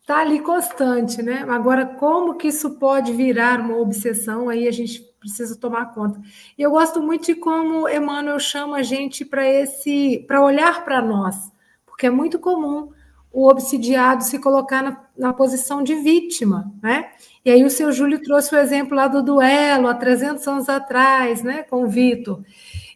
está 0.00 0.18
ali 0.18 0.40
constante, 0.40 1.22
né? 1.22 1.44
Agora, 1.48 1.86
como 1.86 2.34
que 2.34 2.48
isso 2.48 2.78
pode 2.78 3.12
virar 3.12 3.60
uma 3.60 3.76
obsessão? 3.76 4.48
Aí 4.48 4.66
a 4.66 4.72
gente 4.72 5.00
precisa 5.20 5.56
tomar 5.56 5.94
conta. 5.94 6.20
E 6.56 6.62
eu 6.62 6.70
gosto 6.70 7.00
muito 7.00 7.26
de 7.26 7.34
como 7.34 7.88
Emmanuel 7.88 8.38
chama 8.40 8.78
a 8.78 8.82
gente 8.82 9.24
para 9.24 9.46
esse, 9.46 10.24
para 10.26 10.42
olhar 10.42 10.84
para 10.84 11.00
nós 11.00 11.52
porque 11.98 12.06
é 12.06 12.10
muito 12.10 12.38
comum 12.38 12.92
o 13.32 13.48
obsidiado 13.48 14.24
se 14.24 14.38
colocar 14.38 14.82
na, 14.82 15.04
na, 15.16 15.32
posição 15.32 15.82
de 15.82 15.94
vítima, 15.96 16.72
né? 16.82 17.10
E 17.44 17.50
aí 17.50 17.64
o 17.64 17.70
seu 17.70 17.92
Júlio 17.92 18.22
trouxe 18.22 18.54
o 18.54 18.58
exemplo 18.58 18.96
lá 18.96 19.06
do 19.06 19.22
duelo 19.22 19.88
há 19.88 19.94
300 19.94 20.46
anos 20.48 20.68
atrás, 20.68 21.42
né, 21.42 21.62
com 21.62 21.84
o 21.84 21.88
Vitor. 21.88 22.42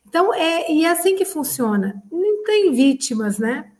Então, 0.06 0.32
é, 0.34 0.70
e 0.70 0.84
é 0.84 0.90
assim 0.90 1.16
que 1.16 1.24
funciona. 1.24 2.02
Não 2.10 2.44
tem 2.44 2.72
vítimas, 2.72 3.38
né? 3.38 3.70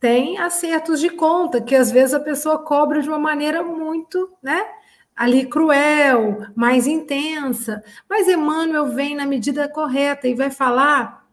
Tem 0.00 0.38
acertos 0.38 1.00
de 1.00 1.10
conta, 1.10 1.60
que 1.60 1.74
às 1.74 1.90
vezes 1.90 2.14
a 2.14 2.20
pessoa 2.20 2.58
cobra 2.58 3.00
de 3.02 3.08
uma 3.08 3.18
maneira 3.18 3.62
muito, 3.62 4.30
né? 4.42 4.66
Ali 5.16 5.46
cruel, 5.46 6.46
mais 6.54 6.86
intensa. 6.86 7.82
Mas 8.08 8.28
Emmanuel 8.28 8.86
vem 8.86 9.16
na 9.16 9.26
medida 9.26 9.68
correta 9.68 10.28
e 10.28 10.34
vai 10.34 10.50
falar 10.50 11.26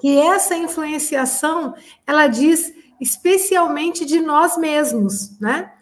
que 0.00 0.18
essa 0.18 0.56
influenciação, 0.56 1.74
ela 2.06 2.26
diz 2.26 2.72
especialmente 3.02 4.06
de 4.06 4.20
nós 4.20 4.56
mesmos, 4.56 5.36
né? 5.40 5.72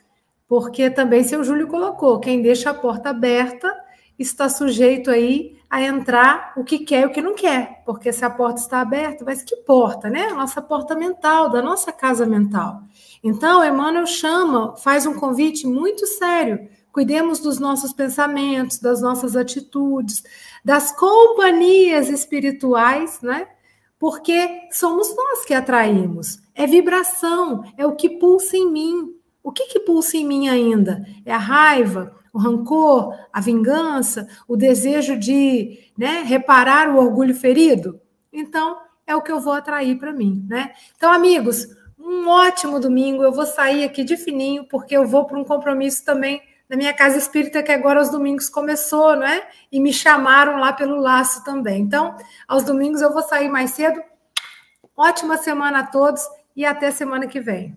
Porque 0.48 0.88
também 0.88 1.22
seu 1.22 1.44
Júlio 1.44 1.68
colocou, 1.68 2.18
quem 2.18 2.40
deixa 2.40 2.70
a 2.70 2.74
porta 2.74 3.10
aberta 3.10 3.70
está 4.18 4.48
sujeito 4.48 5.10
aí 5.10 5.58
a 5.68 5.82
entrar 5.82 6.54
o 6.56 6.64
que 6.64 6.78
quer 6.78 7.02
e 7.02 7.06
o 7.06 7.12
que 7.12 7.20
não 7.20 7.34
quer, 7.34 7.82
porque 7.84 8.10
se 8.10 8.24
a 8.24 8.30
porta 8.30 8.60
está 8.60 8.80
aberta, 8.80 9.22
mas 9.24 9.42
que 9.42 9.54
porta, 9.54 10.08
né? 10.08 10.28
A 10.28 10.34
nossa 10.34 10.62
porta 10.62 10.94
mental, 10.94 11.50
da 11.50 11.60
nossa 11.60 11.92
casa 11.92 12.24
mental. 12.24 12.80
Então, 13.22 13.62
Emmanuel 13.62 14.06
chama, 14.06 14.74
faz 14.76 15.04
um 15.04 15.14
convite 15.14 15.66
muito 15.66 16.06
sério. 16.06 16.68
Cuidemos 16.90 17.38
dos 17.38 17.60
nossos 17.60 17.92
pensamentos, 17.92 18.78
das 18.78 19.02
nossas 19.02 19.36
atitudes, 19.36 20.24
das 20.64 20.90
companhias 20.98 22.08
espirituais, 22.08 23.20
né? 23.20 23.46
Porque 24.00 24.66
somos 24.72 25.14
nós 25.14 25.44
que 25.44 25.52
atraímos. 25.52 26.38
É 26.54 26.66
vibração, 26.66 27.62
é 27.76 27.84
o 27.84 27.94
que 27.94 28.08
pulsa 28.08 28.56
em 28.56 28.72
mim. 28.72 29.14
O 29.42 29.52
que, 29.52 29.66
que 29.66 29.80
pulsa 29.80 30.16
em 30.16 30.26
mim 30.26 30.48
ainda? 30.48 31.06
É 31.24 31.32
a 31.32 31.38
raiva, 31.38 32.16
o 32.32 32.38
rancor, 32.38 33.14
a 33.30 33.40
vingança, 33.42 34.26
o 34.48 34.56
desejo 34.56 35.18
de 35.18 35.92
né, 35.98 36.22
reparar 36.22 36.88
o 36.88 36.96
orgulho 36.96 37.34
ferido? 37.34 38.00
Então, 38.32 38.78
é 39.06 39.14
o 39.14 39.20
que 39.20 39.30
eu 39.30 39.38
vou 39.38 39.52
atrair 39.52 39.98
para 39.98 40.14
mim, 40.14 40.46
né? 40.48 40.72
Então, 40.96 41.12
amigos, 41.12 41.66
um 41.98 42.26
ótimo 42.26 42.80
domingo. 42.80 43.22
Eu 43.22 43.32
vou 43.32 43.44
sair 43.44 43.84
aqui 43.84 44.02
de 44.02 44.16
fininho, 44.16 44.64
porque 44.64 44.96
eu 44.96 45.06
vou 45.06 45.26
para 45.26 45.38
um 45.38 45.44
compromisso 45.44 46.06
também 46.06 46.40
na 46.70 46.76
minha 46.76 46.94
casa 46.94 47.18
espírita, 47.18 47.64
que 47.64 47.72
agora 47.72 47.98
aos 47.98 48.10
domingos 48.10 48.48
começou, 48.48 49.16
não 49.16 49.26
é? 49.26 49.44
E 49.72 49.80
me 49.80 49.92
chamaram 49.92 50.60
lá 50.60 50.72
pelo 50.72 51.00
laço 51.00 51.42
também. 51.42 51.82
Então, 51.82 52.16
aos 52.46 52.62
domingos 52.62 53.02
eu 53.02 53.12
vou 53.12 53.24
sair 53.24 53.48
mais 53.48 53.72
cedo. 53.72 54.00
Ótima 54.96 55.36
semana 55.36 55.80
a 55.80 55.86
todos 55.86 56.22
e 56.54 56.64
até 56.64 56.92
semana 56.92 57.26
que 57.26 57.40
vem. 57.40 57.76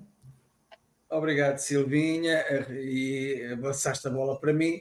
Obrigado, 1.10 1.58
Silvinha. 1.58 2.46
E 2.70 3.58
passaste 3.60 4.08
a 4.08 4.12
bola 4.12 4.40
para 4.40 4.54
mim. 4.54 4.80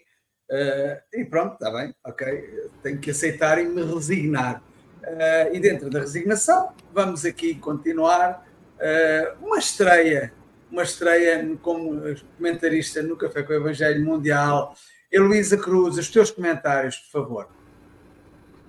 Uh, 0.50 1.00
e 1.14 1.24
pronto, 1.24 1.54
está 1.54 1.70
bem, 1.70 1.94
ok. 2.04 2.70
Tenho 2.82 2.98
que 2.98 3.12
aceitar 3.12 3.58
e 3.58 3.64
me 3.64 3.82
resignar. 3.82 4.62
Uh, 5.02 5.54
e 5.54 5.58
dentro 5.58 5.88
da 5.88 6.00
resignação, 6.00 6.74
vamos 6.92 7.24
aqui 7.24 7.54
continuar. 7.54 8.46
Uh, 8.76 9.46
uma 9.46 9.58
estreia 9.58 10.34
uma 10.72 10.82
estreia 10.82 11.54
como 11.60 12.00
comentarista 12.38 13.02
no 13.02 13.14
Café 13.14 13.42
com 13.42 13.52
o 13.52 13.56
Evangelho 13.56 14.02
Mundial. 14.02 14.74
Heloísa 15.10 15.58
Cruz, 15.58 15.98
os 15.98 16.10
teus 16.10 16.30
comentários, 16.30 16.96
por 16.96 17.10
favor. 17.10 17.48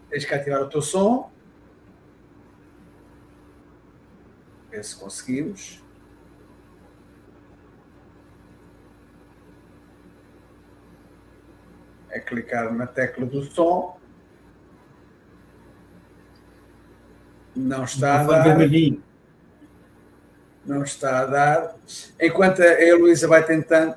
Tens 0.09 0.25
que 0.25 0.35
ativar 0.35 0.61
o 0.61 0.69
teu 0.69 0.81
som. 0.81 1.31
Ver 4.69 4.83
se 4.83 4.99
conseguimos. 4.99 5.81
É 12.09 12.19
clicar 12.19 12.73
na 12.73 12.85
tecla 12.85 13.25
do 13.25 13.43
som. 13.43 13.97
Não 17.55 17.85
está 17.85 18.19
a 18.19 18.23
dar. 18.23 18.57
Não 20.65 20.83
está 20.83 21.19
a 21.19 21.25
dar. 21.25 21.75
Enquanto 22.19 22.61
a 22.61 22.81
Heloísa 22.81 23.27
vai 23.27 23.45
tentando, 23.45 23.95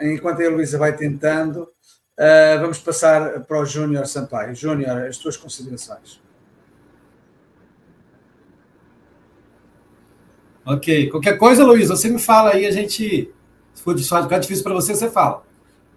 enquanto 0.00 0.40
a 0.40 0.44
Heloísa 0.44 0.78
vai 0.78 0.94
tentando, 0.94 1.62
uh, 1.62 2.60
vamos 2.60 2.78
passar 2.78 3.40
para 3.40 3.58
o 3.58 3.64
Júnior 3.64 4.06
Sampaio. 4.06 4.54
Júnior, 4.54 5.06
as 5.06 5.16
tuas 5.16 5.36
considerações. 5.36 6.20
Ok. 10.64 11.10
Qualquer 11.10 11.36
coisa, 11.38 11.64
Luísa, 11.64 11.96
você 11.96 12.08
me 12.08 12.18
fala 12.18 12.50
aí, 12.50 12.66
a 12.66 12.70
gente. 12.70 13.32
Se 13.74 13.82
for 13.82 13.98
ficar 13.98 14.38
difícil 14.38 14.62
para 14.62 14.74
você, 14.74 14.94
você 14.94 15.10
fala. 15.10 15.42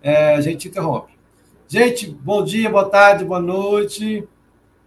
É, 0.02 0.36
a 0.36 0.42
gente 0.42 0.68
interrompe. 0.68 1.14
Gente, 1.68 2.10
bom 2.10 2.44
dia, 2.44 2.70
boa 2.70 2.90
tarde, 2.90 3.26
boa 3.26 3.42
noite. 3.42 4.28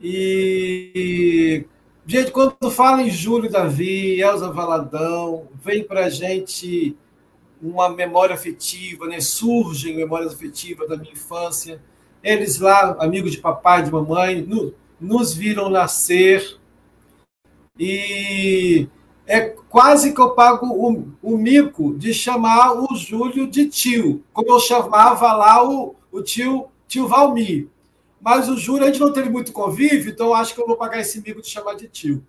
E 0.01 1.67
Gente, 2.11 2.31
quando 2.31 2.71
fala 2.71 3.03
em 3.03 3.11
Júlio 3.11 3.51
Davi, 3.51 4.19
Elza 4.19 4.51
Valadão, 4.51 5.47
vem 5.63 5.85
para 5.85 6.07
a 6.07 6.09
gente 6.09 6.97
uma 7.61 7.91
memória 7.91 8.35
afetiva, 8.35 9.07
né? 9.07 9.21
surgem 9.21 9.95
memórias 9.95 10.33
afetivas 10.33 10.89
da 10.89 10.97
minha 10.97 11.13
infância. 11.13 11.83
Eles 12.23 12.61
lá, 12.61 12.97
amigos 12.99 13.33
de 13.33 13.37
papai, 13.37 13.83
de 13.83 13.93
mamãe, 13.93 14.41
no, 14.41 14.73
nos 14.99 15.35
viram 15.35 15.69
nascer. 15.69 16.59
E 17.79 18.89
é 19.27 19.41
quase 19.69 20.15
que 20.15 20.21
eu 20.23 20.31
pago 20.31 20.67
o, 20.67 21.13
o 21.23 21.37
mico 21.37 21.95
de 21.95 22.15
chamar 22.15 22.73
o 22.73 22.97
Júlio 22.97 23.47
de 23.47 23.67
tio, 23.67 24.25
como 24.33 24.51
eu 24.51 24.61
chamava 24.61 25.35
lá 25.35 25.63
o, 25.63 25.95
o 26.11 26.23
tio, 26.23 26.69
tio 26.87 27.07
Valmir. 27.07 27.69
Mas 28.21 28.49
o 28.49 28.57
Júlio, 28.57 28.85
a 28.85 28.87
gente 28.87 29.01
não 29.01 29.13
teve 29.13 29.29
muito 29.31 29.53
convívio, 29.53 30.11
então 30.11 30.35
acho 30.35 30.55
que 30.55 30.61
eu 30.61 30.67
vou 30.67 30.77
pagar 30.77 31.01
esse 31.01 31.21
mico 31.21 31.41
de 31.41 31.49
chamar 31.49 31.75
de 31.75 31.89
tio. 31.89 32.25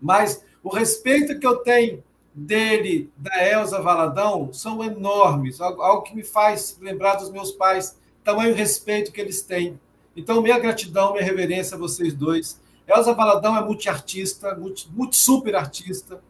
Mas 0.00 0.44
o 0.62 0.68
respeito 0.68 1.38
que 1.38 1.46
eu 1.46 1.56
tenho 1.56 2.02
dele, 2.34 3.10
da 3.16 3.46
Elza 3.46 3.80
Valadão, 3.80 4.52
são 4.52 4.82
enormes. 4.82 5.60
Algo 5.60 6.02
que 6.02 6.14
me 6.14 6.24
faz 6.24 6.78
lembrar 6.80 7.16
dos 7.16 7.30
meus 7.30 7.52
pais, 7.52 7.96
tamanho 8.24 8.54
respeito 8.54 9.12
que 9.12 9.20
eles 9.20 9.42
têm. 9.42 9.78
Então, 10.16 10.42
minha 10.42 10.58
gratidão, 10.58 11.12
minha 11.12 11.24
reverência 11.24 11.76
a 11.76 11.78
vocês 11.78 12.14
dois. 12.14 12.60
Elza 12.86 13.12
Valadão 13.12 13.56
é 13.56 13.64
multiartista, 13.64 14.54
multi, 14.54 14.88
multi 14.92 15.16
super 15.16 15.54
artista. 15.56 16.20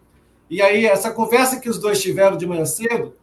E 0.51 0.61
aí, 0.61 0.87
essa 0.87 1.11
conversa 1.11 1.61
que 1.61 1.69
os 1.69 1.79
dois 1.79 2.01
tiveram 2.01 2.37
de 2.37 2.47
manhã 2.47 2.65
cedo 2.65 3.15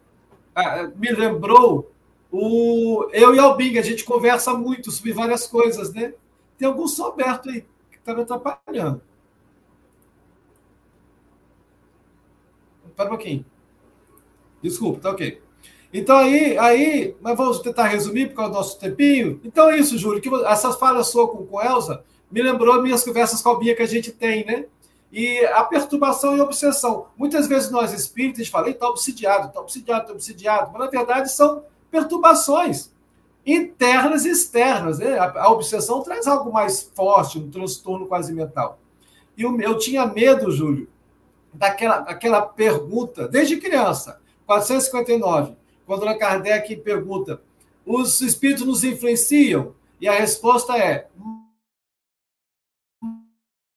ah, 0.54 0.90
me 0.94 1.10
lembrou 1.10 1.90
o, 2.36 3.08
eu 3.12 3.32
e 3.32 3.38
Albing, 3.38 3.78
a 3.78 3.82
gente 3.82 4.02
conversa 4.02 4.52
muito 4.54 4.90
sobre 4.90 5.12
várias 5.12 5.46
coisas, 5.46 5.94
né? 5.94 6.14
Tem 6.58 6.66
algum 6.66 6.88
som 6.88 7.06
aberto 7.06 7.48
aí 7.48 7.60
que 7.92 7.96
está 7.96 8.12
me 8.12 8.22
atrapalhando. 8.22 9.00
Para 12.96 13.04
um 13.04 13.08
pouquinho. 13.10 13.46
Desculpa, 14.60 15.00
tá 15.00 15.10
ok. 15.10 15.40
Então 15.92 16.16
aí, 16.16 16.58
aí, 16.58 17.16
mas 17.20 17.36
vamos 17.36 17.60
tentar 17.60 17.86
resumir 17.86 18.30
por 18.30 18.34
causa 18.34 18.50
do 18.50 18.56
nosso 18.56 18.80
tempinho. 18.80 19.40
Então 19.44 19.70
é 19.70 19.78
isso, 19.78 19.96
Júlio, 19.96 20.20
que 20.20 20.28
essas 20.46 20.74
falas 20.76 21.06
sua 21.06 21.28
com, 21.28 21.46
com 21.46 21.62
Elza 21.62 22.02
me 22.28 22.42
lembrou 22.42 22.82
minhas 22.82 23.04
conversas 23.04 23.40
com 23.40 23.50
a 23.50 23.58
Bia 23.60 23.76
que 23.76 23.82
a 23.82 23.86
gente 23.86 24.10
tem, 24.10 24.44
né? 24.44 24.66
E 25.12 25.38
a 25.46 25.62
perturbação 25.62 26.36
e 26.36 26.40
a 26.40 26.44
obsessão. 26.44 27.06
Muitas 27.16 27.46
vezes 27.46 27.70
nós 27.70 27.92
espíritas 27.92 28.48
falamos, 28.48 28.74
está 28.74 28.88
obsidiado, 28.88 29.46
está 29.46 29.60
obsidiado, 29.60 30.02
está 30.02 30.12
obsidiado, 30.12 30.72
mas 30.72 30.80
na 30.80 30.90
verdade 30.90 31.30
são 31.30 31.62
perturbações 31.94 32.90
internas 33.46 34.24
e 34.24 34.30
externas. 34.30 34.98
Né? 34.98 35.16
A, 35.16 35.44
a 35.44 35.52
obsessão 35.52 36.02
traz 36.02 36.26
algo 36.26 36.52
mais 36.52 36.82
forte, 36.82 37.38
um 37.38 37.48
transtorno 37.48 38.06
quase 38.06 38.32
mental. 38.32 38.80
E 39.36 39.42
eu, 39.42 39.60
eu 39.60 39.78
tinha 39.78 40.04
medo, 40.04 40.50
Júlio, 40.50 40.88
daquela 41.52 41.98
aquela 41.98 42.42
pergunta, 42.42 43.28
desde 43.28 43.58
criança, 43.58 44.20
459, 44.44 45.54
quando 45.86 46.02
Allan 46.02 46.18
Kardec 46.18 46.76
pergunta: 46.78 47.40
os 47.86 48.20
espíritos 48.20 48.66
nos 48.66 48.82
influenciam? 48.82 49.72
E 50.00 50.08
a 50.08 50.12
resposta 50.12 50.76
é: 50.76 51.08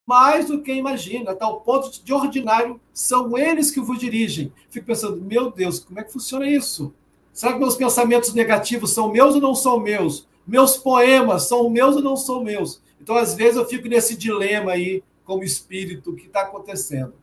mais 0.08 0.48
do 0.48 0.64
que 0.64 0.74
imagina, 0.74 1.36
tal 1.36 1.62
ponto 1.62 2.04
de 2.04 2.14
ordinário, 2.14 2.82
são 2.92 3.38
eles 3.38 3.70
que 3.70 3.80
vos 3.80 4.00
dirigem. 4.00 4.52
Fico 4.70 4.88
pensando, 4.88 5.22
meu 5.22 5.52
Deus, 5.52 5.80
como 5.80 6.00
é 6.00 6.04
que 6.04 6.14
funciona 6.14 6.48
isso? 6.48 6.96
Será 7.38 7.54
que 7.54 7.60
meus 7.60 7.76
pensamentos 7.76 8.34
negativos 8.34 8.94
são 8.94 9.12
meus 9.12 9.36
ou 9.36 9.42
não 9.42 9.54
são 9.54 9.80
meus? 9.80 10.28
Meus 10.48 10.76
poemas 10.76 11.44
são 11.44 11.70
meus 11.70 11.96
ou 11.96 12.02
não 12.02 12.18
são 12.18 12.44
meus? 12.44 12.82
Então, 13.00 13.16
às 13.16 13.36
vezes, 13.36 13.58
eu 13.58 13.66
fico 13.68 13.88
nesse 13.88 14.18
dilema 14.18 14.72
aí, 14.72 15.04
como 15.24 15.44
espírito, 15.44 16.10
o 16.10 16.16
que 16.16 16.26
está 16.26 16.42
acontecendo. 16.42 17.14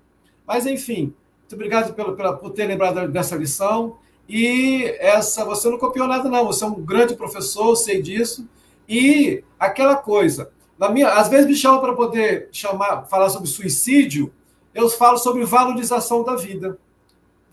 Mas, 0.46 0.66
enfim, 0.66 1.12
muito 1.40 1.54
obrigado 1.54 1.94
pelo, 1.94 2.14
pela, 2.14 2.32
por 2.32 2.50
ter 2.50 2.64
lembrado 2.64 3.08
dessa 3.08 3.34
lição. 3.34 3.96
E 4.28 4.84
essa, 5.00 5.44
você 5.44 5.68
não 5.68 5.78
copiou 5.78 6.06
nada, 6.06 6.28
não. 6.28 6.46
Você 6.46 6.62
é 6.62 6.68
um 6.68 6.80
grande 6.80 7.16
professor, 7.16 7.74
sei 7.74 8.00
disso. 8.00 8.48
E 8.88 9.42
aquela 9.58 9.96
coisa, 9.96 10.52
na 10.78 10.90
minha, 10.90 11.08
às 11.08 11.26
vezes 11.26 11.48
me 11.48 11.56
chamam 11.56 11.80
para 11.80 11.92
poder 11.92 12.50
chamar, 12.52 13.06
falar 13.06 13.30
sobre 13.30 13.48
suicídio, 13.48 14.32
eu 14.72 14.88
falo 14.88 15.18
sobre 15.18 15.44
valorização 15.44 16.22
da 16.22 16.36
vida. 16.36 16.78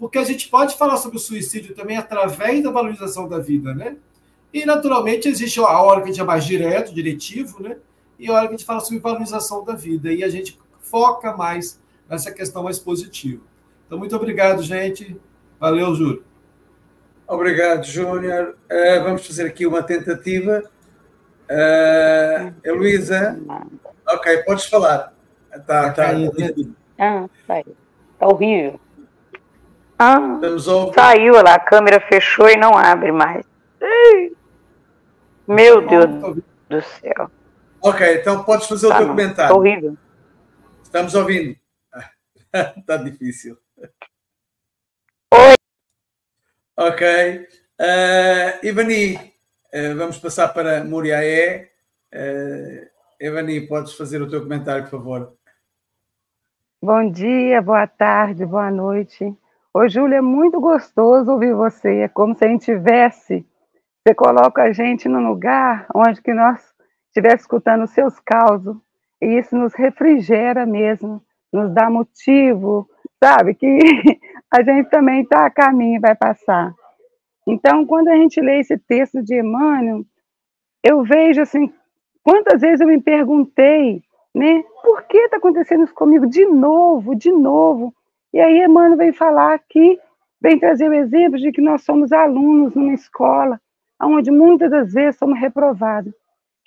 Porque 0.02 0.18
a 0.18 0.24
gente 0.24 0.49
pode 0.49 0.76
falar 0.78 0.97
sobre 0.97 1.18
o 1.18 1.20
suicídio 1.20 1.76
também 1.76 1.95
através 1.95 2.64
da 2.64 2.72
valorização 2.72 3.30
da 3.30 3.38
vida, 3.38 3.72
né? 3.72 3.97
E, 4.52 4.66
naturalmente, 4.66 5.28
existe 5.28 5.60
a 5.60 5.80
hora 5.80 6.02
que 6.02 6.06
a 6.06 6.12
gente 6.12 6.20
é 6.20 6.24
mais 6.24 6.43
direto, 6.43 6.91
diretivo, 6.91 7.62
né? 7.62 7.78
E 8.18 8.28
a 8.28 8.34
hora 8.34 8.47
que 8.47 8.56
a 8.56 8.58
gente 8.58 8.66
fala 8.66 8.80
sobre 8.80 8.97
valorização 8.97 9.64
da 9.64 9.76
vida. 9.76 10.12
E 10.12 10.24
a 10.24 10.28
gente 10.28 10.60
foca 10.80 11.38
mais 11.38 11.80
nessa 12.10 12.32
questão 12.32 12.64
mais 12.64 12.80
positiva. 12.80 13.43
Então, 13.86 13.99
muito 13.99 14.16
obrigado, 14.16 14.64
gente. 14.64 15.16
Valeu, 15.60 15.93
Júlio. 15.93 16.24
Obrigado, 17.28 17.84
Júnior. 17.86 18.58
Uh, 18.72 19.04
vamos 19.04 19.28
fazer 19.28 19.45
aqui 19.45 19.68
uma 19.68 19.84
tentativa. 19.84 20.64
Uh, 21.43 22.52
Heloísa, 22.64 23.39
ok, 24.10 24.38
podes 24.45 24.66
falar. 24.66 25.14
Tá, 25.68 25.91
tá. 25.91 26.10
Ah, 26.97 27.30
saiu. 27.45 27.76
Tá 28.18 28.28
horrível. 28.28 28.80
Ah, 30.04 30.39
saiu 30.95 31.36
lá, 31.43 31.54
a 31.54 31.60
câmera 31.60 31.99
fechou 31.99 32.49
e 32.49 32.58
não 32.58 32.76
abre 32.76 33.12
mais. 33.12 33.45
Meu 35.47 35.88
Deus 35.88 36.41
do 36.68 36.82
céu. 36.82 37.30
Ok, 37.84 38.16
então 38.16 38.43
podes 38.43 38.66
fazer 38.66 38.88
tá 38.88 38.95
o 38.95 38.97
teu 38.97 39.08
não. 39.08 39.16
comentário. 39.16 39.52
Tá 39.54 39.56
horrível. 39.56 39.97
Estamos 40.82 41.14
ouvindo. 41.14 41.56
Está 42.78 42.97
difícil. 43.04 43.56
Oi. 45.36 45.56
Ok. 46.78 47.47
Uh, 47.80 48.66
Ivani, 48.66 49.16
uh, 49.16 49.95
vamos 49.97 50.18
passar 50.18 50.47
para 50.47 50.84
Muriaé. 50.84 51.70
Uh, 52.12 52.89
Ivani, 53.24 53.68
podes 53.68 53.93
fazer 53.93 54.20
o 54.20 54.28
teu 54.28 54.41
comentário, 54.41 54.84
por 54.86 54.89
favor. 54.89 55.38
Bom 56.82 57.12
dia, 57.12 57.62
boa 57.62 57.86
tarde, 57.86 58.43
boa 58.47 58.72
noite. 58.72 59.38
Ô, 59.74 59.88
Júlia, 59.88 60.17
é 60.17 60.22
muito 60.22 60.59
gostoso 60.59 61.32
ouvir 61.32 61.53
você. 61.53 61.99
É 61.99 62.07
como 62.07 62.36
se 62.36 62.45
a 62.45 62.47
gente 62.47 62.65
tivesse. 62.65 63.45
Você 64.05 64.13
coloca 64.13 64.63
a 64.63 64.72
gente 64.74 65.07
num 65.07 65.28
lugar 65.28 65.88
onde 65.95 66.22
que 66.22 66.34
nós 66.34 66.59
estivéssemos 67.07 67.43
escutando 67.43 67.84
os 67.84 67.91
seus 67.91 68.19
causos. 68.19 68.78
E 69.22 69.38
isso 69.38 69.55
nos 69.55 69.74
refrigera 69.74 70.65
mesmo 70.65 71.22
nos 71.51 71.74
dá 71.74 71.89
motivo, 71.89 72.88
sabe? 73.24 73.53
Que 73.53 73.67
a 74.49 74.63
gente 74.63 74.89
também 74.89 75.22
está 75.22 75.45
a 75.45 75.51
caminho 75.51 75.97
e 75.97 75.99
vai 75.99 76.15
passar. 76.15 76.74
Então, 77.45 77.86
quando 77.86 78.07
a 78.07 78.15
gente 78.15 78.39
lê 78.39 78.59
esse 78.59 78.78
texto 78.78 79.22
de 79.22 79.39
Emmanuel, 79.39 80.05
eu 80.84 81.03
vejo 81.03 81.41
assim, 81.41 81.74
quantas 82.24 82.61
vezes 82.61 82.82
eu 82.82 82.88
me 82.88 83.01
perguntei, 83.01 84.01
né? 84.34 84.63
Por 84.84 85.03
que 85.03 85.17
está 85.17 85.38
acontecendo 85.38 85.84
isso 85.84 85.93
comigo 85.93 86.28
de 86.28 86.45
novo, 86.45 87.15
de 87.15 87.32
novo? 87.32 87.93
E 88.34 88.39
aí 88.39 88.63
Emmanuel 88.63 88.97
vem 88.97 89.11
falar 89.11 89.53
aqui, 89.53 89.99
vem 90.41 90.57
trazer 90.57 90.89
o 90.89 90.93
exemplo 90.93 91.38
de 91.38 91.51
que 91.51 91.61
nós 91.61 91.84
somos 91.84 92.11
alunos 92.11 92.73
numa 92.73 92.93
escola, 92.93 93.59
onde 94.01 94.32
muitas 94.32 94.71
das 94.71 94.93
vezes 94.93 95.17
somos 95.17 95.39
reprovados. 95.39 96.13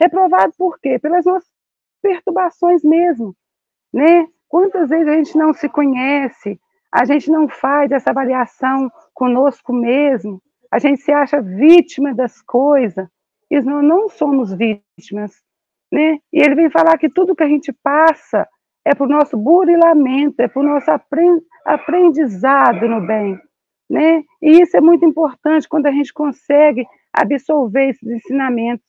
Reprovados 0.01 0.57
por 0.57 0.79
quê? 0.79 0.99
Pelas 0.99 1.25
nossas 1.25 1.49
perturbações 2.03 2.83
mesmo, 2.85 3.35
né? 3.93 4.27
Quantas 4.49 4.91
vezes 4.91 5.09
a 5.09 5.15
gente 5.15 5.37
não 5.39 5.55
se 5.55 5.69
conhece, 5.69 6.61
a 6.93 7.05
gente 7.05 7.31
não 7.31 7.49
faz 7.49 7.91
essa 7.91 8.11
avaliação 8.11 8.91
conosco 9.15 9.73
mesmo, 9.73 10.41
a 10.71 10.79
gente 10.79 11.01
se 11.01 11.13
acha 11.13 11.41
vítima 11.41 12.15
das 12.15 12.43
coisas, 12.43 13.09
e 13.51 13.61
nós 13.63 13.83
não 13.83 14.09
somos 14.09 14.53
vítimas, 14.53 15.33
né? 15.91 16.19
E 16.33 16.43
ele 16.43 16.55
vem 16.55 16.71
falar 16.71 16.99
que 16.99 17.09
tudo 17.09 17.35
que 17.35 17.43
a 17.43 17.49
gente 17.49 17.73
passa 17.73 18.47
é 18.85 18.95
para 18.95 19.07
o 19.07 19.09
nosso 19.09 19.37
burilamento, 19.37 20.41
é 20.41 20.49
para 20.49 20.61
o 20.61 20.65
nosso 20.65 20.91
aprendizado 21.65 22.87
no 22.89 23.07
bem, 23.07 23.39
né? 23.89 24.23
E 24.43 24.61
isso 24.61 24.77
é 24.77 24.81
muito 24.81 25.05
importante 25.05 25.69
quando 25.69 25.87
a 25.87 25.93
gente 25.93 26.13
consegue 26.13 26.87
absorver 27.13 27.91
esses 27.91 28.09
ensinamentos, 28.09 28.87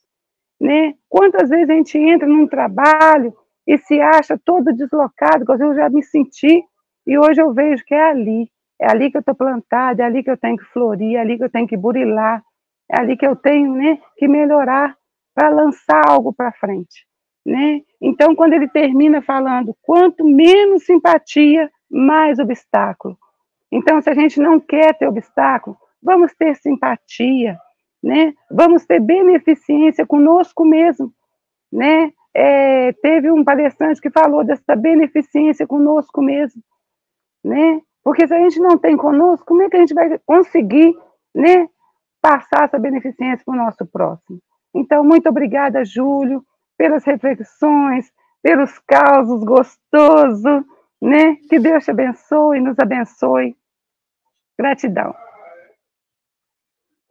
né? 0.60 0.94
Quantas 1.10 1.50
vezes 1.50 1.70
a 1.70 1.74
gente 1.74 1.98
entra 1.98 2.28
num 2.28 2.48
trabalho 2.48 3.34
e 3.68 3.78
se 3.78 4.00
acha 4.00 4.40
todo 4.44 4.74
deslocado, 4.74 5.46
porque 5.46 5.64
eu 5.64 5.76
já 5.76 5.90
me 5.90 6.04
senti, 6.04 6.64
e 7.08 7.18
hoje 7.18 7.42
eu 7.42 7.54
vejo 7.54 7.84
que 7.86 7.94
é 7.94 8.10
ali, 8.10 8.50
é 8.80 8.90
ali 8.90 9.10
que 9.10 9.18
eu 9.18 9.22
estou 9.22 9.36
plantada, 9.36 10.04
é 10.04 10.06
ali 10.06 10.24
que 10.24 10.30
eu 10.30 10.38
tenho 10.38 10.58
que 10.58 10.66
florir, 10.66 11.16
é 11.16 11.20
ali 11.20 11.38
que 11.38 11.44
eu 11.44 11.50
tenho 11.50 11.68
que 11.68 11.78
burilar, 11.78 12.44
é 12.92 13.00
ali 13.00 13.18
que 13.18 13.26
eu 13.26 13.36
tenho 13.36 13.74
né, 13.74 14.00
que 14.18 14.28
melhorar 14.28 14.96
para 15.34 15.50
lançar 15.50 16.02
algo 16.08 16.34
para 16.34 16.52
frente. 16.52 17.06
Né? 17.46 17.82
Então, 18.02 18.36
quando 18.36 18.54
ele 18.54 18.68
termina 18.68 19.22
falando, 19.22 19.76
quanto 19.82 20.26
menos 20.26 20.86
simpatia, 20.86 21.70
mais 21.90 22.40
obstáculo. 22.40 23.18
Então, 23.72 24.02
se 24.02 24.10
a 24.10 24.14
gente 24.14 24.40
não 24.40 24.60
quer 24.60 24.98
ter 24.98 25.08
obstáculo, 25.08 25.78
vamos 26.02 26.34
ter 26.34 26.56
simpatia, 26.56 27.58
né? 28.02 28.34
vamos 28.50 28.86
ter 28.86 29.00
beneficência 29.00 30.06
conosco 30.06 30.64
mesmo, 30.64 31.12
né? 31.72 32.12
é, 32.36 32.92
teve 32.92 33.32
um 33.32 33.46
palestrante 33.46 34.02
que 34.02 34.10
falou 34.10 34.44
dessa 34.44 34.76
beneficência 34.76 35.66
conosco 35.66 36.22
mesmo, 36.22 36.62
né? 37.42 37.80
Porque 38.04 38.28
se 38.28 38.34
a 38.34 38.40
gente 38.40 38.60
não 38.60 38.78
tem 38.78 38.98
conosco, 38.98 39.46
como 39.46 39.64
é 39.64 39.70
que 39.70 39.78
a 39.78 39.80
gente 39.80 39.94
vai 39.94 40.20
conseguir, 40.26 40.94
né, 41.34 41.68
passar 42.22 42.66
essa 42.66 42.78
beneficência 42.78 43.42
para 43.46 43.54
o 43.54 43.58
nosso 43.58 43.86
próximo? 43.86 44.38
Então, 44.76 45.04
muito 45.04 45.30
obrigada, 45.30 45.86
Júlio, 45.86 46.44
pelas 46.78 47.06
reflexões, 47.06 48.12
pelos 48.44 48.78
causos 48.80 49.42
gostosos, 49.44 50.64
né? 51.02 51.36
Que 51.50 51.60
Deus 51.60 51.84
te 51.84 51.92
abençoe, 51.92 52.60
nos 52.60 52.78
abençoe. 52.80 53.56
Gratidão. 54.58 55.14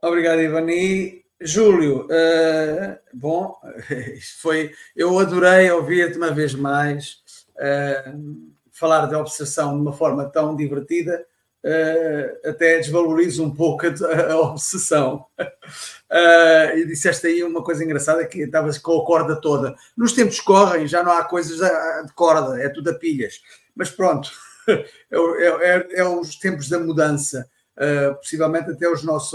Obrigado, 0.03 0.41
Ivani. 0.41 1.25
Júlio, 1.41 2.07
uh, 2.07 2.99
bom, 3.13 3.55
foi. 4.41 4.73
Eu 4.97 5.19
adorei 5.19 5.71
ouvir-te 5.71 6.17
uma 6.17 6.31
vez 6.31 6.55
mais 6.55 7.23
uh, 7.57 8.53
falar 8.73 9.07
da 9.07 9.19
obsessão 9.19 9.75
de 9.75 9.83
uma 9.83 9.93
forma 9.93 10.25
tão 10.31 10.57
divertida, 10.57 11.27
uh, 11.65 12.49
até 12.49 12.79
desvalorizo 12.79 13.45
um 13.45 13.55
pouco 13.55 13.85
a, 13.87 14.33
a 14.33 14.39
obsessão. 14.39 15.27
e 16.77 16.87
disseste 16.87 17.27
aí 17.27 17.43
uma 17.43 17.63
coisa 17.63 17.85
engraçada 17.85 18.25
que 18.27 18.43
estavas 18.43 18.79
com 18.79 19.01
a 19.01 19.05
corda 19.05 19.41
toda. 19.41 19.75
Nos 19.97 20.13
tempos 20.13 20.41
correm, 20.41 20.87
já 20.87 21.03
não 21.03 21.13
há 21.13 21.25
coisas 21.25 21.59
de 21.59 22.13
corda, 22.15 22.63
é 22.63 22.69
tudo 22.69 22.91
a 22.91 22.95
pilhas. 22.95 23.41
Mas 23.75 23.91
pronto, 23.91 24.31
é, 24.69 24.77
é, 25.11 25.77
é, 25.77 26.01
é 26.01 26.05
os 26.05 26.37
tempos 26.37 26.69
da 26.69 26.79
mudança. 26.79 27.49
Uh, 27.77 28.15
possivelmente 28.15 28.71
até 28.71 28.89
os 28.89 29.03
nossos 29.03 29.35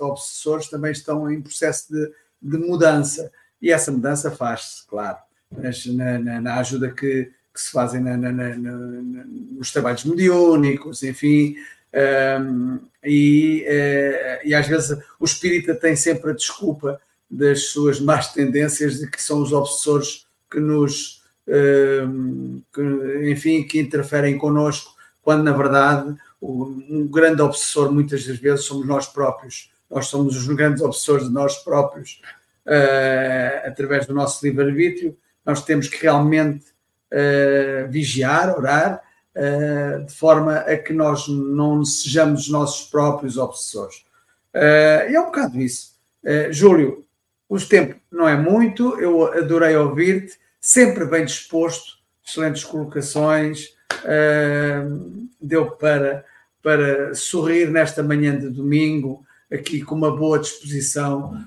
obsessores 0.00 0.68
também 0.68 0.90
estão 0.90 1.30
em 1.30 1.42
processo 1.42 1.92
de, 1.92 2.12
de 2.40 2.56
mudança. 2.56 3.30
E 3.60 3.70
essa 3.70 3.92
mudança 3.92 4.30
faz-se, 4.30 4.86
claro, 4.86 5.18
na, 5.50 6.18
na, 6.18 6.40
na 6.40 6.60
ajuda 6.60 6.90
que, 6.90 7.30
que, 7.52 7.60
se 7.60 7.70
fazem 7.70 8.00
na, 8.00 8.16
nos 8.16 9.70
trabalhos 9.70 10.04
mediúnicos, 10.04 11.02
enfim, 11.02 11.56
Um, 11.94 12.80
e, 13.04 13.64
uh, 13.68 14.48
e 14.48 14.52
às 14.52 14.66
vezes 14.66 14.98
o 15.20 15.24
espírita 15.24 15.76
tem 15.76 15.94
sempre 15.94 16.32
a 16.32 16.34
desculpa 16.34 17.00
das 17.30 17.66
suas 17.66 18.00
más 18.00 18.32
tendências 18.32 18.98
de 18.98 19.08
que 19.08 19.22
são 19.22 19.40
os 19.40 19.52
obsessores 19.52 20.26
que 20.50 20.58
nos, 20.58 21.22
que, 21.46 23.30
enfim, 23.30 23.64
que 23.64 23.78
interferem 23.78 24.38
connosco, 24.38 24.94
quando 25.22 25.42
na 25.42 25.52
verdade 25.52 26.16
um 26.40 27.06
grande 27.08 27.40
obsessor 27.40 27.90
muitas 27.90 28.26
das 28.26 28.38
vezes 28.38 28.64
somos 28.64 28.86
nós 28.86 29.06
próprios. 29.06 29.70
Nós 29.90 30.06
somos 30.06 30.36
os 30.36 30.46
grandes 30.54 30.82
obsessores 30.82 31.28
de 31.28 31.32
nós 31.32 31.56
próprios 31.58 32.20
uh, 32.66 33.68
através 33.68 34.06
do 34.06 34.14
nosso 34.14 34.44
livre-arbítrio. 34.44 35.16
Nós 35.44 35.64
temos 35.64 35.88
que 35.88 36.02
realmente 36.02 36.66
vigiar, 37.90 38.58
orar, 38.58 39.00
uh, 39.34 40.04
de 40.04 40.12
forma 40.12 40.56
a 40.58 40.76
que 40.76 40.92
nós 40.92 41.28
não 41.28 41.84
sejamos 41.84 42.42
os 42.42 42.48
nossos 42.48 42.88
próprios 42.88 43.36
obsessores. 43.36 44.04
Uh, 44.54 45.10
e 45.10 45.14
é 45.14 45.20
um 45.20 45.26
bocado 45.26 45.60
isso. 45.60 45.94
Uh, 46.22 46.52
Júlio, 46.52 47.04
o 47.48 47.60
tempo 47.60 47.96
não 48.10 48.28
é 48.28 48.36
muito, 48.36 48.98
eu 49.00 49.32
adorei 49.32 49.76
ouvir-te, 49.76 50.38
sempre 50.64 51.04
bem 51.04 51.26
disposto, 51.26 51.98
excelentes 52.26 52.64
colocações, 52.64 53.76
deu 55.38 55.70
para, 55.72 56.24
para 56.62 57.14
sorrir 57.14 57.70
nesta 57.70 58.02
manhã 58.02 58.34
de 58.34 58.48
domingo, 58.48 59.26
aqui 59.52 59.82
com 59.82 59.94
uma 59.94 60.16
boa 60.16 60.38
disposição. 60.38 61.38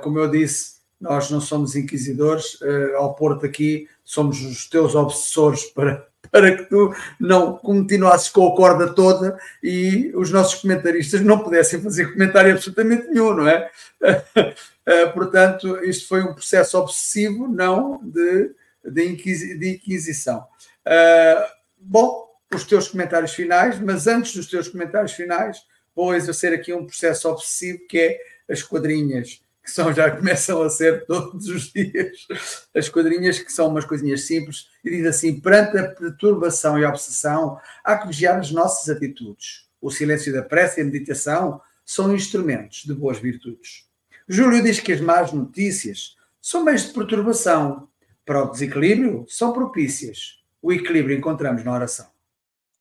como 0.00 0.18
eu 0.18 0.30
disse, 0.30 0.76
nós 0.98 1.30
não 1.30 1.38
somos 1.38 1.76
inquisidores, 1.76 2.58
ao 2.96 3.14
Porto 3.14 3.44
aqui 3.44 3.90
somos 4.02 4.42
os 4.42 4.66
teus 4.66 4.94
obsessores 4.94 5.64
para, 5.64 6.08
para 6.30 6.56
que 6.56 6.64
tu 6.64 6.94
não 7.18 7.56
continuasses 7.56 8.28
com 8.28 8.46
a 8.46 8.56
corda 8.56 8.94
toda 8.94 9.38
e 9.62 10.12
os 10.14 10.30
nossos 10.30 10.60
comentaristas 10.60 11.20
não 11.20 11.38
pudessem 11.38 11.80
fazer 11.80 12.12
comentário 12.12 12.52
absolutamente 12.52 13.08
nenhum, 13.08 13.34
não 13.34 13.48
é? 13.48 13.70
Eh, 14.88 15.06
portanto, 15.06 15.82
isto 15.82 16.06
foi 16.06 16.22
um 16.22 16.32
processo 16.32 16.78
obsessivo, 16.78 17.48
não 17.48 18.00
de, 18.04 18.52
de, 18.84 19.04
inquisi, 19.04 19.58
de 19.58 19.70
inquisição. 19.70 20.46
Uh, 20.86 21.42
bom, 21.76 22.28
os 22.54 22.62
teus 22.62 22.86
comentários 22.86 23.34
finais, 23.34 23.80
mas 23.80 24.06
antes 24.06 24.32
dos 24.36 24.46
teus 24.46 24.68
comentários 24.68 25.10
finais, 25.10 25.58
vou 25.92 26.14
exercer 26.14 26.52
aqui 26.52 26.72
um 26.72 26.86
processo 26.86 27.28
obsessivo 27.28 27.80
que 27.88 27.98
é 27.98 28.20
as 28.48 28.62
quadrinhas 28.62 29.40
que 29.66 29.72
são, 29.72 29.92
já 29.92 30.08
começam 30.08 30.62
a 30.62 30.70
ser 30.70 31.04
todos 31.06 31.48
os 31.48 31.72
dias 31.72 32.28
as 32.72 32.88
quadrinhas, 32.88 33.40
que 33.40 33.52
são 33.52 33.68
umas 33.68 33.84
coisinhas 33.84 34.22
simples, 34.22 34.68
e 34.84 34.90
diz 34.90 35.06
assim: 35.06 35.40
perante 35.40 35.76
a 35.76 35.88
perturbação 35.88 36.78
e 36.78 36.84
a 36.84 36.88
obsessão, 36.88 37.58
há 37.82 37.98
que 37.98 38.06
vigiar 38.06 38.38
as 38.38 38.52
nossas 38.52 38.88
atitudes. 38.88 39.66
O 39.80 39.90
silêncio 39.90 40.32
da 40.32 40.42
prece 40.42 40.80
e 40.80 40.82
a 40.82 40.86
meditação 40.86 41.60
são 41.84 42.14
instrumentos 42.14 42.84
de 42.84 42.94
boas 42.94 43.18
virtudes. 43.18 43.84
Júlio 44.28 44.62
diz 44.62 44.78
que 44.78 44.92
as 44.92 45.00
más 45.00 45.32
notícias 45.32 46.16
são 46.40 46.64
meios 46.64 46.86
de 46.86 46.92
perturbação. 46.92 47.88
Para 48.24 48.44
o 48.44 48.50
desequilíbrio, 48.50 49.24
são 49.28 49.52
propícias. 49.52 50.40
O 50.62 50.72
equilíbrio 50.72 51.16
encontramos 51.16 51.64
na 51.64 51.72
oração. 51.72 52.06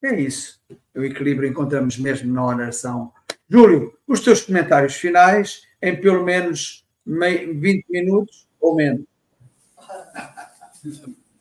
É 0.03 0.19
isso. 0.19 0.59
O 0.95 1.03
equilíbrio 1.03 1.49
encontramos 1.49 1.97
mesmo 1.97 2.31
na 2.31 2.45
oração. 2.45 3.11
Júlio, 3.49 3.95
os 4.07 4.21
teus 4.21 4.41
comentários 4.41 4.95
finais 4.95 5.63
em 5.85 5.95
pelo 5.99 6.23
menos 6.23 6.83
20 7.05 7.85
minutos 7.89 8.47
ou 8.59 8.75
menos. 8.75 9.05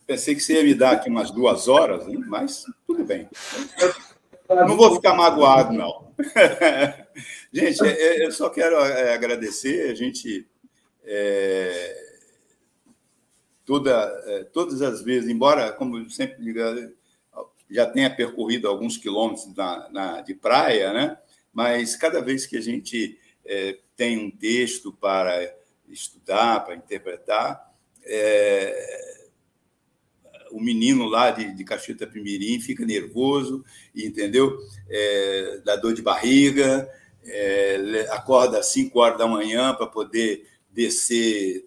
Pensei 0.06 0.34
que 0.34 0.40
você 0.40 0.54
ia 0.54 0.62
me 0.62 0.74
dar 0.74 0.92
aqui 0.92 1.08
umas 1.08 1.30
duas 1.30 1.66
horas, 1.66 2.06
hein? 2.06 2.22
mas 2.26 2.64
tudo 2.86 3.04
bem. 3.04 3.28
Não 4.48 4.76
vou 4.76 4.94
ficar 4.96 5.14
magoado, 5.14 5.72
não. 5.72 6.12
gente, 7.52 7.82
é, 7.82 8.22
é, 8.22 8.26
eu 8.26 8.30
só 8.30 8.50
quero 8.50 8.76
é, 8.76 9.14
agradecer. 9.14 9.90
A 9.90 9.94
gente. 9.94 10.46
É, 11.06 12.04
toda, 13.64 14.44
todas 14.52 14.82
as 14.82 15.02
vezes, 15.02 15.30
embora, 15.30 15.72
como 15.72 16.08
sempre 16.10 16.36
já 17.70 17.86
tenha 17.86 18.14
percorrido 18.14 18.68
alguns 18.68 18.98
quilômetros 18.98 19.54
na, 19.54 19.88
na, 19.90 20.20
de 20.20 20.34
praia, 20.34 20.92
né? 20.92 21.18
mas 21.54 21.96
cada 21.96 22.20
vez 22.20 22.44
que 22.44 22.56
a 22.56 22.60
gente 22.60 23.18
é, 23.46 23.78
tem 23.96 24.18
um 24.18 24.30
texto 24.30 24.92
para 24.92 25.54
estudar, 25.88 26.64
para 26.64 26.76
interpretar. 26.76 27.72
É, 28.04 29.14
o 30.50 30.60
menino 30.60 31.06
lá 31.06 31.30
de, 31.30 31.52
de 31.52 31.64
Caxita 31.64 32.06
Pimirim 32.06 32.60
fica 32.60 32.84
nervoso, 32.84 33.64
entendeu? 33.94 34.58
É, 34.88 35.60
dá 35.64 35.76
dor 35.76 35.94
de 35.94 36.02
barriga, 36.02 36.88
é, 37.24 38.06
acorda 38.10 38.58
às 38.58 38.66
5 38.66 38.98
horas 38.98 39.18
da 39.18 39.26
manhã 39.26 39.74
para 39.74 39.86
poder 39.86 40.46
descer 40.70 41.66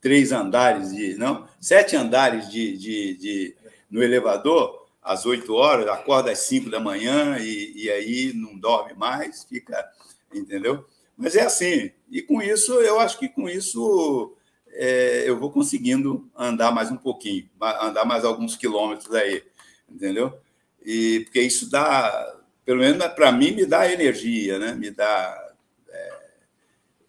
três 0.00 0.32
andares 0.32 0.92
de. 0.94 1.14
não, 1.14 1.48
sete 1.60 1.96
andares 1.96 2.50
de, 2.50 2.76
de, 2.76 3.14
de 3.14 3.56
no 3.90 4.02
elevador 4.02 4.86
às 5.00 5.26
8 5.26 5.52
horas, 5.54 5.86
acorda 5.86 6.32
às 6.32 6.40
5 6.40 6.70
da 6.70 6.80
manhã 6.80 7.38
e, 7.38 7.84
e 7.84 7.90
aí 7.90 8.32
não 8.34 8.58
dorme 8.58 8.94
mais, 8.94 9.44
fica, 9.44 9.86
entendeu? 10.32 10.84
Mas 11.16 11.34
é 11.36 11.42
assim. 11.42 11.90
E 12.10 12.22
com 12.22 12.42
isso, 12.42 12.72
eu 12.74 13.00
acho 13.00 13.18
que 13.18 13.28
com 13.28 13.48
isso 13.48 14.36
é, 14.74 15.28
eu 15.28 15.38
vou 15.38 15.50
conseguindo 15.50 16.28
andar 16.36 16.72
mais 16.72 16.90
um 16.90 16.96
pouquinho, 16.96 17.48
andar 17.80 18.04
mais 18.04 18.24
alguns 18.24 18.56
quilômetros 18.56 19.12
aí, 19.14 19.42
entendeu? 19.88 20.36
E 20.84 21.20
porque 21.24 21.40
isso 21.40 21.70
dá, 21.70 22.36
pelo 22.64 22.80
menos 22.80 23.04
para 23.08 23.32
mim, 23.32 23.52
me 23.52 23.64
dá 23.64 23.90
energia, 23.90 24.58
né? 24.58 24.74
Me 24.74 24.90
dá 24.90 25.52
é, 25.88 26.18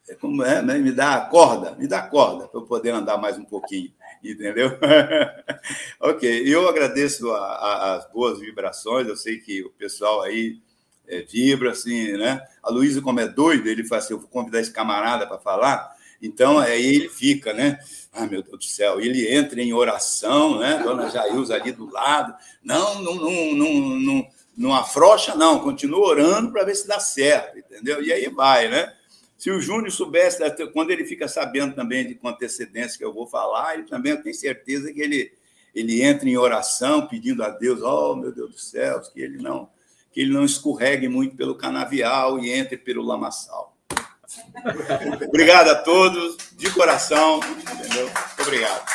é 0.10 0.16
como 0.16 0.43
é, 0.43 0.62
né? 0.62 0.78
Me 0.78 0.91
dá 0.91 1.22
corda, 1.22 1.76
me 1.76 1.88
dá 1.88 2.03
corda 2.03 2.47
para 2.47 2.60
eu 2.60 2.66
poder 2.66 2.91
andar 2.91 3.18
mais 3.18 3.38
um 3.38 3.45
pouquinho, 3.45 3.91
entendeu? 4.24 4.78
ok, 5.99 6.43
eu 6.45 6.70
agradeço 6.70 7.32
a, 7.32 7.39
a, 7.39 7.95
as 7.95 8.12
boas 8.12 8.39
vibrações. 8.39 9.08
Eu 9.08 9.18
sei 9.18 9.39
que 9.39 9.64
o 9.64 9.72
pessoal 9.72 10.22
aí 10.22 10.62
é, 11.08 11.22
vibra, 11.22 11.72
assim, 11.72 12.14
né? 12.14 12.41
A 12.62 12.70
Luísa, 12.70 13.01
como 13.01 13.20
é 13.20 13.28
doido, 13.28 13.68
ele 13.68 13.86
fala 13.86 14.01
assim, 14.01 14.14
eu 14.14 14.20
vou 14.20 14.28
convidar 14.28 14.60
esse 14.60 14.72
camarada 14.72 15.28
para 15.28 15.38
falar, 15.38 15.95
então 16.22 16.58
aí 16.58 16.95
ele 16.95 17.10
fica, 17.10 17.53
né? 17.53 17.80
Ah, 18.12 18.26
meu 18.26 18.41
Deus 18.41 18.58
do 18.58 18.64
céu, 18.64 18.99
ele 18.99 19.28
entra 19.34 19.62
em 19.62 19.74
oração, 19.74 20.60
né? 20.60 20.82
Dona 20.84 21.10
Jailza 21.10 21.56
ali 21.56 21.72
do 21.72 21.91
lado, 21.91 22.34
não, 22.64 23.01
não, 23.01 23.16
não, 23.16 23.53
não, 23.53 23.99
não, 23.99 24.28
não 24.58 24.74
afrouxa, 24.74 25.36
não, 25.36 25.60
continua 25.60 26.08
orando 26.08 26.51
para 26.51 26.64
ver 26.64 26.76
se 26.76 26.88
dá 26.88 26.99
certo, 26.99 27.60
entendeu? 27.60 28.01
E 28.01 28.12
aí 28.12 28.28
vai, 28.30 28.68
né? 28.70 28.93
Se 29.38 29.51
o 29.51 29.60
Júnior 29.60 29.91
soubesse, 29.91 30.41
quando 30.72 30.91
ele 30.91 31.06
fica 31.06 31.28
sabendo 31.28 31.76
também 31.76 32.08
de 32.08 32.16
com 32.16 32.30
antecedência 32.30 32.97
que 32.97 33.03
eu 33.03 33.14
vou 33.14 33.28
falar, 33.28 33.76
ele 33.76 33.84
também 33.84 34.20
tenho 34.22 34.34
certeza 34.34 34.91
que 34.93 35.01
ele, 35.01 35.32
ele 35.74 36.01
entra 36.01 36.28
em 36.28 36.38
oração 36.38 37.06
pedindo 37.06 37.43
a 37.43 37.49
Deus, 37.49 37.82
oh 37.82 38.16
meu 38.16 38.32
Deus 38.32 38.51
do 38.51 38.60
céu, 38.60 39.01
que 39.01 39.22
ele 39.22 39.38
não 39.38 39.70
que 40.16 40.22
ele 40.22 40.32
não 40.32 40.45
escorregue 40.45 41.09
muito 41.09 41.36
pelo 41.36 41.55
canavial 41.55 42.39
e 42.39 42.49
entre 42.49 42.78
pelo 42.78 43.03
lamaçal. 43.03 43.76
Obrigado 45.28 45.68
a 45.72 45.76
todos, 45.76 46.38
de 46.53 46.70
coração. 46.70 47.41
Entendeu? 47.82 48.09
Obrigado. 48.39 48.86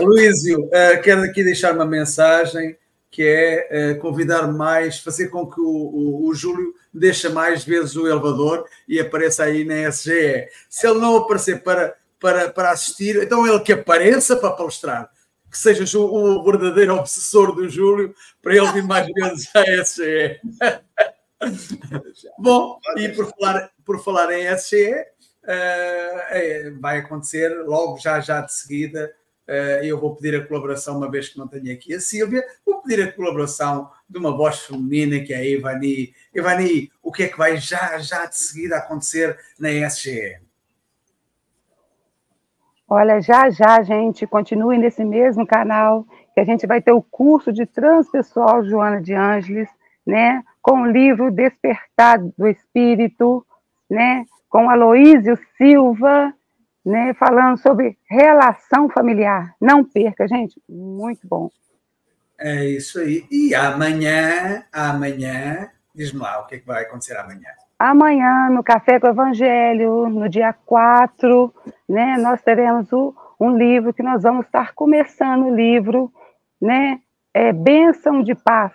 Luísio, 0.00 0.68
eh, 0.72 0.96
quero 0.96 1.22
aqui 1.22 1.44
deixar 1.44 1.72
uma 1.72 1.84
mensagem 1.84 2.76
que 3.12 3.22
é 3.22 3.68
eh, 3.70 3.94
convidar 3.94 4.48
mais, 4.48 4.98
fazer 4.98 5.28
com 5.28 5.48
que 5.48 5.60
o, 5.60 5.64
o, 5.64 6.28
o 6.28 6.34
Júlio 6.34 6.74
deixe 6.92 7.28
mais 7.28 7.64
vezes 7.64 7.94
o 7.94 8.08
elevador 8.08 8.64
e 8.88 8.98
apareça 8.98 9.44
aí 9.44 9.64
na 9.64 9.88
SGE. 9.88 10.48
Se 10.68 10.88
ele 10.88 10.98
não 10.98 11.16
aparecer 11.16 11.62
para, 11.62 11.94
para, 12.18 12.50
para 12.50 12.72
assistir, 12.72 13.22
então 13.22 13.46
ele 13.46 13.60
que 13.60 13.72
apareça 13.72 14.34
para 14.34 14.50
palestrar 14.50 15.08
que 15.50 15.58
sejas 15.58 15.94
o, 15.94 16.04
o, 16.04 16.44
verdadeiro 16.44 16.94
obsessor 16.94 17.54
do 17.54 17.68
Júlio 17.68 18.14
para 18.42 18.56
ele 18.56 18.72
vir 18.72 18.84
mais 18.84 19.06
vezes 19.12 19.48
à 19.54 19.62
SGE. 19.82 20.40
Bom, 22.38 22.78
e 22.96 23.08
por 23.10 23.30
falar, 23.30 23.70
por 23.84 24.02
falar 24.02 24.32
em 24.32 24.46
SGE, 24.56 24.92
uh, 24.92 25.06
eh, 25.46 26.28
é, 26.30 26.70
vai 26.70 26.98
acontecer 26.98 27.48
logo 27.64 27.98
já 27.98 28.20
já 28.20 28.40
de 28.40 28.52
seguida. 28.52 29.12
Uh, 29.48 29.82
eu 29.82 29.98
vou 29.98 30.14
pedir 30.14 30.36
a 30.36 30.46
colaboração, 30.46 30.98
uma 30.98 31.10
vez 31.10 31.30
que 31.30 31.38
não 31.38 31.48
tenho 31.48 31.72
aqui 31.72 31.94
a 31.94 32.00
Sílvia, 32.00 32.44
vou 32.66 32.82
pedir 32.82 33.02
a 33.02 33.10
colaboração 33.12 33.90
de 34.06 34.18
uma 34.18 34.36
voz 34.36 34.58
feminina 34.60 35.24
que 35.24 35.32
é 35.32 35.38
a 35.38 35.44
Ivani. 35.44 36.12
Ivani, 36.34 36.92
o 37.02 37.10
que 37.10 37.22
é 37.22 37.28
que 37.28 37.38
vai 37.38 37.56
já 37.56 37.98
já 37.98 38.26
de 38.26 38.36
seguida 38.36 38.76
acontecer 38.76 39.38
na 39.58 39.70
SGE? 39.70 40.47
Olha, 42.90 43.20
já 43.20 43.50
já, 43.50 43.82
gente, 43.82 44.26
continue 44.26 44.78
nesse 44.78 45.04
mesmo 45.04 45.46
canal, 45.46 46.06
que 46.34 46.40
a 46.40 46.44
gente 46.44 46.66
vai 46.66 46.80
ter 46.80 46.92
o 46.92 47.02
curso 47.02 47.52
de 47.52 47.66
transpessoal 47.66 48.64
Joana 48.64 49.02
de 49.02 49.12
Ângeles, 49.12 49.68
né? 50.06 50.42
Com 50.62 50.82
o 50.82 50.90
livro 50.90 51.30
Despertar 51.30 52.18
do 52.18 52.48
Espírito, 52.48 53.44
né? 53.90 54.24
Com 54.48 54.70
Aloísio 54.70 55.38
Silva, 55.58 56.32
né? 56.82 57.12
Falando 57.12 57.58
sobre 57.58 57.98
relação 58.08 58.88
familiar. 58.88 59.54
Não 59.60 59.84
perca, 59.84 60.26
gente, 60.26 60.58
muito 60.66 61.28
bom. 61.28 61.50
É 62.38 62.64
isso 62.64 63.00
aí. 63.00 63.26
E 63.30 63.54
amanhã, 63.54 64.64
amanhã, 64.72 65.68
diz-me 65.94 66.20
lá 66.20 66.40
o 66.40 66.46
que 66.46 66.54
é 66.54 66.58
que 66.58 66.66
vai 66.66 66.84
acontecer 66.84 67.16
amanhã. 67.18 67.50
Amanhã, 67.78 68.50
no 68.50 68.62
Café 68.64 68.98
com 68.98 69.06
o 69.06 69.10
Evangelho, 69.10 70.08
no 70.08 70.28
dia 70.28 70.52
4, 70.52 71.54
né, 71.88 72.16
nós 72.18 72.42
teremos 72.42 72.92
o, 72.92 73.14
um 73.40 73.56
livro 73.56 73.94
que 73.94 74.02
nós 74.02 74.24
vamos 74.24 74.46
estar 74.46 74.74
começando 74.74 75.46
o 75.46 75.54
livro, 75.54 76.12
né? 76.60 77.00
É 77.32 77.52
Bênção 77.52 78.22
de 78.22 78.34
Paz. 78.34 78.72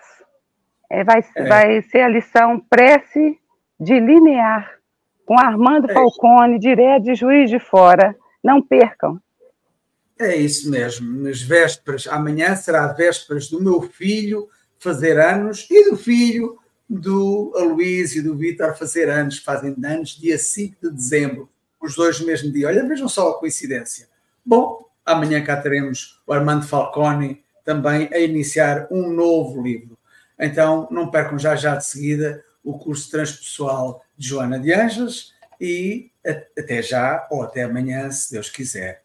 É, 0.90 1.04
vai, 1.04 1.22
é. 1.36 1.44
vai 1.44 1.82
ser 1.82 2.00
a 2.00 2.08
lição 2.08 2.58
Prece 2.70 3.38
de 3.78 4.00
Linear, 4.00 4.70
com 5.26 5.38
Armando 5.38 5.90
é. 5.90 5.92
Falcone, 5.92 6.58
direto 6.58 7.04
de 7.04 7.14
Juiz 7.14 7.50
de 7.50 7.58
Fora. 7.58 8.16
Não 8.42 8.62
percam. 8.62 9.20
É 10.18 10.36
isso 10.36 10.70
mesmo, 10.70 11.22
nas 11.22 11.42
vésperas, 11.42 12.06
amanhã 12.06 12.54
será 12.54 12.86
vésperas 12.92 13.50
do 13.50 13.60
meu 13.60 13.82
filho 13.82 14.48
fazer 14.78 15.18
anos 15.18 15.66
e 15.70 15.90
do 15.90 15.96
filho 15.96 16.56
do 16.88 17.52
Aloysio 17.56 18.20
e 18.20 18.22
do 18.22 18.36
Vitor 18.36 18.76
fazer 18.76 19.08
anos, 19.08 19.38
fazem 19.38 19.74
anos 19.84 20.10
dia 20.10 20.38
5 20.38 20.76
de 20.82 20.94
dezembro, 20.94 21.48
os 21.80 21.94
dois 21.94 22.20
no 22.20 22.26
mesmo 22.26 22.52
dia. 22.52 22.68
Olha, 22.68 22.86
vejam 22.86 23.08
só 23.08 23.30
a 23.30 23.38
coincidência. 23.38 24.08
Bom, 24.44 24.88
amanhã 25.04 25.42
cá 25.42 25.56
teremos 25.56 26.22
o 26.26 26.32
Armando 26.32 26.66
Falcone 26.66 27.42
também 27.64 28.08
a 28.12 28.18
iniciar 28.18 28.86
um 28.90 29.10
novo 29.10 29.62
livro. 29.62 29.98
Então, 30.38 30.88
não 30.90 31.10
percam 31.10 31.38
já 31.38 31.56
já 31.56 31.76
de 31.76 31.86
seguida 31.86 32.44
o 32.62 32.78
curso 32.78 33.10
transpessoal 33.10 34.02
de 34.16 34.28
Joana 34.28 34.58
de 34.58 34.72
Anjos 34.72 35.32
e 35.60 36.10
até 36.24 36.82
já 36.82 37.26
ou 37.30 37.42
até 37.42 37.62
amanhã, 37.62 38.10
se 38.10 38.32
Deus 38.32 38.48
quiser. 38.48 39.03